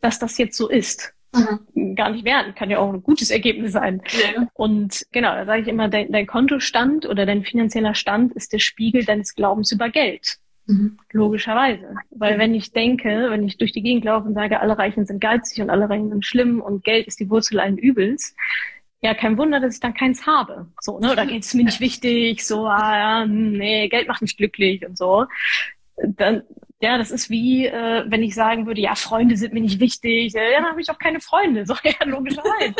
dass 0.00 0.18
das 0.18 0.38
jetzt 0.38 0.56
so 0.56 0.68
ist. 0.68 1.14
Mhm. 1.34 1.94
Gar 1.94 2.10
nicht 2.10 2.24
werden, 2.24 2.54
kann 2.54 2.70
ja 2.70 2.78
auch 2.78 2.92
ein 2.92 3.02
gutes 3.02 3.30
Ergebnis 3.30 3.72
sein. 3.72 4.02
Ja. 4.12 4.46
Und 4.52 5.06
genau, 5.12 5.32
da 5.32 5.46
sage 5.46 5.62
ich 5.62 5.68
immer, 5.68 5.88
dein, 5.88 6.12
dein, 6.12 6.26
Kontostand 6.26 7.06
oder 7.06 7.24
dein 7.24 7.42
finanzieller 7.42 7.94
Stand 7.94 8.34
ist 8.34 8.52
der 8.52 8.58
Spiegel 8.58 9.04
deines 9.04 9.34
Glaubens 9.34 9.72
über 9.72 9.88
Geld. 9.88 10.36
Mhm. 10.66 10.98
Logischerweise. 11.10 11.94
Weil 12.10 12.38
wenn 12.38 12.54
ich 12.54 12.72
denke, 12.72 13.28
wenn 13.30 13.44
ich 13.44 13.56
durch 13.56 13.72
die 13.72 13.82
Gegend 13.82 14.04
laufe 14.04 14.28
und 14.28 14.34
sage, 14.34 14.60
alle 14.60 14.76
Reichen 14.76 15.06
sind 15.06 15.20
geizig 15.20 15.62
und 15.62 15.70
alle 15.70 15.88
Reichen 15.88 16.10
sind 16.10 16.26
schlimm 16.26 16.60
und 16.60 16.84
Geld 16.84 17.06
ist 17.06 17.18
die 17.18 17.30
Wurzel 17.30 17.60
allen 17.60 17.78
Übels, 17.78 18.36
ja, 19.00 19.14
kein 19.14 19.36
Wunder, 19.36 19.58
dass 19.58 19.74
ich 19.74 19.80
dann 19.80 19.94
keins 19.94 20.26
habe. 20.26 20.66
So, 20.80 21.00
ne? 21.00 21.10
Oder 21.10 21.26
Geld 21.26 21.40
ist 21.40 21.54
mir 21.54 21.64
nicht 21.64 21.80
wichtig, 21.80 22.46
so, 22.46 22.66
ah, 22.66 22.96
ja, 22.96 23.22
hm, 23.24 23.54
nee, 23.54 23.88
Geld 23.88 24.06
macht 24.06 24.22
mich 24.22 24.36
glücklich 24.36 24.86
und 24.86 24.96
so 24.96 25.26
dann, 25.96 26.42
ja, 26.80 26.98
das 26.98 27.10
ist 27.10 27.30
wie, 27.30 27.66
äh, 27.66 28.04
wenn 28.08 28.22
ich 28.22 28.34
sagen 28.34 28.66
würde, 28.66 28.80
ja, 28.80 28.94
Freunde 28.94 29.36
sind 29.36 29.54
mir 29.54 29.60
nicht 29.60 29.78
wichtig, 29.78 30.32
ja, 30.32 30.40
dann 30.56 30.68
habe 30.68 30.80
ich 30.80 30.90
auch 30.90 30.98
keine 30.98 31.20
Freunde, 31.20 31.64
so, 31.64 31.74
ja, 31.84 32.04
logischerweise. 32.04 32.74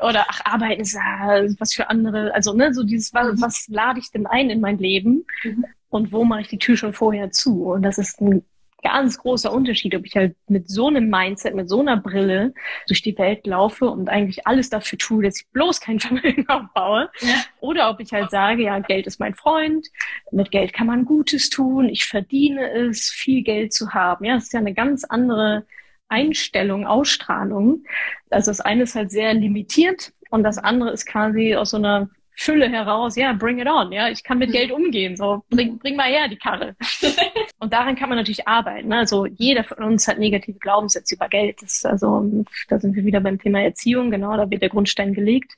Oder, 0.00 0.24
ach, 0.28 0.40
arbeiten 0.44 0.80
ist 0.80 0.94
ja 0.94 1.44
was 1.58 1.74
für 1.74 1.90
andere, 1.90 2.34
also, 2.34 2.54
ne, 2.54 2.72
so 2.72 2.82
dieses, 2.82 3.12
was, 3.12 3.40
was 3.40 3.68
lade 3.68 4.00
ich 4.00 4.10
denn 4.10 4.26
ein 4.26 4.50
in 4.50 4.60
mein 4.60 4.78
Leben? 4.78 5.26
Mhm. 5.44 5.66
Und 5.90 6.10
wo 6.10 6.24
mache 6.24 6.40
ich 6.40 6.48
die 6.48 6.58
Tür 6.58 6.76
schon 6.76 6.94
vorher 6.94 7.30
zu? 7.30 7.64
Und 7.64 7.82
das 7.82 7.98
ist 7.98 8.20
ein 8.22 8.42
ganz 8.82 9.18
großer 9.18 9.52
Unterschied, 9.52 9.94
ob 9.94 10.04
ich 10.04 10.16
halt 10.16 10.36
mit 10.48 10.68
so 10.68 10.88
einem 10.88 11.08
Mindset, 11.08 11.54
mit 11.54 11.68
so 11.68 11.80
einer 11.80 11.96
Brille 11.96 12.52
durch 12.88 13.02
die 13.02 13.16
Welt 13.16 13.46
laufe 13.46 13.86
und 13.86 14.08
eigentlich 14.08 14.46
alles 14.46 14.70
dafür 14.70 14.98
tue, 14.98 15.22
dass 15.22 15.40
ich 15.40 15.48
bloß 15.48 15.80
kein 15.80 16.00
Vermögen 16.00 16.48
aufbaue. 16.48 17.10
Ja. 17.20 17.34
Oder 17.60 17.90
ob 17.90 18.00
ich 18.00 18.12
halt 18.12 18.30
sage, 18.30 18.64
ja, 18.64 18.78
Geld 18.80 19.06
ist 19.06 19.20
mein 19.20 19.34
Freund, 19.34 19.86
mit 20.30 20.50
Geld 20.50 20.72
kann 20.72 20.86
man 20.86 21.04
Gutes 21.04 21.48
tun, 21.48 21.88
ich 21.88 22.04
verdiene 22.04 22.70
es, 22.72 23.10
viel 23.10 23.42
Geld 23.42 23.72
zu 23.72 23.94
haben. 23.94 24.24
Ja, 24.24 24.34
das 24.34 24.44
ist 24.44 24.52
ja 24.52 24.60
eine 24.60 24.74
ganz 24.74 25.04
andere 25.04 25.64
Einstellung, 26.08 26.86
Ausstrahlung. 26.86 27.84
Also 28.30 28.50
das 28.50 28.60
eine 28.60 28.82
ist 28.82 28.94
halt 28.94 29.10
sehr 29.10 29.32
limitiert 29.34 30.12
und 30.30 30.42
das 30.42 30.58
andere 30.58 30.90
ist 30.90 31.06
quasi 31.06 31.54
aus 31.54 31.70
so 31.70 31.76
einer 31.78 32.10
Fülle 32.34 32.68
heraus, 32.68 33.16
ja, 33.16 33.32
bring 33.34 33.58
it 33.58 33.68
on, 33.68 33.92
ja, 33.92 34.08
ich 34.08 34.24
kann 34.24 34.38
mit. 34.38 34.52
Geld 34.52 34.72
umgehen, 34.72 35.16
so, 35.16 35.44
bring, 35.50 35.78
bring 35.78 35.96
mal 35.96 36.10
her 36.10 36.28
die 36.28 36.36
Karre. 36.36 36.74
und 37.62 37.72
daran 37.72 37.94
kann 37.94 38.08
man 38.08 38.18
natürlich 38.18 38.48
arbeiten, 38.48 38.88
ne? 38.88 38.98
also 38.98 39.24
jeder 39.24 39.62
von 39.62 39.84
uns 39.84 40.08
hat 40.08 40.18
negative 40.18 40.58
Glaubenssätze 40.58 41.14
über 41.14 41.28
Geld, 41.28 41.62
das, 41.62 41.84
also, 41.84 42.44
da 42.68 42.80
sind 42.80 42.96
wir 42.96 43.04
wieder 43.04 43.20
beim 43.20 43.38
Thema 43.38 43.62
Erziehung, 43.62 44.10
genau, 44.10 44.36
da 44.36 44.50
wird 44.50 44.62
der 44.62 44.68
Grundstein 44.68 45.14
gelegt. 45.14 45.52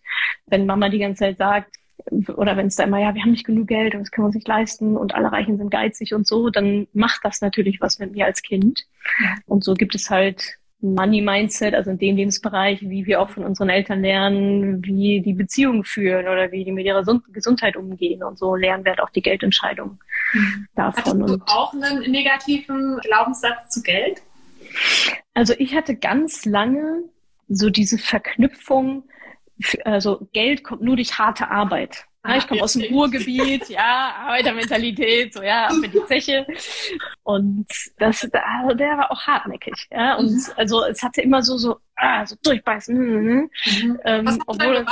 Wenn 0.45 0.67
Mama 0.67 0.91
die 0.91 0.99
ganze 0.99 1.21
Zeit 1.21 1.39
sagt, 1.39 1.75
oder 2.37 2.59
wenn 2.59 2.67
es 2.67 2.77
da 2.77 2.85
immer, 2.85 2.99
ja, 2.99 3.15
wir 3.15 3.23
haben 3.23 3.31
nicht 3.31 3.47
genug 3.47 3.69
Geld 3.69 3.95
und 3.95 4.03
das 4.03 4.11
können 4.11 4.25
wir 4.25 4.27
uns 4.27 4.35
nicht 4.35 4.49
leisten 4.49 4.99
und 4.99 5.15
alle 5.15 5.33
Reichen 5.33 5.57
sind 5.57 5.71
geizig 5.71 6.13
und 6.13 6.27
so, 6.27 6.51
dann 6.51 6.87
macht 6.93 7.21
das 7.25 7.41
natürlich 7.41 7.81
was 7.81 7.99
mit 7.99 8.13
mir 8.13 8.27
als 8.27 8.43
Kind. 8.43 8.85
Und 9.47 9.65
so 9.65 9.73
gibt 9.73 9.95
es 9.95 10.11
halt 10.11 10.59
Money 10.85 11.23
Mindset, 11.23 11.75
also 11.75 11.91
in 11.91 11.99
dem 11.99 12.17
Lebensbereich, 12.17 12.83
wie 12.83 13.07
wir 13.07 13.21
auch 13.21 13.31
von 13.31 13.45
unseren 13.45 13.71
Eltern 13.71 14.03
lernen, 14.03 14.85
wie 14.85 15.23
die 15.23 15.33
Beziehungen 15.33 15.83
führen 15.83 16.29
oder 16.29 16.53
wie 16.53 16.65
die 16.65 16.73
mit 16.73 16.85
ihrer 16.85 17.03
Gesundheit 17.33 17.77
umgehen 17.77 18.23
und 18.23 18.39
so 18.39 18.55
lernen 18.55 18.85
wir 18.85 18.91
halt 18.91 19.01
auch 19.01 19.11
die 19.11 19.23
Geldentscheidung 19.23 19.99
mhm. 20.35 20.69
davon. 20.75 21.23
Hast 21.23 21.31
du 21.31 21.39
auch 21.47 21.73
einen 21.73 22.11
negativen 22.11 22.99
Glaubenssatz 23.01 23.71
zu 23.71 23.83
Geld? 23.83 24.21
Also 25.33 25.55
ich 25.59 25.75
hatte 25.75 25.97
ganz 25.97 26.45
lange 26.45 27.05
so 27.49 27.71
diese 27.71 27.97
Verknüpfung, 27.97 29.05
also 29.85 30.29
Geld 30.33 30.65
kommt 30.65 30.83
nur 30.83 30.97
durch 30.97 31.19
harte 31.19 31.51
Arbeit. 31.51 32.05
Ja, 32.27 32.37
ich 32.37 32.49
komme 32.49 32.63
aus 32.63 32.73
dem 32.73 32.93
Ruhrgebiet, 32.93 33.69
ja, 33.69 34.15
Arbeitermentalität, 34.21 35.35
so 35.35 35.43
ja, 35.43 35.67
ab 35.67 35.75
in 35.83 35.91
die 35.91 36.05
Zeche. 36.07 36.47
Und 37.23 37.67
das, 37.99 38.27
also 38.33 38.75
der 38.75 38.97
war 38.97 39.13
auch 39.13 39.27
hartnäckig, 39.27 39.89
ja. 39.91 40.15
Und 40.17 40.33
mhm. 40.33 40.53
also 40.57 40.85
es 40.85 41.03
hatte 41.03 41.21
immer 41.21 41.43
so, 41.43 41.59
so, 41.59 41.77
ah, 41.97 42.25
so 42.25 42.35
durchbeißen. 42.43 42.97
Mhm. 42.97 43.51
Mhm. 43.67 44.01
Ähm, 44.05 44.43
obwohl, 44.47 44.87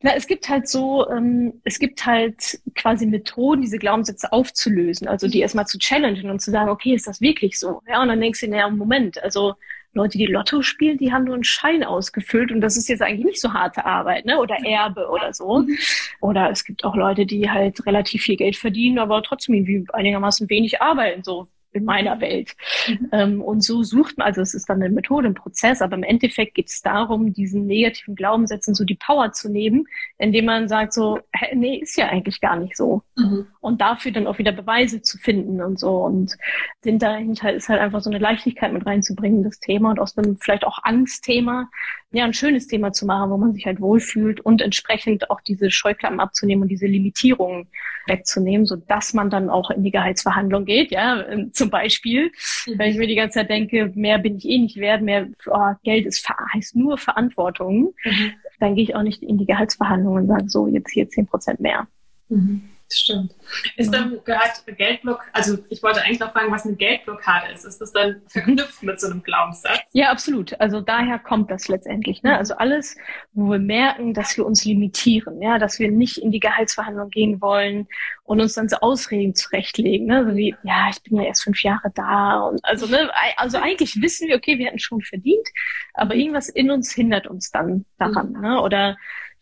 na, 0.00 0.14
es 0.14 0.26
gibt 0.26 0.48
halt 0.48 0.68
so, 0.68 1.08
ähm, 1.10 1.60
es 1.64 1.78
gibt 1.78 2.06
halt 2.06 2.60
quasi 2.74 3.06
Methoden, 3.06 3.60
diese 3.60 3.78
Glaubenssätze 3.78 4.32
aufzulösen, 4.32 5.08
also 5.08 5.28
die 5.28 5.40
erstmal 5.40 5.66
zu 5.66 5.78
challengen 5.78 6.30
und 6.30 6.40
zu 6.40 6.50
sagen, 6.50 6.70
okay, 6.70 6.94
ist 6.94 7.06
das 7.06 7.20
wirklich 7.20 7.58
so? 7.58 7.82
Ja, 7.86 8.00
und 8.00 8.08
dann 8.08 8.20
denkst 8.20 8.40
du, 8.40 8.48
naja, 8.48 8.70
Moment, 8.70 9.22
also 9.22 9.54
Leute, 9.96 10.18
die 10.18 10.26
Lotto 10.26 10.62
spielen, 10.62 10.98
die 10.98 11.12
haben 11.12 11.24
nur 11.24 11.34
einen 11.34 11.44
Schein 11.44 11.82
ausgefüllt 11.82 12.52
und 12.52 12.60
das 12.60 12.76
ist 12.76 12.88
jetzt 12.88 13.02
eigentlich 13.02 13.24
nicht 13.24 13.40
so 13.40 13.52
harte 13.52 13.84
Arbeit, 13.84 14.26
ne? 14.26 14.38
Oder 14.38 14.56
Erbe 14.64 15.08
oder 15.08 15.32
so. 15.32 15.60
Mhm. 15.60 15.76
Oder 16.20 16.50
es 16.50 16.64
gibt 16.64 16.84
auch 16.84 16.94
Leute, 16.94 17.26
die 17.26 17.50
halt 17.50 17.84
relativ 17.86 18.22
viel 18.22 18.36
Geld 18.36 18.56
verdienen, 18.56 18.98
aber 18.98 19.22
trotzdem 19.22 19.54
irgendwie 19.54 19.84
einigermaßen 19.92 20.48
wenig 20.50 20.82
arbeiten. 20.82 21.24
So 21.24 21.48
in 21.76 21.84
meiner 21.84 22.20
Welt. 22.20 22.56
Mhm. 22.88 23.08
Ähm, 23.12 23.42
und 23.42 23.62
so 23.62 23.82
sucht 23.82 24.18
man, 24.18 24.26
also 24.26 24.40
es 24.40 24.54
ist 24.54 24.68
dann 24.68 24.82
eine 24.82 24.92
Methode, 24.92 25.28
ein 25.28 25.34
Prozess, 25.34 25.82
aber 25.82 25.96
im 25.96 26.02
Endeffekt 26.02 26.54
geht 26.54 26.68
es 26.68 26.80
darum, 26.82 27.32
diesen 27.32 27.66
negativen 27.66 28.16
Glaubenssätzen 28.16 28.74
so 28.74 28.84
die 28.84 28.94
Power 28.96 29.32
zu 29.32 29.50
nehmen, 29.50 29.86
indem 30.18 30.46
man 30.46 30.68
sagt 30.68 30.94
so, 30.94 31.20
hä, 31.32 31.54
nee, 31.54 31.76
ist 31.76 31.96
ja 31.96 32.08
eigentlich 32.08 32.40
gar 32.40 32.56
nicht 32.56 32.76
so. 32.76 33.02
Mhm. 33.16 33.46
Und 33.66 33.80
dafür 33.80 34.12
dann 34.12 34.26
auch 34.26 34.38
wieder 34.38 34.52
Beweise 34.52 35.02
zu 35.02 35.18
finden 35.18 35.60
und 35.60 35.80
so. 35.80 35.96
Und 36.04 36.36
sind 36.82 37.02
dahinter 37.02 37.52
ist 37.52 37.68
halt 37.68 37.80
einfach 37.80 38.00
so 38.00 38.10
eine 38.10 38.18
Leichtigkeit 38.18 38.72
mit 38.72 38.86
reinzubringen, 38.86 39.42
das 39.42 39.58
Thema 39.58 39.90
und 39.90 39.98
aus 39.98 40.16
einem 40.16 40.36
vielleicht 40.36 40.64
auch 40.64 40.78
Angstthema 40.82 41.68
ja, 42.12 42.24
ein 42.24 42.32
schönes 42.32 42.66
Thema 42.66 42.92
zu 42.92 43.04
machen, 43.04 43.30
wo 43.30 43.36
man 43.36 43.52
sich 43.52 43.66
halt 43.66 43.80
wohlfühlt 43.80 44.40
und 44.40 44.62
entsprechend 44.62 45.30
auch 45.30 45.40
diese 45.40 45.70
Scheuklappen 45.70 46.20
abzunehmen 46.20 46.62
und 46.62 46.68
diese 46.68 46.86
Limitierungen 46.86 47.68
wegzunehmen, 48.06 48.66
so 48.66 48.76
dass 48.76 49.12
man 49.12 49.28
dann 49.28 49.50
auch 49.50 49.70
in 49.70 49.82
die 49.82 49.90
Gehaltsverhandlung 49.90 50.64
geht, 50.64 50.92
ja, 50.92 51.26
ähm, 51.26 51.52
zum 51.52 51.70
Beispiel. 51.70 52.30
Mhm. 52.66 52.78
Wenn 52.78 52.90
ich 52.90 52.98
mir 52.98 53.06
die 53.06 53.16
ganze 53.16 53.40
Zeit 53.40 53.50
denke, 53.50 53.92
mehr 53.94 54.18
bin 54.18 54.36
ich 54.36 54.48
eh 54.48 54.58
nicht 54.58 54.76
wert, 54.76 55.02
mehr 55.02 55.28
oh, 55.46 55.72
Geld 55.82 56.06
ist, 56.06 56.26
heißt 56.54 56.76
nur 56.76 56.96
Verantwortung, 56.96 57.92
mhm. 58.04 58.32
dann 58.60 58.76
gehe 58.76 58.84
ich 58.84 58.94
auch 58.94 59.02
nicht 59.02 59.22
in 59.22 59.38
die 59.38 59.46
Gehaltsverhandlung 59.46 60.14
und 60.14 60.26
sage 60.28 60.48
so, 60.48 60.68
jetzt 60.68 60.92
hier 60.92 61.08
zehn 61.08 61.26
Prozent 61.26 61.60
mehr. 61.60 61.88
Mhm. 62.28 62.62
Stimmt. 62.88 63.34
Ist 63.76 63.92
dann 63.92 64.20
gehört 64.24 64.64
Geldblock, 64.66 65.20
also 65.32 65.58
ich 65.70 65.82
wollte 65.82 66.02
eigentlich 66.02 66.20
noch 66.20 66.32
fragen, 66.32 66.52
was 66.52 66.64
eine 66.64 66.76
Geldblockade 66.76 67.52
ist. 67.52 67.64
Ist 67.64 67.80
das 67.80 67.92
dann 67.92 68.22
verknüpft 68.28 68.82
mit 68.82 69.00
so 69.00 69.08
einem 69.08 69.22
Glaubenssatz? 69.22 69.80
Ja, 69.92 70.10
absolut. 70.10 70.58
Also 70.60 70.80
daher 70.80 71.18
kommt 71.18 71.50
das 71.50 71.66
letztendlich. 71.66 72.22
Ne? 72.22 72.36
Also 72.36 72.54
alles, 72.56 72.96
wo 73.32 73.50
wir 73.50 73.58
merken, 73.58 74.14
dass 74.14 74.36
wir 74.36 74.46
uns 74.46 74.64
limitieren, 74.64 75.42
ja, 75.42 75.58
dass 75.58 75.80
wir 75.80 75.90
nicht 75.90 76.18
in 76.18 76.30
die 76.30 76.38
Gehaltsverhandlung 76.38 77.10
gehen 77.10 77.40
wollen 77.40 77.88
und 78.22 78.40
uns 78.40 78.54
dann 78.54 78.68
so 78.68 78.76
Ausreden 78.76 79.34
zurechtlegen, 79.34 80.06
ne? 80.06 80.24
So 80.28 80.36
wie, 80.36 80.54
ja, 80.62 80.88
ich 80.90 81.02
bin 81.02 81.18
ja 81.18 81.24
erst 81.24 81.44
fünf 81.44 81.62
Jahre 81.62 81.90
da 81.94 82.40
und 82.40 82.64
also, 82.64 82.86
ne, 82.86 83.10
also 83.36 83.58
eigentlich 83.58 84.00
wissen 84.00 84.28
wir, 84.28 84.36
okay, 84.36 84.58
wir 84.58 84.66
hätten 84.66 84.78
schon 84.78 85.00
verdient, 85.00 85.48
aber 85.94 86.14
irgendwas 86.14 86.48
in 86.48 86.70
uns 86.70 86.92
hindert 86.92 87.26
uns 87.26 87.50
dann 87.50 87.84
daran, 87.98 88.32
mhm. 88.32 88.40
ne? 88.40 88.60
Oder 88.60 88.96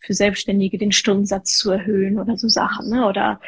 für 0.05 0.13
Selbstständige 0.13 0.77
den 0.77 0.91
Stundensatz 0.91 1.57
zu 1.57 1.71
erhöhen 1.71 2.19
oder 2.19 2.37
so 2.37 2.47
Sachen, 2.47 2.89
ne? 2.89 3.07
Oder 3.07 3.39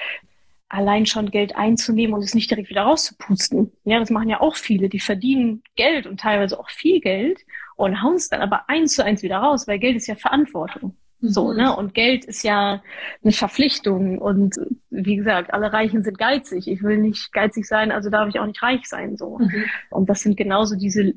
allein 0.69 1.05
schon 1.05 1.31
Geld 1.31 1.55
einzunehmen 1.55 2.13
und 2.13 2.23
es 2.23 2.35
nicht 2.35 2.49
direkt 2.49 2.69
wieder 2.69 2.81
rauszupusten. 2.81 3.71
Ja, 3.85 3.99
das 3.99 4.09
machen 4.09 4.29
ja 4.29 4.41
auch 4.41 4.55
viele, 4.55 4.89
die 4.89 4.99
verdienen 4.99 5.63
Geld 5.75 6.07
und 6.07 6.19
teilweise 6.19 6.59
auch 6.59 6.69
viel 6.69 6.99
Geld 6.99 7.39
und 7.77 8.01
hauen 8.01 8.15
es 8.15 8.29
dann 8.29 8.41
aber 8.41 8.69
eins 8.69 8.95
zu 8.95 9.03
eins 9.03 9.23
wieder 9.23 9.37
raus, 9.37 9.67
weil 9.67 9.79
Geld 9.79 9.95
ist 9.95 10.07
ja 10.07 10.15
Verantwortung. 10.15 10.97
So, 11.19 11.51
mhm. 11.51 11.57
ne? 11.57 11.75
Und 11.75 11.93
Geld 11.93 12.25
ist 12.25 12.43
ja 12.43 12.83
eine 13.23 13.31
Verpflichtung. 13.31 14.19
Und 14.19 14.55
wie 14.89 15.15
gesagt, 15.15 15.53
alle 15.53 15.73
Reichen 15.73 16.03
sind 16.03 16.17
geizig. 16.17 16.67
Ich 16.67 16.83
will 16.83 16.97
nicht 16.97 17.31
geizig 17.33 17.65
sein, 17.65 17.91
also 17.91 18.09
darf 18.09 18.29
ich 18.29 18.39
auch 18.39 18.45
nicht 18.45 18.61
reich 18.61 18.85
sein. 18.85 19.17
So. 19.17 19.39
Mhm. 19.39 19.65
Und 19.89 20.09
das 20.09 20.21
sind 20.21 20.37
genauso 20.37 20.75
diese, 20.75 21.13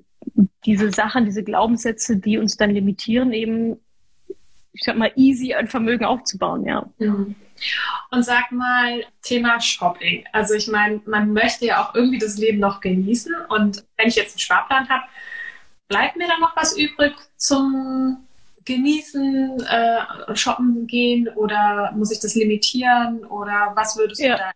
diese 0.65 0.91
Sachen, 0.91 1.25
diese 1.25 1.45
Glaubenssätze, 1.45 2.19
die 2.19 2.39
uns 2.39 2.57
dann 2.57 2.71
limitieren, 2.71 3.33
eben 3.33 3.77
ich 4.73 4.83
sag 4.85 4.97
mal, 4.97 5.13
easy 5.17 5.55
ein 5.55 5.69
Vermögen 5.69 6.05
aufzubauen, 6.05 6.65
ja. 6.65 6.87
Mhm. 6.99 7.35
Und 8.11 8.23
sag 8.23 8.53
mal, 8.53 9.05
Thema 9.23 9.61
Shopping. 9.61 10.25
Also 10.33 10.55
ich 10.55 10.69
meine, 10.69 11.01
man 11.07 11.33
möchte 11.33 11.67
ja 11.67 11.83
auch 11.83 11.95
irgendwie 11.95 12.19
das 12.19 12.39
Leben 12.39 12.59
noch 12.59 12.81
genießen. 12.81 13.35
Und 13.49 13.85
wenn 13.97 14.09
ich 14.09 14.17
jetzt 14.17 14.33
einen 14.33 14.39
Sparplan 14.39 14.89
habe, 14.89 15.05
bleibt 15.89 16.17
mir 16.17 16.29
dann 16.29 16.41
noch 16.41 16.57
was 16.57 16.77
übrig 16.77 17.15
zum 17.37 18.27
Genießen, 18.65 19.63
äh, 19.63 20.37
shoppen 20.37 20.87
gehen 20.87 21.29
oder 21.29 21.93
muss 21.93 22.13
ich 22.13 22.21
das 22.21 22.35
limitieren 22.35 23.25
oder 23.25 23.73
was 23.75 23.97
würdest 23.97 24.21
du 24.21 24.27
ja. 24.27 24.37
da? 24.37 24.53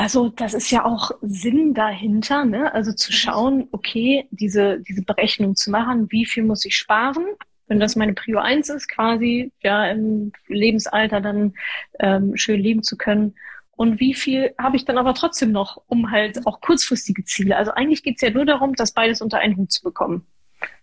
Also 0.00 0.30
das 0.30 0.54
ist 0.54 0.70
ja 0.70 0.86
auch 0.86 1.10
Sinn 1.20 1.74
dahinter, 1.74 2.46
ne? 2.46 2.72
Also 2.72 2.90
zu 2.94 3.12
schauen, 3.12 3.68
okay, 3.70 4.26
diese, 4.30 4.80
diese 4.80 5.02
Berechnung 5.02 5.56
zu 5.56 5.70
machen, 5.70 6.10
wie 6.10 6.24
viel 6.24 6.42
muss 6.42 6.64
ich 6.64 6.74
sparen? 6.74 7.26
Wenn 7.66 7.80
das 7.80 7.96
meine 7.96 8.14
Prio 8.14 8.38
1 8.38 8.70
ist, 8.70 8.88
quasi, 8.88 9.52
ja, 9.62 9.84
im 9.90 10.32
Lebensalter 10.48 11.20
dann 11.20 11.52
ähm, 11.98 12.34
schön 12.34 12.60
leben 12.60 12.82
zu 12.82 12.96
können. 12.96 13.34
Und 13.72 14.00
wie 14.00 14.14
viel 14.14 14.54
habe 14.56 14.76
ich 14.76 14.86
dann 14.86 14.96
aber 14.96 15.12
trotzdem 15.12 15.52
noch, 15.52 15.82
um 15.86 16.10
halt 16.10 16.46
auch 16.46 16.62
kurzfristige 16.62 17.24
Ziele? 17.24 17.58
Also 17.58 17.72
eigentlich 17.72 18.02
geht's 18.02 18.22
ja 18.22 18.30
nur 18.30 18.46
darum, 18.46 18.74
das 18.76 18.94
beides 18.94 19.20
unter 19.20 19.40
einen 19.40 19.58
Hut 19.58 19.70
zu 19.70 19.82
bekommen. 19.82 20.26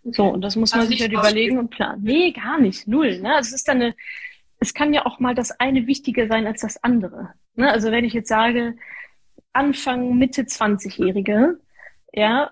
So, 0.04 0.26
und 0.26 0.42
das 0.42 0.56
muss 0.56 0.74
man 0.74 0.82
also 0.82 0.92
sich 0.92 1.02
halt 1.02 1.12
überlegen 1.12 1.58
und 1.58 1.72
planen. 1.72 2.04
Nee, 2.04 2.34
gar 2.34 2.62
nicht. 2.62 2.88
Null. 2.88 3.20
Ne? 3.20 3.34
Also 3.34 3.48
es 3.48 3.56
ist 3.56 3.68
dann 3.68 3.82
eine, 3.82 3.96
es 4.60 4.76
kann 4.76 4.94
ja 4.94 5.08
auch 5.08 5.20
mal 5.20 5.34
das 5.34 5.60
eine 5.60 5.88
wichtiger 5.88 6.28
sein 6.28 6.46
als 6.46 6.62
das 6.62 6.84
andere. 6.84 7.30
Ne? 7.56 7.72
Also 7.72 7.90
wenn 7.90 8.06
ich 8.06 8.14
jetzt 8.14 8.30
sage, 8.30 8.76
Anfang, 9.54 10.18
Mitte 10.18 10.44
20-Jährige, 10.44 11.60
ja, 12.14 12.52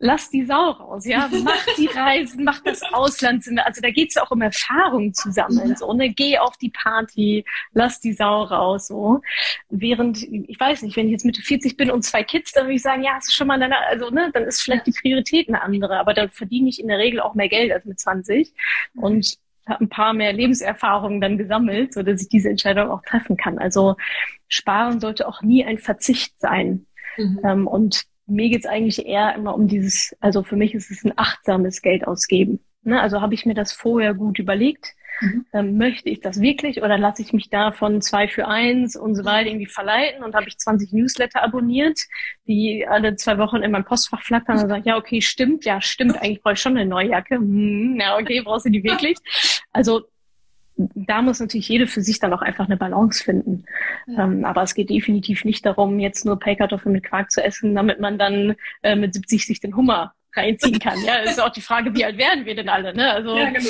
lass 0.00 0.30
die 0.30 0.44
Sau 0.44 0.70
raus, 0.70 1.04
ja, 1.06 1.28
mach 1.44 1.64
die 1.76 1.86
Reisen, 1.86 2.42
mach 2.42 2.60
das 2.62 2.82
Auslandssemester. 2.82 3.66
Also 3.66 3.80
da 3.80 3.90
geht's 3.90 4.14
ja 4.14 4.22
auch 4.24 4.30
um 4.30 4.40
Erfahrungen 4.40 5.14
zu 5.14 5.30
sammeln, 5.30 5.76
so, 5.76 5.92
ne, 5.92 6.08
geh 6.10 6.38
auf 6.38 6.56
die 6.56 6.70
Party, 6.70 7.44
lass 7.72 8.00
die 8.00 8.14
Sau 8.14 8.42
raus, 8.44 8.88
so. 8.88 9.20
Während, 9.68 10.22
ich 10.22 10.58
weiß 10.58 10.82
nicht, 10.82 10.96
wenn 10.96 11.06
ich 11.06 11.12
jetzt 11.12 11.24
Mitte 11.24 11.42
40 11.42 11.76
bin 11.76 11.90
und 11.90 12.02
zwei 12.02 12.24
Kids, 12.24 12.52
dann 12.52 12.64
würde 12.64 12.74
ich 12.74 12.82
sagen, 12.82 13.04
ja, 13.04 13.12
hast 13.14 13.28
du 13.28 13.32
schon 13.32 13.46
mal 13.46 13.60
deine, 13.60 13.78
also, 13.86 14.10
ne, 14.10 14.30
dann 14.32 14.44
ist 14.44 14.62
vielleicht 14.62 14.86
die 14.86 14.92
Priorität 14.92 15.48
eine 15.48 15.62
andere, 15.62 15.98
aber 15.98 16.14
dann 16.14 16.30
verdiene 16.30 16.68
ich 16.68 16.80
in 16.80 16.88
der 16.88 16.98
Regel 16.98 17.20
auch 17.20 17.34
mehr 17.34 17.48
Geld 17.48 17.70
als 17.70 17.84
mit 17.84 18.00
20 18.00 18.52
und 18.94 19.38
ein 19.66 19.88
paar 19.88 20.12
mehr 20.12 20.32
Lebenserfahrungen 20.32 21.20
dann 21.20 21.38
gesammelt, 21.38 21.94
so 21.94 22.02
dass 22.02 22.22
ich 22.22 22.28
diese 22.28 22.50
Entscheidung 22.50 22.90
auch 22.90 23.02
treffen 23.02 23.36
kann. 23.36 23.58
Also 23.58 23.96
Sparen 24.48 25.00
sollte 25.00 25.28
auch 25.28 25.42
nie 25.42 25.64
ein 25.64 25.78
Verzicht 25.78 26.38
sein. 26.40 26.86
Mhm. 27.16 27.40
Ähm, 27.44 27.66
und 27.66 28.04
mir 28.26 28.48
geht's 28.48 28.66
eigentlich 28.66 29.06
eher 29.06 29.34
immer 29.34 29.54
um 29.54 29.68
dieses, 29.68 30.16
also 30.20 30.42
für 30.42 30.56
mich 30.56 30.74
ist 30.74 30.90
es 30.90 31.04
ein 31.04 31.12
achtsames 31.16 31.82
Geld 31.82 32.06
ausgeben. 32.06 32.60
Ne? 32.82 33.00
Also 33.00 33.20
habe 33.20 33.34
ich 33.34 33.46
mir 33.46 33.54
das 33.54 33.72
vorher 33.72 34.14
gut 34.14 34.38
überlegt, 34.38 34.94
Mhm. 35.20 35.46
Ähm, 35.52 35.76
möchte 35.76 36.08
ich 36.08 36.20
das 36.20 36.40
wirklich 36.40 36.82
oder 36.82 36.96
lasse 36.96 37.22
ich 37.22 37.32
mich 37.32 37.50
da 37.50 37.72
von 37.72 38.00
zwei 38.00 38.28
für 38.28 38.48
eins 38.48 38.96
und 38.96 39.14
so 39.14 39.24
weiter 39.24 39.48
irgendwie 39.48 39.66
verleiten 39.66 40.24
und 40.24 40.34
habe 40.34 40.48
ich 40.48 40.56
20 40.56 40.92
Newsletter 40.92 41.42
abonniert, 41.42 41.98
die 42.46 42.86
alle 42.88 43.16
zwei 43.16 43.38
Wochen 43.38 43.56
in 43.56 43.70
meinem 43.70 43.84
Postfach 43.84 44.22
flattern 44.22 44.58
und 44.58 44.68
sagen, 44.68 44.84
ja, 44.86 44.96
okay, 44.96 45.20
stimmt, 45.20 45.64
ja, 45.64 45.80
stimmt, 45.80 46.16
eigentlich 46.16 46.42
brauche 46.42 46.54
ich 46.54 46.60
schon 46.60 46.76
eine 46.76 46.88
neue 46.88 47.10
Jacke. 47.10 47.36
Hm, 47.36 47.98
ja, 48.00 48.16
okay, 48.16 48.40
brauchst 48.42 48.66
du 48.66 48.70
die 48.70 48.82
wirklich? 48.82 49.16
Also 49.72 50.02
da 50.94 51.20
muss 51.20 51.40
natürlich 51.40 51.68
jede 51.68 51.86
für 51.86 52.02
sich 52.02 52.18
dann 52.18 52.32
auch 52.32 52.42
einfach 52.42 52.66
eine 52.66 52.76
Balance 52.76 53.22
finden. 53.22 53.64
Ja. 54.06 54.24
Ähm, 54.24 54.44
aber 54.44 54.62
es 54.62 54.74
geht 54.74 54.90
definitiv 54.90 55.44
nicht 55.44 55.66
darum, 55.66 55.98
jetzt 55.98 56.24
nur 56.24 56.38
Pellkartoffeln 56.38 56.92
mit 56.92 57.04
Quark 57.04 57.30
zu 57.30 57.42
essen, 57.42 57.74
damit 57.74 58.00
man 58.00 58.18
dann 58.18 58.56
äh, 58.82 58.96
mit 58.96 59.14
70 59.14 59.46
sich 59.46 59.60
den 59.60 59.76
Hummer 59.76 60.14
reinziehen 60.34 60.78
kann. 60.78 61.02
Ja, 61.04 61.16
ist 61.16 61.40
auch 61.40 61.50
die 61.50 61.60
Frage, 61.60 61.94
wie 61.94 62.04
alt 62.04 62.16
werden 62.16 62.46
wir 62.46 62.54
denn 62.54 62.68
alle? 62.68 62.94
Ne? 62.94 63.12
Also 63.12 63.36
ja, 63.36 63.50
genau 63.50 63.68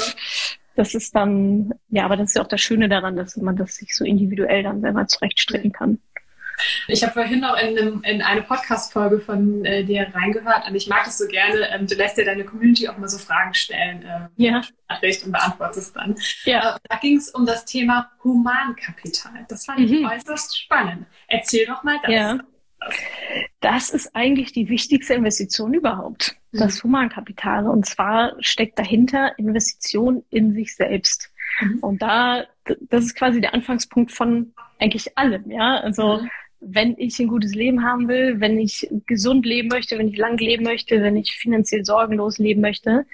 das 0.76 0.94
ist 0.94 1.14
dann, 1.14 1.74
ja, 1.88 2.04
aber 2.04 2.16
das 2.16 2.30
ist 2.30 2.36
ja 2.36 2.42
auch 2.42 2.48
das 2.48 2.60
Schöne 2.60 2.88
daran, 2.88 3.16
dass 3.16 3.36
man 3.36 3.56
das 3.56 3.76
sich 3.76 3.94
so 3.94 4.04
individuell 4.04 4.62
dann 4.62 4.80
selber 4.80 5.06
zurechtstricken 5.06 5.72
kann. 5.72 5.98
Ich 6.88 7.02
habe 7.02 7.12
vorhin 7.12 7.40
noch 7.40 7.56
in, 7.56 7.78
einem, 7.78 8.02
in 8.02 8.22
eine 8.22 8.42
Podcast-Folge 8.42 9.20
von 9.20 9.64
äh, 9.64 9.84
dir 9.84 10.08
reingehört 10.14 10.68
und 10.68 10.74
ich 10.74 10.88
mag 10.88 11.04
das 11.04 11.18
so 11.18 11.26
gerne. 11.26 11.68
Ähm, 11.70 11.86
du 11.86 11.94
lässt 11.94 12.18
dir 12.18 12.24
deine 12.24 12.44
Community 12.44 12.88
auch 12.88 12.98
mal 12.98 13.08
so 13.08 13.18
Fragen 13.18 13.54
stellen, 13.54 14.02
äh, 14.02 14.28
ja. 14.36 14.62
Nachricht 14.88 15.24
und 15.24 15.32
beantwortest 15.32 15.96
dann. 15.96 16.16
Ja. 16.44 16.76
Äh, 16.76 16.78
da 16.88 16.96
ging 16.96 17.16
es 17.16 17.30
um 17.30 17.46
das 17.46 17.64
Thema 17.64 18.10
Humankapital. 18.22 19.46
Das 19.48 19.64
fand 19.64 19.80
mhm. 19.80 19.94
ich 19.94 20.06
äußerst 20.06 20.58
spannend. 20.58 21.06
Erzähl 21.28 21.66
doch 21.66 21.82
mal 21.82 21.98
das. 22.02 22.12
Ja. 22.12 22.38
Das 23.60 23.90
ist 23.90 24.14
eigentlich 24.14 24.52
die 24.52 24.68
wichtigste 24.68 25.14
Investition 25.14 25.74
überhaupt, 25.74 26.36
das 26.52 26.78
mhm. 26.78 26.88
Humankapital. 26.88 27.68
Und 27.68 27.86
zwar 27.86 28.34
steckt 28.40 28.78
dahinter 28.78 29.38
Investition 29.38 30.24
in 30.30 30.54
sich 30.54 30.74
selbst. 30.74 31.30
Mhm. 31.60 31.78
Und 31.80 32.02
da, 32.02 32.44
das 32.88 33.04
ist 33.04 33.14
quasi 33.14 33.40
der 33.40 33.54
Anfangspunkt 33.54 34.12
von 34.12 34.54
eigentlich 34.78 35.16
allem, 35.18 35.50
ja. 35.50 35.78
Also, 35.80 36.18
mhm. 36.18 36.30
wenn 36.60 36.94
ich 36.98 37.18
ein 37.18 37.28
gutes 37.28 37.54
Leben 37.54 37.84
haben 37.84 38.08
will, 38.08 38.40
wenn 38.40 38.58
ich 38.58 38.88
gesund 39.06 39.44
leben 39.44 39.68
möchte, 39.68 39.98
wenn 39.98 40.08
ich 40.08 40.16
lang 40.16 40.38
leben 40.38 40.64
möchte, 40.64 41.02
wenn 41.02 41.16
ich 41.16 41.32
finanziell 41.32 41.84
sorgenlos 41.84 42.38
leben 42.38 42.60
möchte, 42.60 43.06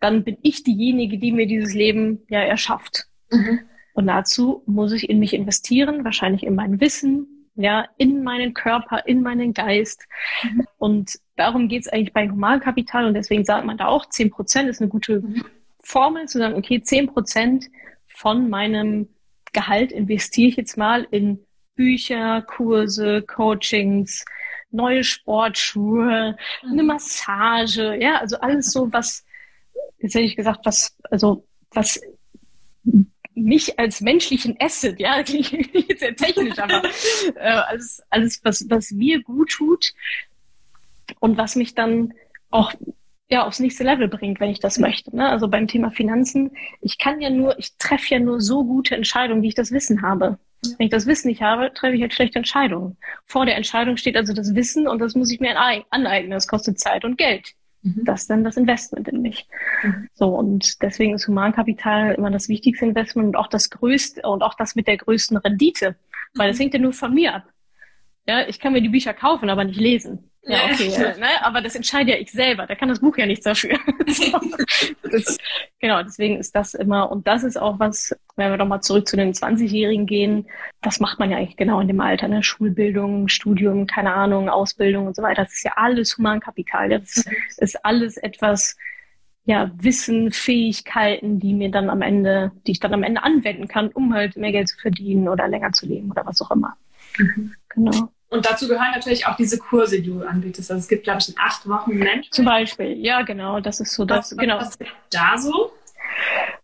dann 0.00 0.24
bin 0.24 0.38
ich 0.42 0.62
diejenige, 0.62 1.18
die 1.18 1.32
mir 1.32 1.46
dieses 1.46 1.74
Leben 1.74 2.22
ja 2.28 2.40
erschafft. 2.40 3.06
Mhm. 3.30 3.60
Und 3.92 4.06
dazu 4.06 4.62
muss 4.66 4.92
ich 4.92 5.10
in 5.10 5.18
mich 5.18 5.34
investieren, 5.34 6.04
wahrscheinlich 6.04 6.42
in 6.42 6.54
mein 6.54 6.80
Wissen, 6.80 7.39
ja, 7.54 7.86
in 7.96 8.22
meinen 8.22 8.54
Körper, 8.54 9.06
in 9.06 9.22
meinen 9.22 9.52
Geist. 9.52 10.06
Mhm. 10.42 10.66
Und 10.78 11.18
darum 11.36 11.68
geht 11.68 11.82
es 11.82 11.88
eigentlich 11.88 12.12
bei 12.12 12.28
Humankapital 12.28 13.06
und 13.06 13.14
deswegen 13.14 13.44
sagt 13.44 13.66
man 13.66 13.78
da 13.78 13.86
auch, 13.86 14.06
10 14.06 14.30
Prozent 14.30 14.68
ist 14.68 14.80
eine 14.80 14.90
gute 14.90 15.22
Formel, 15.82 16.26
zu 16.26 16.38
sagen, 16.38 16.54
okay, 16.54 16.80
10 16.80 17.08
Prozent 17.08 17.66
von 18.06 18.48
meinem 18.48 19.08
Gehalt 19.52 19.92
investiere 19.92 20.48
ich 20.48 20.56
jetzt 20.56 20.76
mal 20.76 21.06
in 21.10 21.44
Bücher, 21.74 22.42
Kurse, 22.42 23.22
Coachings, 23.22 24.24
neue 24.70 25.02
Sportschuhe, 25.02 26.36
mhm. 26.62 26.70
eine 26.70 26.82
Massage, 26.82 27.96
ja, 28.00 28.18
also 28.18 28.38
alles 28.38 28.70
so, 28.70 28.92
was, 28.92 29.24
jetzt 29.98 30.14
hätte 30.14 30.24
ich 30.24 30.36
gesagt, 30.36 30.60
was, 30.64 30.96
also, 31.10 31.44
was 31.72 32.00
mich 33.40 33.78
als 33.78 34.00
menschlichen 34.00 34.56
Asset, 34.60 35.00
ja, 35.00 35.22
klingt 35.24 35.98
sehr 35.98 36.14
technisch, 36.16 36.58
aber 36.58 36.82
äh, 37.36 37.40
alles, 37.40 38.02
alles 38.10 38.40
was, 38.44 38.66
was 38.68 38.90
mir 38.90 39.22
gut 39.22 39.50
tut 39.50 39.92
und 41.18 41.36
was 41.36 41.56
mich 41.56 41.74
dann 41.74 42.14
auch 42.50 42.72
ja, 43.30 43.46
aufs 43.46 43.60
nächste 43.60 43.84
Level 43.84 44.08
bringt, 44.08 44.40
wenn 44.40 44.50
ich 44.50 44.58
das 44.58 44.78
möchte. 44.78 45.14
Ne? 45.14 45.28
Also 45.28 45.46
beim 45.46 45.68
Thema 45.68 45.92
Finanzen, 45.92 46.50
ich 46.80 46.98
kann 46.98 47.20
ja 47.20 47.30
nur, 47.30 47.56
ich 47.58 47.76
treffe 47.78 48.14
ja 48.14 48.20
nur 48.20 48.40
so 48.40 48.64
gute 48.64 48.96
Entscheidungen, 48.96 49.42
wie 49.42 49.48
ich 49.48 49.54
das 49.54 49.70
Wissen 49.70 50.02
habe. 50.02 50.38
Wenn 50.62 50.86
ich 50.86 50.90
das 50.90 51.06
Wissen 51.06 51.28
nicht 51.28 51.40
habe, 51.40 51.72
treffe 51.72 51.94
ich 51.94 52.02
halt 52.02 52.12
schlechte 52.12 52.38
Entscheidungen. 52.38 52.96
Vor 53.24 53.46
der 53.46 53.56
Entscheidung 53.56 53.96
steht 53.96 54.16
also 54.16 54.32
das 54.32 54.54
Wissen 54.54 54.88
und 54.88 54.98
das 54.98 55.14
muss 55.14 55.30
ich 55.30 55.40
mir 55.40 55.56
aneignen. 55.56 56.32
Das 56.32 56.48
kostet 56.48 56.80
Zeit 56.80 57.04
und 57.04 57.16
Geld. 57.16 57.54
Mhm. 57.82 58.04
Das 58.04 58.22
ist 58.22 58.30
dann 58.30 58.44
das 58.44 58.56
Investment 58.56 59.08
in 59.08 59.22
mich. 59.22 59.48
Mhm. 59.82 60.08
So, 60.14 60.28
und 60.28 60.82
deswegen 60.82 61.14
ist 61.14 61.28
Humankapital 61.28 62.14
immer 62.14 62.30
das 62.30 62.48
wichtigste 62.48 62.86
Investment 62.86 63.28
und 63.28 63.36
auch 63.36 63.48
das 63.48 63.70
größte 63.70 64.22
und 64.22 64.42
auch 64.42 64.54
das 64.54 64.74
mit 64.74 64.86
der 64.86 64.96
größten 64.96 65.36
Rendite. 65.36 65.96
Weil 66.34 66.48
das 66.48 66.58
mhm. 66.58 66.62
hängt 66.62 66.74
ja 66.74 66.80
nur 66.80 66.92
von 66.92 67.14
mir 67.14 67.34
ab. 67.34 67.44
Ja, 68.26 68.46
ich 68.46 68.60
kann 68.60 68.72
mir 68.72 68.82
die 68.82 68.90
Bücher 68.90 69.14
kaufen, 69.14 69.50
aber 69.50 69.64
nicht 69.64 69.80
lesen. 69.80 70.29
Ja, 70.42 70.64
okay, 70.72 70.88
ja, 70.88 71.16
ne? 71.18 71.26
aber 71.42 71.60
das 71.60 71.74
entscheide 71.74 72.12
ja 72.12 72.16
ich 72.16 72.32
selber. 72.32 72.66
Da 72.66 72.74
kann 72.74 72.88
das 72.88 73.00
Buch 73.00 73.16
ja 73.18 73.26
nichts 73.26 73.44
dafür. 73.44 73.78
das, 75.02 75.36
genau, 75.80 76.02
deswegen 76.02 76.38
ist 76.38 76.56
das 76.56 76.72
immer, 76.72 77.12
und 77.12 77.26
das 77.26 77.44
ist 77.44 77.58
auch 77.58 77.78
was, 77.78 78.16
wenn 78.36 78.50
wir 78.50 78.56
doch 78.56 78.66
mal 78.66 78.80
zurück 78.80 79.06
zu 79.06 79.16
den 79.16 79.34
20-Jährigen 79.34 80.06
gehen, 80.06 80.46
das 80.80 80.98
macht 80.98 81.18
man 81.18 81.30
ja 81.30 81.36
eigentlich 81.36 81.58
genau 81.58 81.80
in 81.80 81.88
dem 81.88 82.00
Alter, 82.00 82.26
ne? 82.26 82.42
Schulbildung, 82.42 83.28
Studium, 83.28 83.86
keine 83.86 84.14
Ahnung, 84.14 84.48
Ausbildung 84.48 85.06
und 85.06 85.14
so 85.14 85.22
weiter. 85.22 85.44
Das 85.44 85.52
ist 85.52 85.64
ja 85.64 85.72
alles 85.76 86.16
Humankapital. 86.16 86.88
Das 86.88 87.22
ist 87.58 87.84
alles 87.84 88.16
etwas, 88.16 88.78
ja, 89.44 89.70
Wissen, 89.76 90.32
Fähigkeiten, 90.32 91.38
die 91.38 91.52
mir 91.52 91.70
dann 91.70 91.90
am 91.90 92.00
Ende, 92.00 92.52
die 92.66 92.72
ich 92.72 92.80
dann 92.80 92.94
am 92.94 93.02
Ende 93.02 93.22
anwenden 93.22 93.68
kann, 93.68 93.88
um 93.88 94.14
halt 94.14 94.36
mehr 94.36 94.52
Geld 94.52 94.68
zu 94.68 94.78
verdienen 94.78 95.28
oder 95.28 95.48
länger 95.48 95.72
zu 95.72 95.86
leben 95.86 96.10
oder 96.10 96.24
was 96.24 96.40
auch 96.40 96.50
immer. 96.50 96.76
Mhm. 97.18 97.54
Genau. 97.68 98.10
Und 98.30 98.46
dazu 98.46 98.68
gehören 98.68 98.92
natürlich 98.94 99.26
auch 99.26 99.34
diese 99.36 99.58
Kurse, 99.58 100.00
die 100.00 100.08
du 100.08 100.22
anbietest. 100.22 100.70
Also 100.70 100.80
es 100.80 100.88
gibt, 100.88 101.02
glaube 101.02 101.18
ich, 101.20 101.28
in 101.28 101.34
acht 101.38 101.68
Wochen 101.68 101.90
Mentoring. 101.90 102.30
Zum 102.30 102.44
Beispiel, 102.44 102.96
ja, 102.96 103.22
genau. 103.22 103.60
Das 103.60 103.80
ist 103.80 103.92
so 103.92 104.04
das. 104.04 104.30
Was, 104.30 104.38
genau. 104.38 104.58
Was 104.58 104.76
ist 104.76 104.84
da 105.10 105.36
so? 105.36 105.72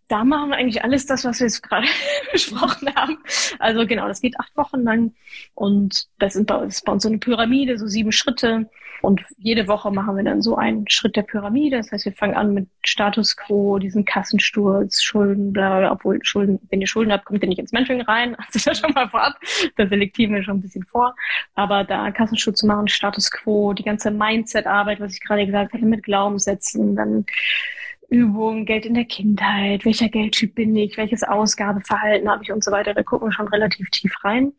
Da 0.07 0.23
machen 0.23 0.49
wir 0.49 0.57
eigentlich 0.57 0.83
alles 0.83 1.05
das, 1.05 1.25
was 1.25 1.39
wir 1.39 1.47
jetzt 1.47 1.63
gerade 1.63 1.87
besprochen 2.31 2.93
haben. 2.95 3.17
Also 3.59 3.85
genau, 3.85 4.07
das 4.07 4.21
geht 4.21 4.39
acht 4.39 4.55
Wochen 4.55 4.81
lang 4.83 5.13
und 5.53 6.07
das, 6.19 6.35
ist 6.35 6.45
bei 6.45 6.55
uns 6.55 7.03
so 7.03 7.09
eine 7.09 7.17
Pyramide, 7.17 7.77
so 7.77 7.87
sieben 7.87 8.11
Schritte. 8.11 8.69
Und 9.01 9.21
jede 9.37 9.67
Woche 9.67 9.91
machen 9.91 10.15
wir 10.15 10.23
dann 10.23 10.41
so 10.41 10.55
einen 10.55 10.89
Schritt 10.89 11.15
der 11.15 11.21
Pyramide. 11.21 11.77
Das 11.77 11.91
heißt, 11.91 12.05
wir 12.05 12.13
fangen 12.13 12.35
an 12.35 12.53
mit 12.53 12.67
Status 12.83 13.37
Quo, 13.37 13.77
diesen 13.77 14.05
Kassensturz, 14.05 15.01
Schulden, 15.01 15.53
bla, 15.53 15.79
bla, 15.79 15.91
obwohl 15.91 16.19
Schulden, 16.23 16.59
wenn 16.69 16.81
ihr 16.81 16.87
Schulden 16.87 17.11
habt, 17.11 17.25
kommt 17.25 17.43
ihr 17.43 17.49
nicht 17.49 17.59
ins 17.59 17.71
Mentoring 17.71 18.01
rein. 18.01 18.35
Also 18.47 18.69
das 18.69 18.79
schon 18.79 18.93
mal 18.93 19.09
vorab. 19.09 19.35
Da 19.75 19.87
selektieren 19.87 20.33
wir 20.33 20.43
schon 20.43 20.57
ein 20.57 20.61
bisschen 20.61 20.85
vor. 20.85 21.15
Aber 21.53 21.83
da 21.83 22.11
Kassensturz 22.11 22.59
zu 22.59 22.67
machen, 22.67 22.87
Status 22.87 23.29
Quo, 23.29 23.73
die 23.73 23.83
ganze 23.83 24.09
Mindset-Arbeit, 24.09 24.99
was 24.99 25.13
ich 25.13 25.21
gerade 25.21 25.45
gesagt 25.45 25.73
hatte, 25.73 25.85
mit 25.85 26.03
Glaubenssätzen, 26.03 26.95
dann 26.95 27.25
Übungen, 28.09 28.65
Geld 28.65 28.85
in 28.85 28.93
der 28.93 29.05
Kindheit, 29.05 29.83
welcher 29.83 30.07
Geldtyp 30.09 30.55
bin 30.55 30.75
ich, 30.75 30.97
welches 30.97 31.23
Ausgabeverhalten 31.23 32.29
habe 32.29 32.43
ich 32.43 32.51
und 32.51 32.63
so 32.63 32.71
weiter. 32.71 32.93
Da 32.93 33.03
gucken 33.03 33.27
wir 33.27 33.33
schon 33.33 33.47
relativ 33.49 33.89
tief 33.89 34.13
rein. 34.23 34.53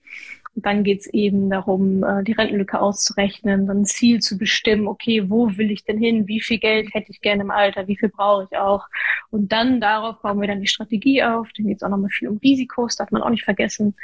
Und 0.54 0.66
dann 0.66 0.82
geht's 0.82 1.06
eben 1.06 1.50
darum, 1.50 2.02
äh, 2.02 2.24
die 2.24 2.32
Rentenlücke 2.32 2.80
auszurechnen, 2.80 3.66
dann 3.66 3.82
ein 3.82 3.84
Ziel 3.84 4.18
zu 4.20 4.36
bestimmen, 4.36 4.88
okay, 4.88 5.30
wo 5.30 5.56
will 5.56 5.70
ich 5.70 5.84
denn 5.84 5.98
hin, 5.98 6.26
wie 6.26 6.40
viel 6.40 6.58
Geld 6.58 6.92
hätte 6.94 7.12
ich 7.12 7.20
gerne 7.20 7.42
im 7.42 7.52
Alter, 7.52 7.86
wie 7.86 7.96
viel 7.96 8.08
brauche 8.08 8.48
ich 8.50 8.58
auch. 8.58 8.84
Und 9.30 9.52
dann 9.52 9.80
darauf 9.80 10.20
bauen 10.20 10.40
wir 10.40 10.48
dann 10.48 10.60
die 10.60 10.66
Strategie 10.66 11.22
auf. 11.22 11.48
Dann 11.56 11.68
geht's 11.68 11.82
auch 11.84 11.88
nochmal 11.88 12.10
viel 12.10 12.28
um 12.28 12.38
Risikos, 12.38 12.96
darf 12.96 13.12
man 13.12 13.22
auch 13.22 13.30
nicht 13.30 13.44
vergessen. 13.44 13.94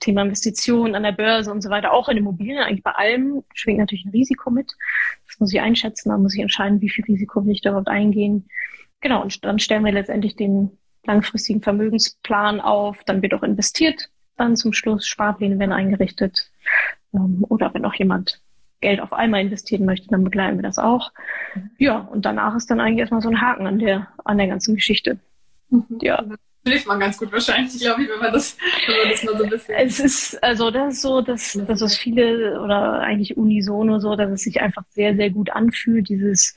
Thema 0.00 0.22
Investitionen 0.22 0.94
an 0.94 1.04
der 1.04 1.12
Börse 1.12 1.52
und 1.52 1.62
so 1.62 1.70
weiter, 1.70 1.92
auch 1.92 2.08
in 2.08 2.16
Immobilien, 2.16 2.58
eigentlich 2.58 2.82
bei 2.82 2.92
allem 2.92 3.44
schwingt 3.54 3.78
natürlich 3.78 4.04
ein 4.04 4.10
Risiko 4.10 4.50
mit. 4.50 4.72
Das 5.28 5.38
muss 5.38 5.52
ich 5.52 5.60
einschätzen, 5.60 6.08
dann 6.08 6.22
muss 6.22 6.34
ich 6.34 6.40
entscheiden, 6.40 6.80
wie 6.80 6.90
viel 6.90 7.04
Risiko 7.04 7.44
will 7.44 7.52
ich 7.52 7.60
darauf 7.60 7.86
eingehen. 7.86 8.48
Genau, 9.00 9.22
und 9.22 9.44
dann 9.44 9.58
stellen 9.58 9.84
wir 9.84 9.92
letztendlich 9.92 10.36
den 10.36 10.78
langfristigen 11.04 11.62
Vermögensplan 11.62 12.60
auf, 12.60 13.02
dann 13.04 13.22
wird 13.22 13.34
auch 13.34 13.42
investiert 13.42 14.10
dann 14.40 14.56
zum 14.56 14.72
Schluss 14.72 15.06
Sparpläne 15.06 15.58
werden 15.58 15.72
eingerichtet. 15.72 16.50
Ähm, 17.14 17.44
oder 17.48 17.72
wenn 17.74 17.84
auch 17.84 17.94
jemand 17.94 18.40
Geld 18.80 19.00
auf 19.00 19.12
einmal 19.12 19.42
investieren 19.42 19.84
möchte, 19.84 20.08
dann 20.08 20.24
begleiten 20.24 20.56
wir 20.56 20.62
das 20.62 20.78
auch. 20.78 21.12
Ja, 21.78 21.98
und 21.98 22.24
danach 22.24 22.56
ist 22.56 22.70
dann 22.70 22.80
eigentlich 22.80 23.00
erstmal 23.00 23.20
so 23.20 23.28
ein 23.28 23.40
Haken 23.40 23.66
an 23.66 23.78
der, 23.78 24.08
an 24.24 24.38
der 24.38 24.48
ganzen 24.48 24.74
Geschichte. 24.74 25.18
Mhm. 25.68 25.84
Ja. 26.00 26.24
Das 26.62 26.72
hilft 26.72 26.86
man 26.86 27.00
ganz 27.00 27.18
gut 27.18 27.32
wahrscheinlich, 27.32 27.78
glaube 27.78 28.02
ich, 28.02 28.08
wenn 28.08 28.18
man 28.18 28.32
das, 28.32 28.56
wenn 28.86 28.96
man 28.98 29.10
das 29.10 29.24
mal 29.24 29.36
so 29.38 29.44
ein 29.44 29.50
bisschen. 29.50 29.74
Es 29.76 30.00
ist, 30.00 30.42
also 30.42 30.70
das 30.70 30.94
ist 30.94 31.02
so, 31.02 31.20
dass, 31.20 31.58
dass 31.66 31.80
es 31.80 31.96
viele 31.96 32.60
oder 32.60 33.00
eigentlich 33.00 33.36
unisono 33.36 33.98
so, 33.98 34.16
dass 34.16 34.30
es 34.30 34.42
sich 34.42 34.60
einfach 34.60 34.84
sehr, 34.90 35.16
sehr 35.16 35.30
gut 35.30 35.50
anfühlt, 35.50 36.08
dieses 36.08 36.54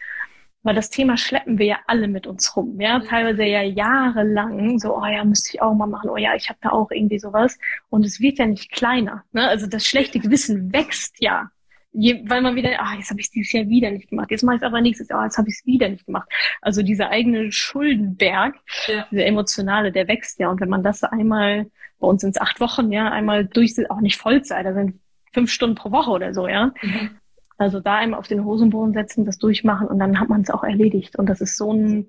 weil 0.63 0.75
das 0.75 0.89
Thema 0.89 1.17
schleppen 1.17 1.59
wir 1.59 1.65
ja 1.65 1.79
alle 1.87 2.07
mit 2.07 2.25
uns 2.25 2.55
rum, 2.55 2.79
ja, 2.79 2.99
mhm. 2.99 3.03
teilweise 3.03 3.43
ja 3.43 3.61
jahrelang, 3.61 4.79
so, 4.79 4.97
oh 4.97 5.05
ja, 5.05 5.23
müsste 5.23 5.51
ich 5.53 5.61
auch 5.61 5.73
mal 5.73 5.87
machen, 5.87 6.09
oh 6.09 6.17
ja, 6.17 6.35
ich 6.35 6.49
habe 6.49 6.59
da 6.61 6.69
auch 6.69 6.89
irgendwie 6.89 7.19
sowas. 7.19 7.59
Und 7.89 8.05
es 8.05 8.19
wird 8.19 8.39
ja 8.39 8.45
nicht 8.45 8.71
kleiner, 8.71 9.23
ne? 9.33 9.47
Also 9.47 9.67
das 9.67 9.85
schlechte 9.85 10.19
Gewissen 10.19 10.73
wächst 10.73 11.15
ja. 11.19 11.49
Je, 11.95 12.23
weil 12.27 12.41
man 12.41 12.55
wieder, 12.55 12.81
ah, 12.81 12.95
jetzt 12.95 13.11
habe 13.11 13.19
ich 13.19 13.27
es 13.27 13.31
dieses 13.31 13.51
Jahr 13.51 13.67
wieder 13.67 13.91
nicht 13.91 14.09
gemacht, 14.09 14.31
jetzt 14.31 14.43
mache 14.43 14.55
ich 14.55 14.61
es 14.63 14.65
aber 14.65 14.81
nächstes 14.81 15.09
Jahr, 15.09 15.21
oh, 15.21 15.23
jetzt 15.25 15.37
habe 15.37 15.49
ich 15.49 15.55
es 15.59 15.65
wieder 15.65 15.89
nicht 15.89 16.07
gemacht. 16.07 16.27
Also 16.61 16.81
dieser 16.81 17.09
eigene 17.09 17.51
Schuldenberg, 17.51 18.55
ja. 18.87 19.05
dieser 19.11 19.25
emotionale, 19.27 19.91
der 19.91 20.07
wächst 20.07 20.39
ja. 20.39 20.49
Und 20.49 20.59
wenn 20.59 20.69
man 20.69 20.81
das 20.81 21.03
einmal, 21.03 21.67
bei 21.99 22.07
uns 22.07 22.21
sind 22.21 22.31
es 22.31 22.41
acht 22.41 22.59
Wochen, 22.61 22.91
ja, 22.91 23.11
einmal 23.11 23.45
durch, 23.45 23.75
auch 23.91 24.01
nicht 24.01 24.17
Vollzeit, 24.17 24.65
da 24.65 24.73
sind 24.73 24.99
fünf 25.33 25.51
Stunden 25.51 25.75
pro 25.75 25.91
Woche 25.91 26.09
oder 26.09 26.33
so, 26.33 26.47
ja. 26.47 26.71
Mhm 26.81 27.19
also 27.57 27.79
da 27.79 27.95
einmal 27.95 28.19
auf 28.19 28.27
den 28.27 28.43
Hosenboden 28.45 28.93
setzen, 28.93 29.25
das 29.25 29.37
durchmachen 29.37 29.87
und 29.87 29.99
dann 29.99 30.19
hat 30.19 30.29
man 30.29 30.41
es 30.41 30.49
auch 30.49 30.63
erledigt. 30.63 31.17
Und 31.17 31.27
das 31.27 31.41
ist 31.41 31.57
so 31.57 31.71
ein 31.71 32.07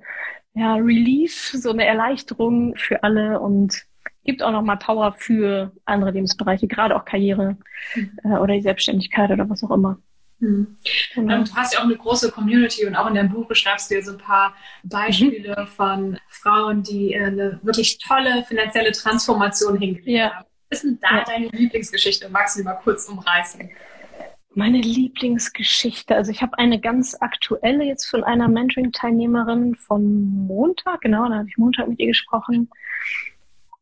ja, 0.55 0.75
Relief, 0.75 1.53
so 1.53 1.71
eine 1.71 1.85
Erleichterung 1.85 2.77
für 2.77 3.03
alle 3.03 3.41
und 3.41 3.83
gibt 4.25 4.43
auch 4.43 4.53
nochmal 4.53 4.79
Power 4.79 5.13
für 5.13 5.73
andere 5.85 6.13
Lebensbereiche, 6.13 6.67
gerade 6.67 6.97
auch 6.97 7.05
Karriere 7.05 7.57
mhm. 7.95 8.19
äh, 8.25 8.39
oder 8.39 8.55
die 8.55 8.63
Selbstständigkeit 8.63 9.31
oder 9.31 9.49
was 9.49 9.63
auch 9.63 9.71
immer. 9.71 9.99
Mhm. 10.39 10.77
Genau. 11.15 11.43
Du 11.43 11.55
hast 11.55 11.75
ja 11.75 11.81
auch 11.81 11.85
eine 11.85 11.97
große 11.97 12.31
Community 12.31 12.87
und 12.87 12.97
auch 12.97 13.07
in 13.09 13.15
deinem 13.15 13.31
Buch 13.31 13.47
beschreibst 13.47 13.91
du 13.91 13.97
ja 13.97 14.03
so 14.03 14.13
ein 14.13 14.19
paar 14.19 14.55
Beispiele 14.83 15.57
mhm. 15.59 15.67
von 15.67 16.19
Frauen, 16.29 16.83
die 16.83 17.15
äh, 17.15 17.25
eine 17.25 17.61
wirklich 17.63 17.99
tolle 17.99 18.45
finanzielle 18.45 18.93
Transformation 18.93 19.79
hingelegt 19.79 20.09
ja. 20.09 20.33
haben. 20.35 20.47
Was 20.71 20.83
ist 20.83 20.91
denn 20.91 20.99
da 21.01 21.19
ja. 21.19 21.25
deine 21.25 21.47
Lieblingsgeschichte? 21.49 22.29
Magst 22.31 22.57
du 22.57 22.61
die 22.61 22.65
mal 22.65 22.75
kurz 22.75 23.09
umreißen? 23.09 23.71
Meine 24.55 24.81
Lieblingsgeschichte, 24.81 26.15
also 26.15 26.31
ich 26.31 26.43
habe 26.43 26.59
eine 26.59 26.81
ganz 26.81 27.17
aktuelle 27.21 27.85
jetzt 27.85 28.07
von 28.07 28.23
einer 28.23 28.49
Mentoring-Teilnehmerin 28.49 29.75
von 29.75 30.47
Montag, 30.47 31.01
genau, 31.01 31.29
da 31.29 31.39
habe 31.39 31.49
ich 31.49 31.57
Montag 31.57 31.89
mit 31.89 31.99
ihr 31.99 32.09
gesprochen. 32.09 32.71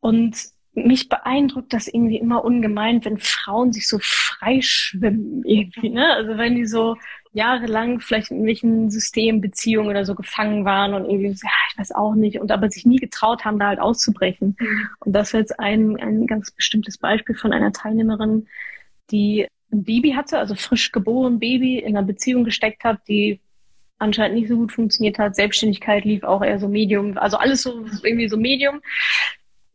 Und 0.01 0.37
mich 0.75 1.09
beeindruckt 1.09 1.73
das 1.73 1.87
irgendwie 1.87 2.17
immer 2.17 2.45
ungemein, 2.45 3.05
wenn 3.05 3.19
Frauen 3.19 3.73
sich 3.73 3.87
so 3.87 3.99
freischwimmen 4.01 5.45
irgendwie, 5.45 5.91
ne? 5.91 6.15
Also 6.15 6.39
wenn 6.39 6.55
die 6.55 6.65
so 6.65 6.97
jahrelang 7.33 8.01
vielleicht 8.01 8.31
in 8.31 8.45
welchen 8.47 8.91
Systembeziehungen 8.91 9.91
oder 9.91 10.05
so 10.05 10.15
gefangen 10.15 10.65
waren 10.65 10.95
und 10.95 11.05
irgendwie 11.05 11.35
so, 11.35 11.47
ja, 11.47 11.53
ich 11.71 11.79
weiß 11.79 11.93
auch 11.93 12.15
nicht, 12.15 12.41
und 12.41 12.51
aber 12.51 12.71
sich 12.71 12.87
nie 12.87 12.97
getraut 12.97 13.45
haben, 13.45 13.59
da 13.59 13.69
halt 13.69 13.81
auszubrechen. 13.81 14.57
Mhm. 14.59 14.89
Und 15.01 15.13
das 15.13 15.29
ist 15.29 15.33
jetzt 15.33 15.61
ein, 15.61 15.97
ein 16.01 16.27
ganz 16.27 16.51
bestimmtes 16.51 16.99
Beispiel 16.99 17.35
von 17.35 17.53
einer 17.53 17.73
Teilnehmerin, 17.73 18.47
die 19.11 19.47
ein 19.73 19.85
Baby 19.85 20.13
hatte, 20.13 20.39
also 20.39 20.55
frisch 20.55 20.93
geboren 20.93 21.39
Baby 21.39 21.79
in 21.79 21.97
einer 21.97 22.07
Beziehung 22.07 22.45
gesteckt 22.45 22.85
hat, 22.85 23.01
die 23.09 23.41
anscheinend 23.99 24.39
nicht 24.39 24.49
so 24.49 24.57
gut 24.57 24.73
funktioniert 24.73 25.19
hat. 25.19 25.37
Selbstständigkeit 25.37 26.05
lief 26.05 26.25
auch 26.25 26.43
eher 26.43 26.59
so 26.59 26.69
Medium, 26.69 27.17
also 27.19 27.37
alles 27.37 27.63
so 27.63 27.85
irgendwie 28.03 28.29
so 28.29 28.37
Medium. 28.37 28.81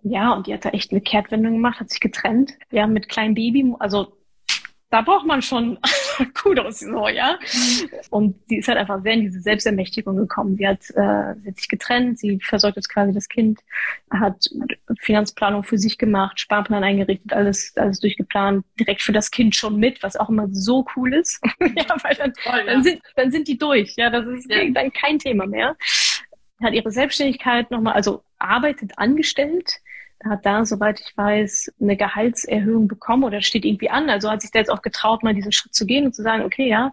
Ja, 0.04 0.34
und 0.34 0.48
die 0.48 0.54
hat 0.54 0.66
da 0.66 0.70
echt 0.70 0.92
eine 0.92 1.02
Kehrtwendung 1.02 1.54
gemacht, 1.54 1.80
hat 1.80 1.90
sich 1.90 2.00
getrennt. 2.00 2.54
Ja, 2.72 2.88
mit 2.88 3.10
kleinem 3.10 3.34
Baby, 3.34 3.74
also 3.80 4.17
da 4.90 5.02
braucht 5.02 5.26
man 5.26 5.42
schon 5.42 5.78
Kudos, 6.34 6.80
so, 6.80 7.08
ja. 7.08 7.38
Mhm. 7.54 7.90
Und 8.10 8.36
sie 8.48 8.58
ist 8.58 8.68
halt 8.68 8.78
einfach 8.78 9.02
sehr 9.02 9.14
in 9.14 9.22
diese 9.22 9.42
Selbstermächtigung 9.42 10.16
gekommen. 10.16 10.56
Sie 10.56 10.68
hat, 10.68 10.82
äh, 10.92 11.36
sie 11.42 11.50
hat 11.50 11.58
sich 11.58 11.68
getrennt, 11.68 12.20
sie 12.20 12.40
versorgt 12.42 12.78
jetzt 12.78 12.90
quasi 12.90 13.14
das 13.14 13.28
Kind, 13.28 13.60
hat 14.12 14.46
Finanzplanung 15.00 15.64
für 15.64 15.78
sich 15.78 15.98
gemacht, 15.98 16.40
Sparplan 16.40 16.84
eingerichtet, 16.84 17.34
alles, 17.34 17.74
alles 17.76 18.00
durchgeplant, 18.00 18.66
direkt 18.80 19.02
für 19.02 19.12
das 19.12 19.30
Kind 19.30 19.56
schon 19.56 19.78
mit, 19.78 20.02
was 20.04 20.16
auch 20.16 20.30
immer 20.30 20.48
so 20.52 20.86
cool 20.96 21.14
ist. 21.14 21.42
ja, 21.60 21.96
weil 22.02 22.16
dann, 22.16 22.34
Toll, 22.34 22.60
ja. 22.60 22.74
dann, 22.74 22.84
sind, 22.84 23.02
dann 23.16 23.32
sind 23.32 23.48
die 23.48 23.58
durch, 23.58 23.94
ja, 23.98 24.10
das 24.10 24.26
ist 24.28 24.50
ja. 24.50 24.64
dann 24.70 24.92
kein 24.94 25.20
Thema 25.20 25.46
mehr. 25.46 25.76
Hat 26.64 26.74
ihre 26.74 26.92
Selbstständigkeit 26.92 27.70
nochmal, 27.72 27.94
also 27.94 28.24
arbeitet 28.40 28.94
angestellt, 28.98 29.80
hat 30.24 30.46
da, 30.46 30.66
soweit 30.66 31.00
ich 31.00 31.16
weiß, 31.16 31.74
eine 31.80 31.96
Gehaltserhöhung 31.96 32.88
bekommen 32.88 33.24
oder 33.24 33.42
steht 33.42 33.66
irgendwie 33.66 33.90
an. 33.90 34.10
Also 34.10 34.30
hat 34.30 34.42
sich 34.42 34.52
da 34.52 34.60
jetzt 34.60 34.72
auch 34.72 34.82
getraut, 34.82 35.24
mal 35.24 35.34
diesen 35.34 35.52
Schritt 35.52 35.74
zu 35.74 35.86
gehen 35.86 36.06
und 36.06 36.16
zu 36.16 36.24
sagen, 36.24 36.44
okay, 36.44 36.68
ja, 36.68 36.92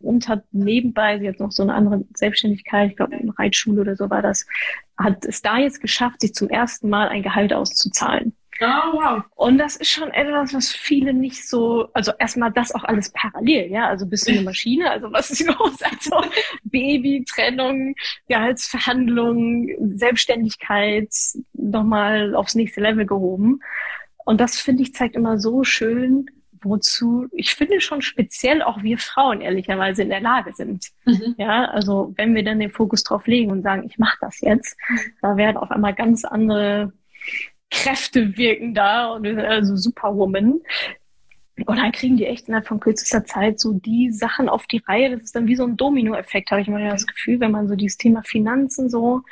und 0.00 0.28
hat 0.28 0.44
nebenbei 0.52 1.16
jetzt 1.16 1.40
noch 1.40 1.52
so 1.52 1.62
eine 1.62 1.74
andere 1.74 2.04
Selbstständigkeit, 2.14 2.90
ich 2.90 2.96
glaube, 2.96 3.16
eine 3.16 3.38
Reitschule 3.38 3.80
oder 3.80 3.96
so 3.96 4.10
war 4.10 4.22
das, 4.22 4.46
hat 4.98 5.24
es 5.24 5.42
da 5.42 5.58
jetzt 5.58 5.80
geschafft, 5.80 6.20
sich 6.20 6.34
zum 6.34 6.48
ersten 6.48 6.88
Mal 6.88 7.08
ein 7.08 7.22
Gehalt 7.22 7.52
auszuzahlen. 7.52 8.34
Oh, 8.60 8.92
wow. 8.92 9.22
Und 9.34 9.58
das 9.58 9.76
ist 9.76 9.90
schon 9.90 10.10
etwas, 10.10 10.54
was 10.54 10.72
viele 10.72 11.12
nicht 11.12 11.46
so, 11.48 11.88
also 11.92 12.12
erstmal 12.18 12.52
das 12.52 12.74
auch 12.74 12.84
alles 12.84 13.10
parallel, 13.10 13.70
ja, 13.70 13.88
also 13.88 14.06
bist 14.06 14.26
du 14.26 14.32
eine 14.32 14.42
Maschine, 14.42 14.90
also 14.90 15.12
was 15.12 15.30
ist 15.30 15.46
los? 15.46 15.76
Also 15.82 16.24
Baby, 16.64 17.24
Trennung, 17.28 17.94
Gehaltsverhandlungen, 18.28 19.98
Selbstständigkeit 19.98 21.08
nochmal 21.52 22.34
aufs 22.34 22.54
nächste 22.54 22.80
Level 22.80 23.06
gehoben. 23.06 23.60
Und 24.24 24.40
das 24.40 24.58
finde 24.58 24.82
ich 24.82 24.94
zeigt 24.94 25.16
immer 25.16 25.38
so 25.38 25.62
schön, 25.62 26.26
wozu 26.62 27.28
ich 27.32 27.54
finde 27.54 27.80
schon 27.80 28.02
speziell 28.02 28.62
auch 28.62 28.82
wir 28.82 28.98
Frauen 28.98 29.40
ehrlicherweise 29.40 30.02
in 30.02 30.08
der 30.08 30.20
Lage 30.20 30.52
sind. 30.52 30.88
Mhm. 31.04 31.34
Ja, 31.38 31.66
also 31.66 32.12
wenn 32.16 32.34
wir 32.34 32.44
dann 32.44 32.58
den 32.58 32.70
Fokus 32.70 33.04
drauf 33.04 33.26
legen 33.26 33.50
und 33.50 33.62
sagen, 33.62 33.84
ich 33.88 33.98
mache 33.98 34.18
das 34.20 34.40
jetzt, 34.40 34.76
mhm. 34.88 34.98
da 35.22 35.36
werden 35.36 35.56
auf 35.56 35.70
einmal 35.70 35.94
ganz 35.94 36.24
andere 36.24 36.92
Kräfte 37.70 38.36
wirken 38.36 38.74
da 38.74 39.12
und 39.12 39.26
also 39.38 39.76
Superwoman. 39.76 40.60
Und 41.64 41.78
dann 41.78 41.92
kriegen 41.92 42.16
die 42.16 42.26
echt 42.26 42.48
innerhalb 42.48 42.68
von 42.68 42.80
kürzester 42.80 43.24
Zeit 43.24 43.58
so 43.58 43.72
die 43.72 44.10
Sachen 44.10 44.48
auf 44.48 44.66
die 44.66 44.82
Reihe. 44.86 45.10
Das 45.10 45.22
ist 45.22 45.34
dann 45.34 45.46
wie 45.46 45.56
so 45.56 45.64
ein 45.64 45.76
Domino-Effekt, 45.76 46.50
habe 46.50 46.60
ich 46.60 46.68
mal 46.68 46.86
das 46.86 47.06
Gefühl, 47.06 47.40
wenn 47.40 47.50
man 47.50 47.66
so 47.66 47.76
dieses 47.76 47.96
Thema 47.96 48.22
Finanzen 48.22 48.90
so, 48.90 49.22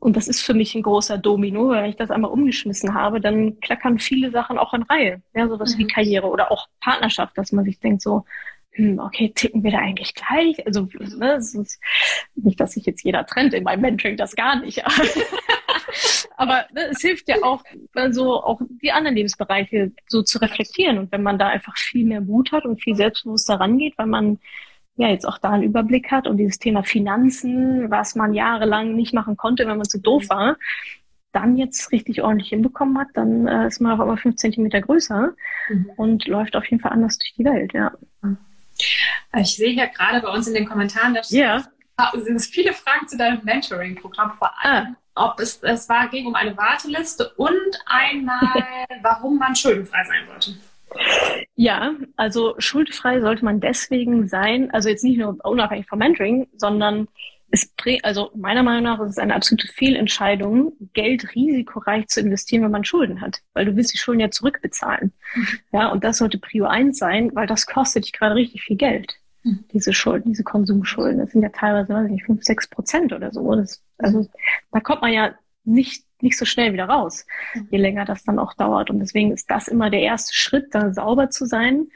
und 0.00 0.16
das 0.16 0.28
ist 0.28 0.42
für 0.42 0.54
mich 0.54 0.74
ein 0.74 0.82
großer 0.82 1.18
Domino, 1.18 1.70
wenn 1.70 1.86
ich 1.86 1.96
das 1.96 2.10
einmal 2.10 2.30
umgeschmissen 2.30 2.94
habe, 2.94 3.20
dann 3.20 3.58
klackern 3.60 3.98
viele 3.98 4.30
Sachen 4.30 4.58
auch 4.58 4.72
in 4.74 4.82
Reihe. 4.82 5.22
Ja, 5.34 5.48
sowas 5.48 5.74
mhm. 5.74 5.78
wie 5.80 5.86
Karriere 5.88 6.28
oder 6.28 6.52
auch 6.52 6.68
Partnerschaft, 6.80 7.36
dass 7.36 7.50
man 7.50 7.64
sich 7.64 7.80
denkt 7.80 8.02
so, 8.02 8.24
hm, 8.72 9.00
okay, 9.00 9.32
ticken 9.34 9.64
wir 9.64 9.72
da 9.72 9.78
eigentlich 9.78 10.14
gleich? 10.14 10.64
Also, 10.64 10.88
ne, 11.16 11.34
ist 11.34 11.80
nicht, 12.36 12.60
dass 12.60 12.72
sich 12.72 12.86
jetzt 12.86 13.02
jeder 13.02 13.26
trennt 13.26 13.54
in 13.54 13.64
meinem 13.64 13.80
Mentoring, 13.80 14.16
das 14.16 14.36
gar 14.36 14.60
nicht. 14.60 14.84
Aber 16.38 16.66
ne, 16.72 16.86
es 16.90 17.00
hilft 17.00 17.28
ja 17.28 17.36
auch, 17.42 17.64
also 17.94 18.40
auch 18.40 18.60
die 18.80 18.92
anderen 18.92 19.16
Lebensbereiche 19.16 19.90
so 20.06 20.22
zu 20.22 20.38
reflektieren. 20.38 20.96
Und 20.96 21.10
wenn 21.10 21.24
man 21.24 21.36
da 21.36 21.48
einfach 21.48 21.76
viel 21.76 22.06
mehr 22.06 22.20
Mut 22.20 22.52
hat 22.52 22.64
und 22.64 22.80
viel 22.80 22.94
selbstbewusster 22.94 23.58
rangeht, 23.58 23.98
weil 23.98 24.06
man 24.06 24.38
ja 24.94 25.08
jetzt 25.08 25.26
auch 25.26 25.38
da 25.38 25.50
einen 25.50 25.64
Überblick 25.64 26.12
hat 26.12 26.28
und 26.28 26.36
dieses 26.36 26.60
Thema 26.60 26.84
Finanzen, 26.84 27.90
was 27.90 28.14
man 28.14 28.34
jahrelang 28.34 28.94
nicht 28.94 29.12
machen 29.12 29.36
konnte, 29.36 29.66
wenn 29.66 29.78
man 29.78 29.88
zu 29.88 30.00
doof 30.00 30.28
war, 30.28 30.56
dann 31.32 31.56
jetzt 31.56 31.90
richtig 31.90 32.22
ordentlich 32.22 32.50
hinbekommen 32.50 32.96
hat, 32.98 33.08
dann 33.14 33.48
äh, 33.48 33.66
ist 33.66 33.80
man 33.80 33.92
auf 33.92 34.00
einmal 34.00 34.16
fünf 34.16 34.36
Zentimeter 34.36 34.80
größer 34.80 35.32
mhm. 35.68 35.90
und 35.96 36.26
läuft 36.28 36.54
auf 36.54 36.64
jeden 36.66 36.80
Fall 36.80 36.92
anders 36.92 37.18
durch 37.18 37.34
die 37.36 37.44
Welt, 37.44 37.72
ja. 37.72 37.92
Ich 39.36 39.56
sehe 39.56 39.70
hier 39.70 39.88
gerade 39.88 40.20
bei 40.20 40.32
uns 40.32 40.46
in 40.46 40.54
den 40.54 40.68
Kommentaren, 40.68 41.14
da 41.14 41.20
yeah. 41.32 41.64
sind 42.14 42.40
viele 42.42 42.72
Fragen 42.72 43.08
zu 43.08 43.16
deinem 43.18 43.44
Mentoring-Programm, 43.44 44.34
vor 44.38 44.52
allem 44.62 44.86
ah 44.86 45.07
ob 45.18 45.40
es, 45.40 45.62
es 45.62 45.88
war, 45.88 46.08
ging 46.08 46.26
um 46.26 46.34
eine 46.34 46.56
Warteliste 46.56 47.30
und 47.36 47.82
einmal, 47.86 48.64
warum 49.02 49.38
man 49.38 49.54
schuldenfrei 49.54 50.04
sein 50.04 50.26
sollte. 50.26 50.58
Ja, 51.54 51.92
also 52.16 52.54
schuldfrei 52.58 53.20
sollte 53.20 53.44
man 53.44 53.60
deswegen 53.60 54.26
sein, 54.26 54.70
also 54.70 54.88
jetzt 54.88 55.04
nicht 55.04 55.18
nur 55.18 55.36
unabhängig 55.44 55.86
vom 55.86 55.98
Mentoring, 55.98 56.48
sondern 56.56 57.08
es 57.50 57.72
also 58.02 58.30
meiner 58.34 58.62
Meinung 58.62 58.84
nach 58.84 59.00
ist 59.00 59.10
es 59.12 59.18
eine 59.18 59.34
absolute 59.34 59.68
Fehlentscheidung, 59.68 60.72
Geld 60.92 61.34
risikoreich 61.34 62.06
zu 62.08 62.20
investieren, 62.20 62.62
wenn 62.62 62.70
man 62.70 62.84
Schulden 62.84 63.20
hat, 63.20 63.40
weil 63.54 63.64
du 63.64 63.74
willst 63.74 63.92
die 63.94 63.98
Schulden 63.98 64.20
ja 64.20 64.30
zurückbezahlen. 64.30 65.12
Mhm. 65.34 65.48
Ja, 65.72 65.88
und 65.88 66.04
das 66.04 66.18
sollte 66.18 66.38
Prio 66.38 66.66
1 66.66 66.98
sein, 66.98 67.30
weil 67.34 67.46
das 67.46 67.66
kostet 67.66 68.04
dich 68.04 68.12
gerade 68.12 68.34
richtig 68.34 68.62
viel 68.62 68.76
Geld. 68.76 69.14
Diese 69.72 69.92
Schulden, 69.92 70.30
diese 70.30 70.44
Konsumschulden, 70.44 71.18
das 71.18 71.32
sind 71.32 71.42
ja 71.42 71.48
teilweise, 71.50 71.92
weiß 71.92 72.06
ich 72.06 72.12
nicht, 72.12 72.26
5, 72.26 72.42
6 72.42 72.68
Prozent 72.68 73.12
oder 73.12 73.32
so. 73.32 73.54
Das, 73.54 73.82
also 73.98 74.26
da 74.72 74.80
kommt 74.80 75.02
man 75.02 75.12
ja 75.12 75.34
nicht, 75.64 76.04
nicht 76.20 76.38
so 76.38 76.44
schnell 76.44 76.72
wieder 76.72 76.86
raus, 76.86 77.26
mhm. 77.54 77.68
je 77.70 77.78
länger 77.78 78.04
das 78.04 78.24
dann 78.24 78.38
auch 78.38 78.54
dauert. 78.54 78.90
Und 78.90 79.00
deswegen 79.00 79.32
ist 79.32 79.50
das 79.50 79.68
immer 79.68 79.90
der 79.90 80.00
erste 80.00 80.34
Schritt, 80.34 80.74
da 80.74 80.92
sauber 80.92 81.30
zu 81.30 81.46
sein. 81.46 81.88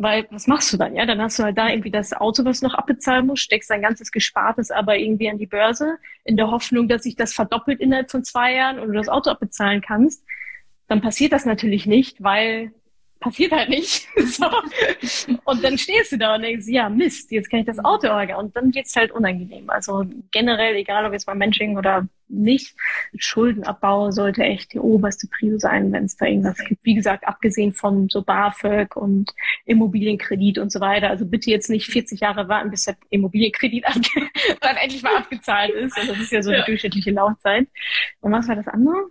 Weil, 0.00 0.28
was 0.30 0.46
machst 0.46 0.72
du 0.72 0.76
dann? 0.76 0.94
Ja, 0.94 1.06
dann 1.06 1.20
hast 1.20 1.40
du 1.40 1.42
halt 1.42 1.58
da 1.58 1.68
irgendwie 1.68 1.90
das 1.90 2.12
Auto, 2.12 2.44
was 2.44 2.62
noch 2.62 2.74
abbezahlen 2.74 3.26
muss, 3.26 3.40
steckst 3.40 3.68
dein 3.68 3.82
ganzes 3.82 4.12
Gespartes 4.12 4.70
aber 4.70 4.96
irgendwie 4.96 5.28
an 5.28 5.38
die 5.38 5.46
Börse, 5.46 5.98
in 6.22 6.36
der 6.36 6.52
Hoffnung, 6.52 6.86
dass 6.86 7.02
sich 7.02 7.16
das 7.16 7.32
verdoppelt 7.32 7.80
innerhalb 7.80 8.08
von 8.08 8.22
zwei 8.22 8.54
Jahren 8.54 8.78
und 8.78 8.88
du 8.88 8.94
das 8.94 9.08
Auto 9.08 9.30
abbezahlen 9.30 9.80
kannst. 9.80 10.24
Dann 10.86 11.00
passiert 11.00 11.32
das 11.32 11.46
natürlich 11.46 11.86
nicht, 11.86 12.22
weil 12.22 12.72
passiert 13.20 13.52
halt 13.52 13.68
nicht. 13.68 14.08
so. 14.16 14.46
Und 15.44 15.64
dann 15.64 15.78
stehst 15.78 16.12
du 16.12 16.18
da 16.18 16.34
und 16.34 16.42
denkst, 16.42 16.66
ja, 16.68 16.88
Mist, 16.88 17.30
jetzt 17.30 17.50
kann 17.50 17.60
ich 17.60 17.66
das 17.66 17.84
Auto 17.84 18.06
ärgern. 18.06 18.38
Und 18.38 18.56
dann 18.56 18.74
wird's 18.74 18.94
halt 18.96 19.10
unangenehm. 19.12 19.68
Also 19.70 20.04
generell, 20.30 20.76
egal 20.76 21.04
ob 21.06 21.12
jetzt 21.12 21.26
beim 21.26 21.38
Mentoring 21.38 21.76
oder 21.76 22.06
nicht, 22.28 22.74
Schuldenabbau 23.16 24.10
sollte 24.10 24.42
echt 24.42 24.74
die 24.74 24.78
oberste 24.78 25.28
Prio 25.28 25.58
sein, 25.58 25.92
wenn 25.92 26.04
es 26.04 26.16
da 26.16 26.26
irgendwas 26.26 26.58
gibt. 26.58 26.84
Wie 26.84 26.94
gesagt, 26.94 27.26
abgesehen 27.26 27.72
von 27.72 28.08
so 28.08 28.22
BAföG 28.22 28.96
und 28.96 29.32
Immobilienkredit 29.64 30.58
und 30.58 30.70
so 30.70 30.80
weiter. 30.80 31.08
Also 31.08 31.24
bitte 31.24 31.50
jetzt 31.50 31.70
nicht 31.70 31.86
40 31.86 32.20
Jahre 32.20 32.48
warten, 32.48 32.70
bis 32.70 32.84
der 32.84 32.96
Immobilienkredit 33.10 33.84
dann 34.60 34.76
endlich 34.76 35.02
mal 35.02 35.16
abgezahlt 35.16 35.70
ist. 35.70 35.96
Also 35.96 36.12
das 36.12 36.22
ist 36.22 36.32
ja 36.32 36.42
so 36.42 36.50
die 36.50 36.62
durchschnittliche 36.66 37.10
Laufzeit. 37.10 37.66
Und 38.20 38.32
was 38.32 38.46
war 38.46 38.56
das 38.56 38.68
andere? 38.68 39.08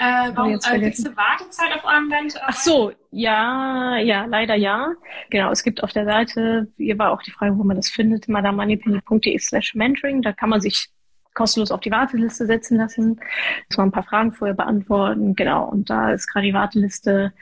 Äh, 0.00 0.30
warum 0.34 0.52
äh, 0.52 0.80
gibt 0.80 0.98
es 0.98 1.04
eine 1.04 1.14
Wartezeit 1.14 1.74
auf 1.74 1.84
eurem 1.84 2.08
Band? 2.08 2.34
Ach 2.42 2.54
so, 2.54 2.90
ja, 3.10 3.98
ja, 3.98 4.24
leider 4.24 4.54
ja. 4.54 4.94
Genau, 5.28 5.50
es 5.50 5.62
gibt 5.62 5.82
auf 5.82 5.92
der 5.92 6.06
Seite, 6.06 6.68
hier 6.78 6.98
war 6.98 7.12
auch 7.12 7.20
die 7.20 7.30
Frage, 7.30 7.58
wo 7.58 7.64
man 7.64 7.76
das 7.76 7.90
findet, 7.90 8.26
madamoneypenny.de 8.26 9.38
slash 9.38 9.74
mentoring. 9.74 10.22
Da 10.22 10.32
kann 10.32 10.48
man 10.48 10.62
sich 10.62 10.88
kostenlos 11.34 11.70
auf 11.70 11.80
die 11.80 11.90
Warteliste 11.90 12.46
setzen 12.46 12.78
lassen. 12.78 13.20
Muss 13.68 13.76
man 13.76 13.88
ein 13.88 13.92
paar 13.92 14.04
Fragen 14.04 14.32
vorher 14.32 14.56
beantworten. 14.56 15.36
Genau. 15.36 15.68
Und 15.68 15.90
da 15.90 16.12
ist 16.12 16.28
gerade 16.28 16.46
die 16.46 16.54
Warteliste 16.54 17.34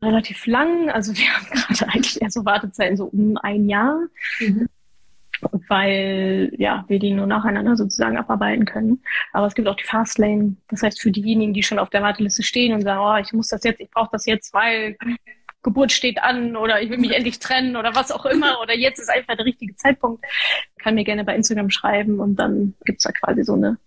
relativ 0.00 0.46
lang. 0.46 0.88
Also 0.88 1.14
wir 1.14 1.26
haben 1.36 1.46
gerade 1.50 1.92
eigentlich 1.92 2.22
eher 2.22 2.30
so 2.30 2.46
Wartezeiten 2.46 2.96
so 2.96 3.04
um 3.04 3.36
ein 3.36 3.68
Jahr. 3.68 3.98
Mhm 4.40 4.70
weil 5.68 6.52
ja, 6.58 6.84
wir 6.88 6.98
die 6.98 7.12
nur 7.12 7.26
nacheinander 7.26 7.76
sozusagen 7.76 8.18
abarbeiten 8.18 8.64
können. 8.64 9.02
Aber 9.32 9.46
es 9.46 9.54
gibt 9.54 9.68
auch 9.68 9.76
die 9.76 9.84
Fastlane. 9.84 10.56
Das 10.68 10.82
heißt, 10.82 11.00
für 11.00 11.10
diejenigen, 11.10 11.54
die 11.54 11.62
schon 11.62 11.78
auf 11.78 11.90
der 11.90 12.02
Warteliste 12.02 12.42
stehen 12.42 12.74
und 12.74 12.82
sagen, 12.82 13.00
oh, 13.00 13.16
ich 13.24 13.32
muss 13.32 13.48
das 13.48 13.64
jetzt, 13.64 13.80
ich 13.80 13.90
brauche 13.90 14.10
das 14.12 14.26
jetzt, 14.26 14.52
weil 14.54 14.96
Geburt 15.62 15.92
steht 15.92 16.22
an 16.22 16.56
oder 16.56 16.80
ich 16.80 16.88
will 16.88 16.98
mich 16.98 17.12
endlich 17.12 17.38
trennen 17.38 17.76
oder 17.76 17.94
was 17.94 18.10
auch 18.10 18.24
immer 18.24 18.60
oder 18.62 18.74
jetzt 18.74 18.98
ist 18.98 19.10
einfach 19.10 19.36
der 19.36 19.44
richtige 19.44 19.74
Zeitpunkt, 19.74 20.24
kann 20.78 20.94
mir 20.94 21.04
gerne 21.04 21.24
bei 21.24 21.34
Instagram 21.34 21.70
schreiben 21.70 22.18
und 22.18 22.36
dann 22.36 22.74
gibt's 22.84 23.04
da 23.04 23.12
quasi 23.12 23.44
so 23.44 23.54
eine 23.54 23.78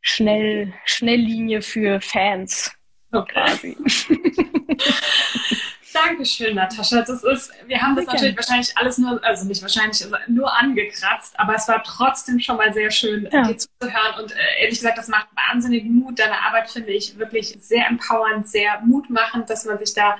Schnell, 0.00 0.72
Schnelllinie 0.84 1.62
für 1.62 2.00
Fans. 2.00 2.72
Okay. 3.12 3.32
Quasi. 3.32 3.76
Dankeschön, 5.92 6.54
Natascha. 6.54 7.02
Das 7.02 7.22
ist, 7.24 7.52
wir 7.66 7.80
haben 7.80 7.96
das 7.96 8.04
sehr 8.04 8.14
natürlich 8.14 8.36
wahrscheinlich 8.36 8.76
alles 8.76 8.98
nur, 8.98 9.22
also 9.24 9.46
nicht 9.46 9.62
wahrscheinlich, 9.62 10.06
nur 10.28 10.56
angekratzt, 10.56 11.38
aber 11.38 11.54
es 11.54 11.66
war 11.68 11.82
trotzdem 11.82 12.38
schon 12.38 12.56
mal 12.56 12.72
sehr 12.72 12.90
schön, 12.90 13.28
ja. 13.32 13.42
dir 13.42 13.56
zuzuhören. 13.56 14.20
Und 14.20 14.32
äh, 14.32 14.62
ehrlich 14.62 14.78
gesagt, 14.78 14.98
das 14.98 15.08
macht 15.08 15.28
wahnsinnigen 15.34 15.94
Mut. 15.96 16.18
Deine 16.18 16.40
Arbeit 16.40 16.70
finde 16.70 16.90
ich 16.90 17.18
wirklich 17.18 17.56
sehr 17.60 17.86
empowernd, 17.88 18.48
sehr 18.48 18.80
mutmachend, 18.84 19.50
dass 19.50 19.64
man 19.64 19.78
sich 19.78 19.94
da, 19.94 20.16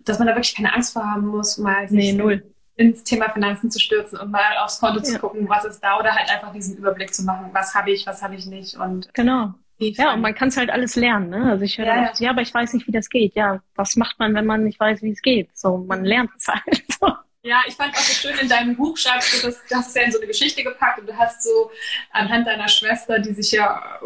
dass 0.00 0.18
man 0.18 0.28
da 0.28 0.34
wirklich 0.34 0.54
keine 0.54 0.74
Angst 0.74 0.92
vor 0.92 1.04
haben 1.04 1.26
muss, 1.26 1.58
mal 1.58 1.86
nee, 1.90 2.12
null. 2.12 2.42
ins 2.76 3.04
Thema 3.04 3.30
Finanzen 3.30 3.70
zu 3.70 3.78
stürzen 3.78 4.18
und 4.18 4.30
mal 4.30 4.58
aufs 4.58 4.80
Konto 4.80 4.98
ja. 4.98 5.04
zu 5.04 5.18
gucken, 5.18 5.48
was 5.48 5.64
ist 5.64 5.80
da 5.80 5.98
oder 5.98 6.14
halt 6.14 6.30
einfach 6.30 6.52
diesen 6.52 6.76
Überblick 6.76 7.14
zu 7.14 7.22
machen, 7.24 7.50
was 7.52 7.74
habe 7.74 7.90
ich, 7.90 8.06
was 8.06 8.22
habe 8.22 8.34
ich 8.34 8.46
nicht. 8.46 8.76
Und 8.76 9.08
genau. 9.14 9.54
Ja, 9.78 10.14
und 10.14 10.20
man 10.22 10.34
kann 10.34 10.48
es 10.48 10.56
halt 10.56 10.70
alles 10.70 10.96
lernen. 10.96 11.30
Ne? 11.30 11.50
Also 11.50 11.64
ich 11.64 11.78
höre 11.78 11.86
ja, 11.86 12.10
oft, 12.10 12.20
ja, 12.20 12.30
aber 12.30 12.42
ich 12.42 12.52
weiß 12.52 12.72
nicht, 12.72 12.86
wie 12.86 12.92
das 12.92 13.10
geht. 13.10 13.34
Ja, 13.34 13.60
was 13.74 13.96
macht 13.96 14.18
man, 14.18 14.34
wenn 14.34 14.46
man 14.46 14.64
nicht 14.64 14.80
weiß, 14.80 15.02
wie 15.02 15.10
es 15.10 15.22
geht? 15.22 15.56
So, 15.56 15.78
man 15.78 16.04
lernt 16.04 16.30
es 16.36 16.48
halt. 16.48 16.82
So. 16.98 17.12
Ja, 17.42 17.60
ich 17.68 17.74
fand 17.74 17.94
auch 17.94 18.00
so 18.00 18.12
schön 18.12 18.36
in 18.40 18.48
deinem 18.48 18.74
Buch 18.74 18.96
schreibst 18.96 19.32
du, 19.34 19.46
das, 19.46 19.64
du 19.68 19.76
hast 19.76 19.90
es 19.90 19.94
ja 19.94 20.02
in 20.02 20.10
so 20.10 20.18
eine 20.18 20.26
Geschichte 20.26 20.64
gepackt 20.64 20.98
und 20.98 21.06
du 21.06 21.16
hast 21.16 21.44
so 21.44 21.70
anhand 22.10 22.44
deiner 22.44 22.66
Schwester, 22.66 23.20
die 23.20 23.34
sich 23.34 23.52
ja, 23.52 24.00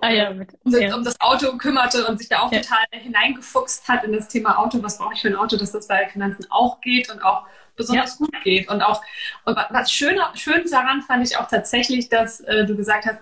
ah, 0.00 0.08
ja, 0.08 0.30
mit, 0.30 0.48
um, 0.64 0.72
das, 0.72 0.94
um, 0.94 1.04
das, 1.04 1.20
Auto 1.20 1.56
kümmerte 1.58 2.04
und 2.06 2.18
sich 2.18 2.28
da 2.28 2.40
auch 2.40 2.50
ja. 2.50 2.60
total 2.60 2.84
hineingefuchst 2.90 3.86
hat 3.86 4.02
in 4.02 4.12
das 4.12 4.26
Thema 4.26 4.58
Auto, 4.58 4.82
was 4.82 4.98
brauche 4.98 5.14
ich 5.14 5.20
für 5.20 5.28
ein 5.28 5.36
Auto, 5.36 5.56
dass 5.56 5.70
das 5.70 5.86
bei 5.86 6.08
Finanzen 6.08 6.46
auch 6.50 6.80
geht 6.80 7.08
und 7.08 7.22
auch 7.22 7.46
besonders 7.76 8.18
ja. 8.18 8.26
gut 8.26 8.42
geht. 8.42 8.68
Und 8.68 8.82
auch, 8.82 9.00
und 9.44 9.56
was 9.70 9.92
schön, 9.92 10.18
schön 10.34 10.68
daran 10.68 11.02
fand 11.02 11.24
ich 11.24 11.36
auch 11.36 11.46
tatsächlich, 11.46 12.08
dass 12.08 12.40
äh, 12.40 12.64
du 12.64 12.74
gesagt 12.74 13.06
hast, 13.06 13.20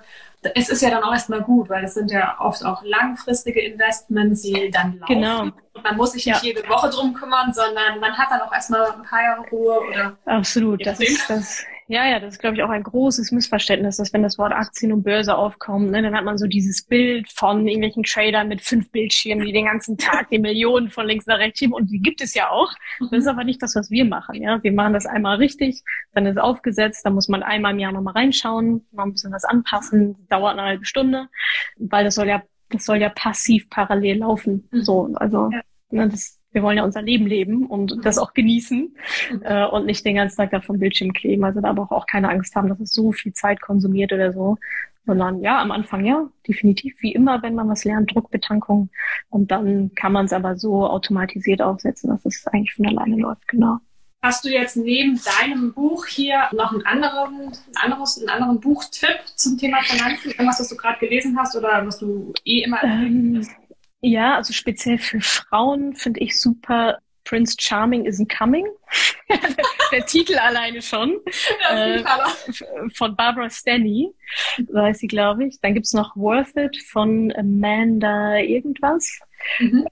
es 0.55 0.68
ist 0.68 0.82
ja 0.82 0.90
dann 0.90 1.03
auch 1.03 1.12
erstmal 1.12 1.42
gut, 1.42 1.68
weil 1.68 1.84
es 1.84 1.95
sind 1.95 2.11
ja 2.11 2.36
oft 2.38 2.64
auch 2.64 2.82
langfristige 2.84 3.61
Investments, 3.61 4.42
die 4.42 4.70
dann 4.70 4.99
laufen. 4.99 5.14
Genau. 5.14 5.42
Und 5.42 5.82
man 5.82 5.97
muss 5.97 6.12
sich 6.12 6.26
nicht 6.26 6.42
ja. 6.42 6.53
jede 6.53 6.68
Woche 6.68 6.90
drum 6.90 7.14
kümmern, 7.14 7.53
sondern 7.53 7.99
man 8.01 8.16
hat 8.16 8.30
dann 8.30 8.40
auch 8.42 8.53
erstmal 8.53 8.90
ein 8.92 9.03
paar 9.03 9.22
Jahre 9.22 9.42
Ruhe 9.51 9.80
oder. 9.88 10.16
Absolut. 10.24 10.84
Das 10.86 11.01
ist, 11.01 11.28
das, 11.28 11.64
Ja, 11.87 12.07
ja, 12.07 12.18
das 12.18 12.35
ist, 12.35 12.39
glaube 12.39 12.57
ich, 12.57 12.62
auch 12.62 12.70
ein 12.70 12.82
großes 12.82 13.30
Missverständnis, 13.30 13.99
dass 13.99 14.12
wenn 14.14 14.22
das 14.22 14.39
Wort 14.39 14.53
Aktien 14.53 14.93
und 14.93 15.03
Börse 15.03 15.37
aufkommt, 15.37 15.91
ne, 15.91 16.01
dann 16.01 16.16
hat 16.16 16.24
man 16.24 16.39
so 16.39 16.47
dieses 16.47 16.82
Bild 16.82 17.30
von 17.30 17.68
irgendwelchen 17.68 18.05
Tradern 18.05 18.49
mit 18.49 18.62
fünf 18.62 18.91
Bildschirmen, 18.91 19.45
die 19.45 19.53
den 19.53 19.66
ganzen 19.66 19.99
Tag 19.99 20.30
die 20.30 20.39
Millionen 20.39 20.89
von 20.89 21.07
links 21.07 21.26
nach 21.26 21.39
rechts 21.39 21.59
schieben. 21.59 21.74
Und 21.74 21.91
die 21.91 22.01
gibt 22.01 22.22
es 22.22 22.35
ja 22.35 22.49
auch. 22.49 22.72
Das 23.11 23.12
ist 23.12 23.26
aber 23.26 23.45
nicht 23.45 23.62
das, 23.62 23.76
was 23.76 23.91
wir 23.91 24.07
machen. 24.07 24.41
Ja, 24.41 24.62
Wir 24.62 24.72
machen 24.72 24.95
das 24.95 25.05
einmal 25.05 25.37
richtig, 25.37 25.82
dann 26.14 26.24
ist 26.24 26.39
aufgesetzt, 26.39 27.05
dann 27.05 27.14
muss 27.14 27.28
man 27.28 27.43
einmal 27.43 27.72
im 27.72 27.78
Jahr 27.78 27.93
nochmal 27.93 28.14
reinschauen, 28.14 28.87
mal 28.93 29.05
ein 29.05 29.12
bisschen 29.12 29.32
was 29.32 29.45
anpassen, 29.45 30.26
dauert 30.28 30.55
eine 30.55 30.62
halbe 30.62 30.87
Stunde, 30.87 31.28
weil 31.76 32.05
das 32.05 32.14
soll 32.14 32.28
ja, 32.28 32.43
das 32.70 32.87
soll 32.87 32.97
ja 32.97 33.11
passiv 33.11 33.68
parallel 33.68 34.18
laufen. 34.18 34.68
Mhm. 34.70 34.82
So, 34.82 35.11
also 35.16 35.51
ja. 35.53 35.61
ne, 35.91 36.09
das 36.09 36.39
wir 36.55 36.62
wollen 36.62 36.78
ja 36.78 36.84
unser 36.84 37.02
Leben 37.02 37.26
leben 37.26 37.66
und 37.66 38.05
das 38.05 38.18
auch 38.18 38.32
genießen 38.32 38.96
äh, 39.42 39.66
und 39.66 39.86
nicht 39.86 40.05
den 40.07 40.16
ganzen 40.16 40.36
Tag 40.36 40.50
da 40.50 40.61
vom 40.61 40.78
Bildschirm 40.78 41.12
kleben. 41.12 41.44
Also 41.44 41.61
da 41.61 41.68
aber 41.70 41.90
auch 41.90 42.07
keine 42.07 42.28
Angst 42.30 42.55
haben, 42.55 42.68
dass 42.68 42.80
es 42.80 42.92
so 42.92 43.12
viel 43.12 43.32
Zeit 43.32 43.61
konsumiert 43.61 44.12
oder 44.12 44.32
so. 44.32 44.57
Sondern 45.07 45.42
ja, 45.42 45.61
am 45.61 45.70
Anfang 45.70 46.05
ja, 46.07 46.30
definitiv, 46.48 46.94
wie 47.00 47.12
immer, 47.12 47.42
wenn 47.42 47.55
man 47.55 47.68
was 47.68 47.84
lernt, 47.84 48.14
Druckbetankung. 48.14 48.88
Und 49.28 49.50
dann 49.50 49.94
kann 49.94 50.12
man 50.12 50.24
es 50.24 50.32
aber 50.32 50.57
so 50.57 50.86
automatisiert 50.86 51.61
aufsetzen, 51.61 52.09
dass 52.09 52.24
es 52.24 52.46
eigentlich 52.46 52.72
von 52.72 52.86
alleine 52.86 53.16
läuft, 53.16 53.46
genau. 53.48 53.80
Hast 54.24 54.42
du 54.42 54.48
jetzt 54.48 54.78
neben 54.78 55.20
deinem 55.38 55.74
Buch 55.74 56.07
hier 56.07 56.48
noch 56.52 56.72
einen 56.72 56.86
anderen, 56.86 57.52
ein 57.74 57.92
anderes, 57.92 58.18
einen 58.18 58.30
anderen 58.30 58.59
Buchtipp 58.59 59.20
zum 59.34 59.59
Thema 59.59 59.82
Finanzen? 59.82 60.30
Irgendwas, 60.30 60.61
was 60.61 60.70
du 60.70 60.76
gerade 60.76 60.98
gelesen 60.98 61.36
hast 61.38 61.55
oder 61.55 61.86
was 61.86 61.98
du 61.98 62.32
eh 62.46 62.62
immer 62.62 62.82
ähm, 62.82 63.46
ja, 64.05 64.36
also 64.36 64.52
speziell 64.52 64.98
für 64.98 65.20
Frauen 65.20 65.94
finde 65.94 66.20
ich 66.20 66.38
super 66.38 66.98
Prince 67.24 67.57
Charming 67.59 68.07
isn't 68.07 68.28
coming. 68.28 68.66
der 69.92 70.05
Titel 70.05 70.36
alleine 70.36 70.82
schon. 70.82 71.20
Äh, 71.70 72.05
von 72.92 73.16
Barbara 73.16 73.48
Stanley, 73.48 74.11
weiß 74.59 74.98
sie, 74.98 75.07
glaube 75.07 75.46
ich. 75.46 75.59
Dann 75.61 75.72
gibt's 75.72 75.94
noch 75.94 76.14
Worth 76.16 76.55
It 76.57 76.76
von 76.82 77.32
Amanda 77.34 78.36
irgendwas. 78.36 79.18
Mhm. 79.59 79.86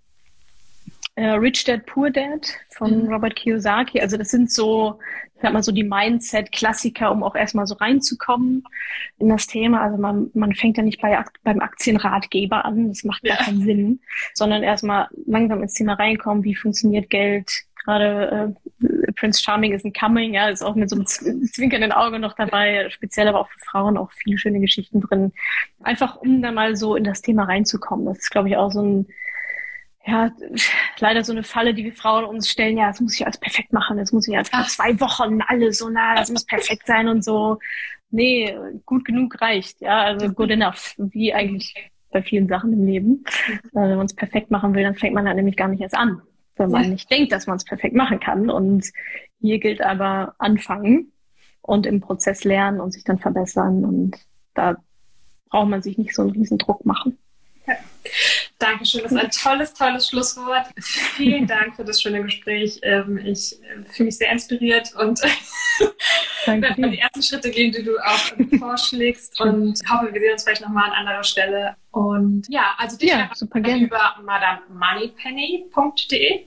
Äh, 1.14 1.30
Rich 1.30 1.64
Dad 1.64 1.86
Poor 1.86 2.10
Dad 2.10 2.46
von 2.68 3.04
mhm. 3.04 3.12
Robert 3.12 3.36
Kiyosaki. 3.36 4.00
Also 4.00 4.16
das 4.16 4.30
sind 4.30 4.50
so 4.50 4.98
sag 5.42 5.52
mal 5.52 5.62
so 5.62 5.72
die 5.72 5.82
Mindset-Klassiker, 5.82 7.10
um 7.10 7.22
auch 7.22 7.34
erstmal 7.34 7.66
so 7.66 7.74
reinzukommen 7.74 8.64
in 9.18 9.28
das 9.28 9.46
Thema. 9.46 9.82
Also 9.82 9.98
man, 9.98 10.30
man 10.34 10.54
fängt 10.54 10.76
ja 10.76 10.82
nicht 10.82 11.02
bei, 11.02 11.22
beim 11.42 11.60
Aktienratgeber 11.60 12.64
an, 12.64 12.88
das 12.88 13.04
macht 13.04 13.24
gar 13.24 13.38
ja. 13.38 13.44
keinen 13.44 13.62
Sinn, 13.62 14.00
sondern 14.34 14.62
erstmal 14.62 15.08
langsam 15.26 15.62
ins 15.62 15.74
Thema 15.74 15.94
reinkommen, 15.94 16.44
wie 16.44 16.54
funktioniert 16.54 17.10
Geld, 17.10 17.50
gerade 17.84 18.54
äh, 18.80 19.12
Prince 19.12 19.42
Charming 19.42 19.72
is 19.72 19.82
in 19.82 19.92
coming, 19.92 20.34
ja, 20.34 20.48
ist 20.48 20.62
auch 20.62 20.76
mit 20.76 20.88
so 20.88 20.96
einem 20.96 21.06
zwinkernden 21.06 21.92
Auge 21.92 22.18
noch 22.18 22.34
dabei, 22.34 22.88
speziell 22.90 23.28
aber 23.28 23.40
auch 23.40 23.48
für 23.48 23.58
Frauen 23.58 23.98
auch 23.98 24.12
viele 24.12 24.38
schöne 24.38 24.60
Geschichten 24.60 25.00
drin. 25.00 25.32
Einfach 25.82 26.16
um 26.16 26.40
da 26.42 26.52
mal 26.52 26.76
so 26.76 26.94
in 26.94 27.04
das 27.04 27.22
Thema 27.22 27.44
reinzukommen. 27.44 28.06
Das 28.06 28.18
ist, 28.18 28.30
glaube 28.30 28.48
ich, 28.48 28.56
auch 28.56 28.70
so 28.70 28.82
ein 28.82 29.06
ja, 30.04 30.30
leider 30.98 31.22
so 31.22 31.32
eine 31.32 31.42
Falle, 31.42 31.74
die 31.74 31.84
wir 31.84 31.92
Frauen 31.92 32.24
uns 32.24 32.48
stellen, 32.48 32.76
ja, 32.76 32.88
das 32.88 33.00
muss 33.00 33.14
ich 33.14 33.24
alles 33.24 33.38
perfekt 33.38 33.72
machen, 33.72 33.98
das 33.98 34.12
muss 34.12 34.26
ich 34.26 34.36
als 34.36 34.48
vor 34.48 34.64
zwei 34.66 34.98
Wochen 35.00 35.40
alles 35.42 35.78
so, 35.78 35.88
na, 35.88 36.14
das 36.14 36.30
muss 36.30 36.44
perfekt 36.44 36.86
sein 36.86 37.08
und 37.08 37.24
so. 37.24 37.58
Nee, 38.10 38.54
gut 38.84 39.04
genug 39.04 39.40
reicht, 39.40 39.80
ja, 39.80 40.02
also 40.02 40.28
good 40.30 40.50
enough, 40.50 40.94
wie 40.98 41.32
eigentlich 41.32 41.74
bei 42.10 42.22
vielen 42.22 42.46
Sachen 42.46 42.72
im 42.72 42.86
Leben. 42.86 43.24
Also, 43.74 43.90
wenn 43.90 43.96
man 43.96 44.06
es 44.06 44.14
perfekt 44.14 44.50
machen 44.50 44.74
will, 44.74 44.82
dann 44.82 44.96
fängt 44.96 45.14
man 45.14 45.26
halt 45.26 45.36
nämlich 45.36 45.56
gar 45.56 45.68
nicht 45.68 45.80
erst 45.80 45.96
an, 45.96 46.20
wenn 46.56 46.70
man 46.70 46.90
nicht 46.90 47.10
denkt, 47.10 47.32
dass 47.32 47.46
man 47.46 47.56
es 47.56 47.64
perfekt 47.64 47.94
machen 47.94 48.20
kann. 48.20 48.50
Und 48.50 48.92
hier 49.40 49.58
gilt 49.58 49.80
aber 49.80 50.34
anfangen 50.38 51.12
und 51.62 51.86
im 51.86 52.00
Prozess 52.00 52.44
lernen 52.44 52.80
und 52.80 52.92
sich 52.92 53.04
dann 53.04 53.18
verbessern 53.18 53.84
und 53.84 54.18
da 54.54 54.76
braucht 55.48 55.68
man 55.68 55.82
sich 55.82 55.96
nicht 55.96 56.14
so 56.14 56.22
einen 56.22 56.32
riesen 56.32 56.58
Druck 56.58 56.84
machen. 56.84 57.18
Ja. 57.66 57.74
Dankeschön, 58.62 59.02
das 59.02 59.10
ist 59.10 59.18
ein 59.18 59.30
tolles, 59.30 59.74
tolles 59.74 60.08
Schlusswort. 60.08 60.66
Vielen 60.78 61.48
Dank 61.48 61.74
für 61.74 61.84
das 61.84 62.00
schöne 62.00 62.22
Gespräch. 62.22 62.78
Ähm, 62.82 63.18
ich 63.18 63.60
äh, 63.60 63.82
fühle 63.90 64.06
mich 64.06 64.18
sehr 64.18 64.30
inspiriert 64.30 64.94
und 64.94 65.20
werde 66.46 66.90
die 66.90 67.00
ersten 67.00 67.24
Schritte 67.24 67.50
gehen, 67.50 67.72
die 67.72 67.82
du 67.82 67.98
auch 67.98 68.20
vorschlägst 68.60 69.40
und 69.40 69.80
hoffe, 69.90 70.12
wir 70.12 70.20
sehen 70.20 70.32
uns 70.32 70.44
vielleicht 70.44 70.62
nochmal 70.62 70.84
an 70.84 70.92
anderer 70.92 71.24
Stelle. 71.24 71.74
Und 71.90 72.46
ja, 72.48 72.74
also 72.78 72.96
dich 72.96 73.10
ja, 73.10 73.28
super 73.34 73.58
gerne. 73.60 73.82
über 73.82 74.14
madamemoneypenny.de. 74.22 76.44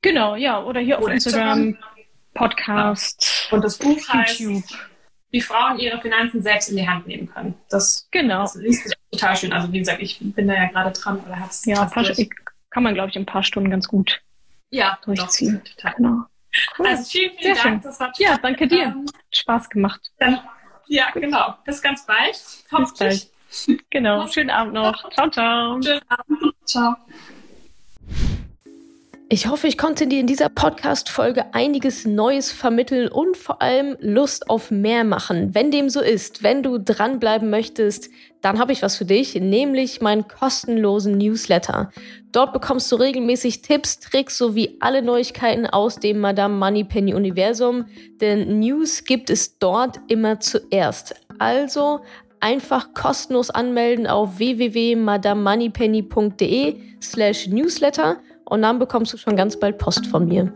Genau, 0.00 0.36
ja, 0.36 0.64
oder 0.64 0.80
hier 0.80 0.96
oder 0.96 1.08
auf 1.08 1.12
Instagram, 1.12 1.68
Instagram, 1.68 1.84
Podcast. 2.32 3.46
Und 3.50 3.62
das 3.62 3.76
Buch 3.76 4.08
heißt 4.08 4.40
YouTube 4.40 4.64
wie 5.30 5.40
Frauen 5.40 5.78
ihre 5.78 6.00
Finanzen 6.00 6.42
selbst 6.42 6.70
in 6.70 6.76
die 6.76 6.88
Hand 6.88 7.06
nehmen 7.06 7.28
können. 7.28 7.54
Das, 7.68 8.08
genau. 8.10 8.42
das 8.42 8.54
liest 8.56 8.84
sich 8.84 8.96
total 9.12 9.36
schön. 9.36 9.52
Also 9.52 9.72
wie 9.72 9.78
gesagt, 9.78 10.00
ich 10.00 10.18
bin 10.20 10.48
da 10.48 10.54
ja 10.54 10.66
gerade 10.66 10.98
dran 10.98 11.20
oder 11.20 11.38
hab's. 11.38 11.64
Ja, 11.66 11.84
paar, 11.84 12.04
kann 12.70 12.82
man, 12.82 12.94
glaube 12.94 13.10
ich, 13.10 13.16
in 13.16 13.22
ein 13.22 13.26
paar 13.26 13.42
Stunden 13.42 13.70
ganz 13.70 13.88
gut 13.88 14.20
ja, 14.70 14.98
durchziehen. 15.04 15.62
Doch, 15.64 15.74
total. 15.74 15.94
Genau. 15.96 16.24
Cool. 16.78 16.86
Also 16.86 17.04
vielen, 17.10 17.36
vielen 17.38 17.54
Sehr 17.54 17.64
Dank. 17.64 17.82
Das 17.82 18.00
war 18.00 18.12
toll. 18.12 18.26
Ja, 18.26 18.38
danke 18.38 18.66
dir. 18.66 18.84
Ähm, 18.84 19.06
Spaß 19.32 19.68
gemacht. 19.68 20.10
Dann, 20.18 20.40
ja, 20.86 21.10
genau. 21.12 21.54
Bis 21.64 21.82
ganz 21.82 22.06
bald. 22.06 22.32
Bis 22.32 22.94
bald. 22.94 23.30
Genau. 23.90 24.26
Schönen 24.28 24.50
Abend 24.50 24.74
noch. 24.74 25.10
Ciao, 25.10 25.30
ciao. 25.30 25.82
Schönen 25.82 26.02
Abend. 26.08 26.54
Ciao. 26.64 26.96
Ich 29.30 29.46
hoffe, 29.46 29.66
ich 29.66 29.76
konnte 29.76 30.06
dir 30.06 30.20
in 30.20 30.26
dieser 30.26 30.48
Podcast-Folge 30.48 31.52
einiges 31.52 32.06
Neues 32.06 32.50
vermitteln 32.50 33.08
und 33.08 33.36
vor 33.36 33.60
allem 33.60 33.94
Lust 34.00 34.48
auf 34.48 34.70
mehr 34.70 35.04
machen. 35.04 35.54
Wenn 35.54 35.70
dem 35.70 35.90
so 35.90 36.00
ist, 36.00 36.42
wenn 36.42 36.62
du 36.62 36.78
dranbleiben 36.78 37.50
möchtest, 37.50 38.08
dann 38.40 38.58
habe 38.58 38.72
ich 38.72 38.80
was 38.80 38.96
für 38.96 39.04
dich, 39.04 39.34
nämlich 39.34 40.00
meinen 40.00 40.26
kostenlosen 40.28 41.18
Newsletter. 41.18 41.90
Dort 42.32 42.54
bekommst 42.54 42.90
du 42.90 42.96
regelmäßig 42.96 43.60
Tipps, 43.60 44.00
Tricks 44.00 44.38
sowie 44.38 44.78
alle 44.80 45.02
Neuigkeiten 45.02 45.66
aus 45.66 45.96
dem 45.96 46.20
Madame 46.20 46.56
Moneypenny 46.56 47.12
Universum, 47.12 47.84
denn 48.22 48.60
News 48.60 49.04
gibt 49.04 49.28
es 49.28 49.58
dort 49.58 50.00
immer 50.08 50.40
zuerst. 50.40 51.14
Also 51.38 52.00
einfach 52.40 52.94
kostenlos 52.94 53.50
anmelden 53.50 54.06
auf 54.06 54.38
www.madamemoneypenny.de 54.38 56.80
slash 57.02 57.46
newsletter 57.48 58.16
und 58.48 58.62
dann 58.62 58.78
bekommst 58.78 59.12
du 59.12 59.16
schon 59.16 59.36
ganz 59.36 59.58
bald 59.58 59.78
Post 59.78 60.06
von 60.06 60.26
mir. 60.26 60.52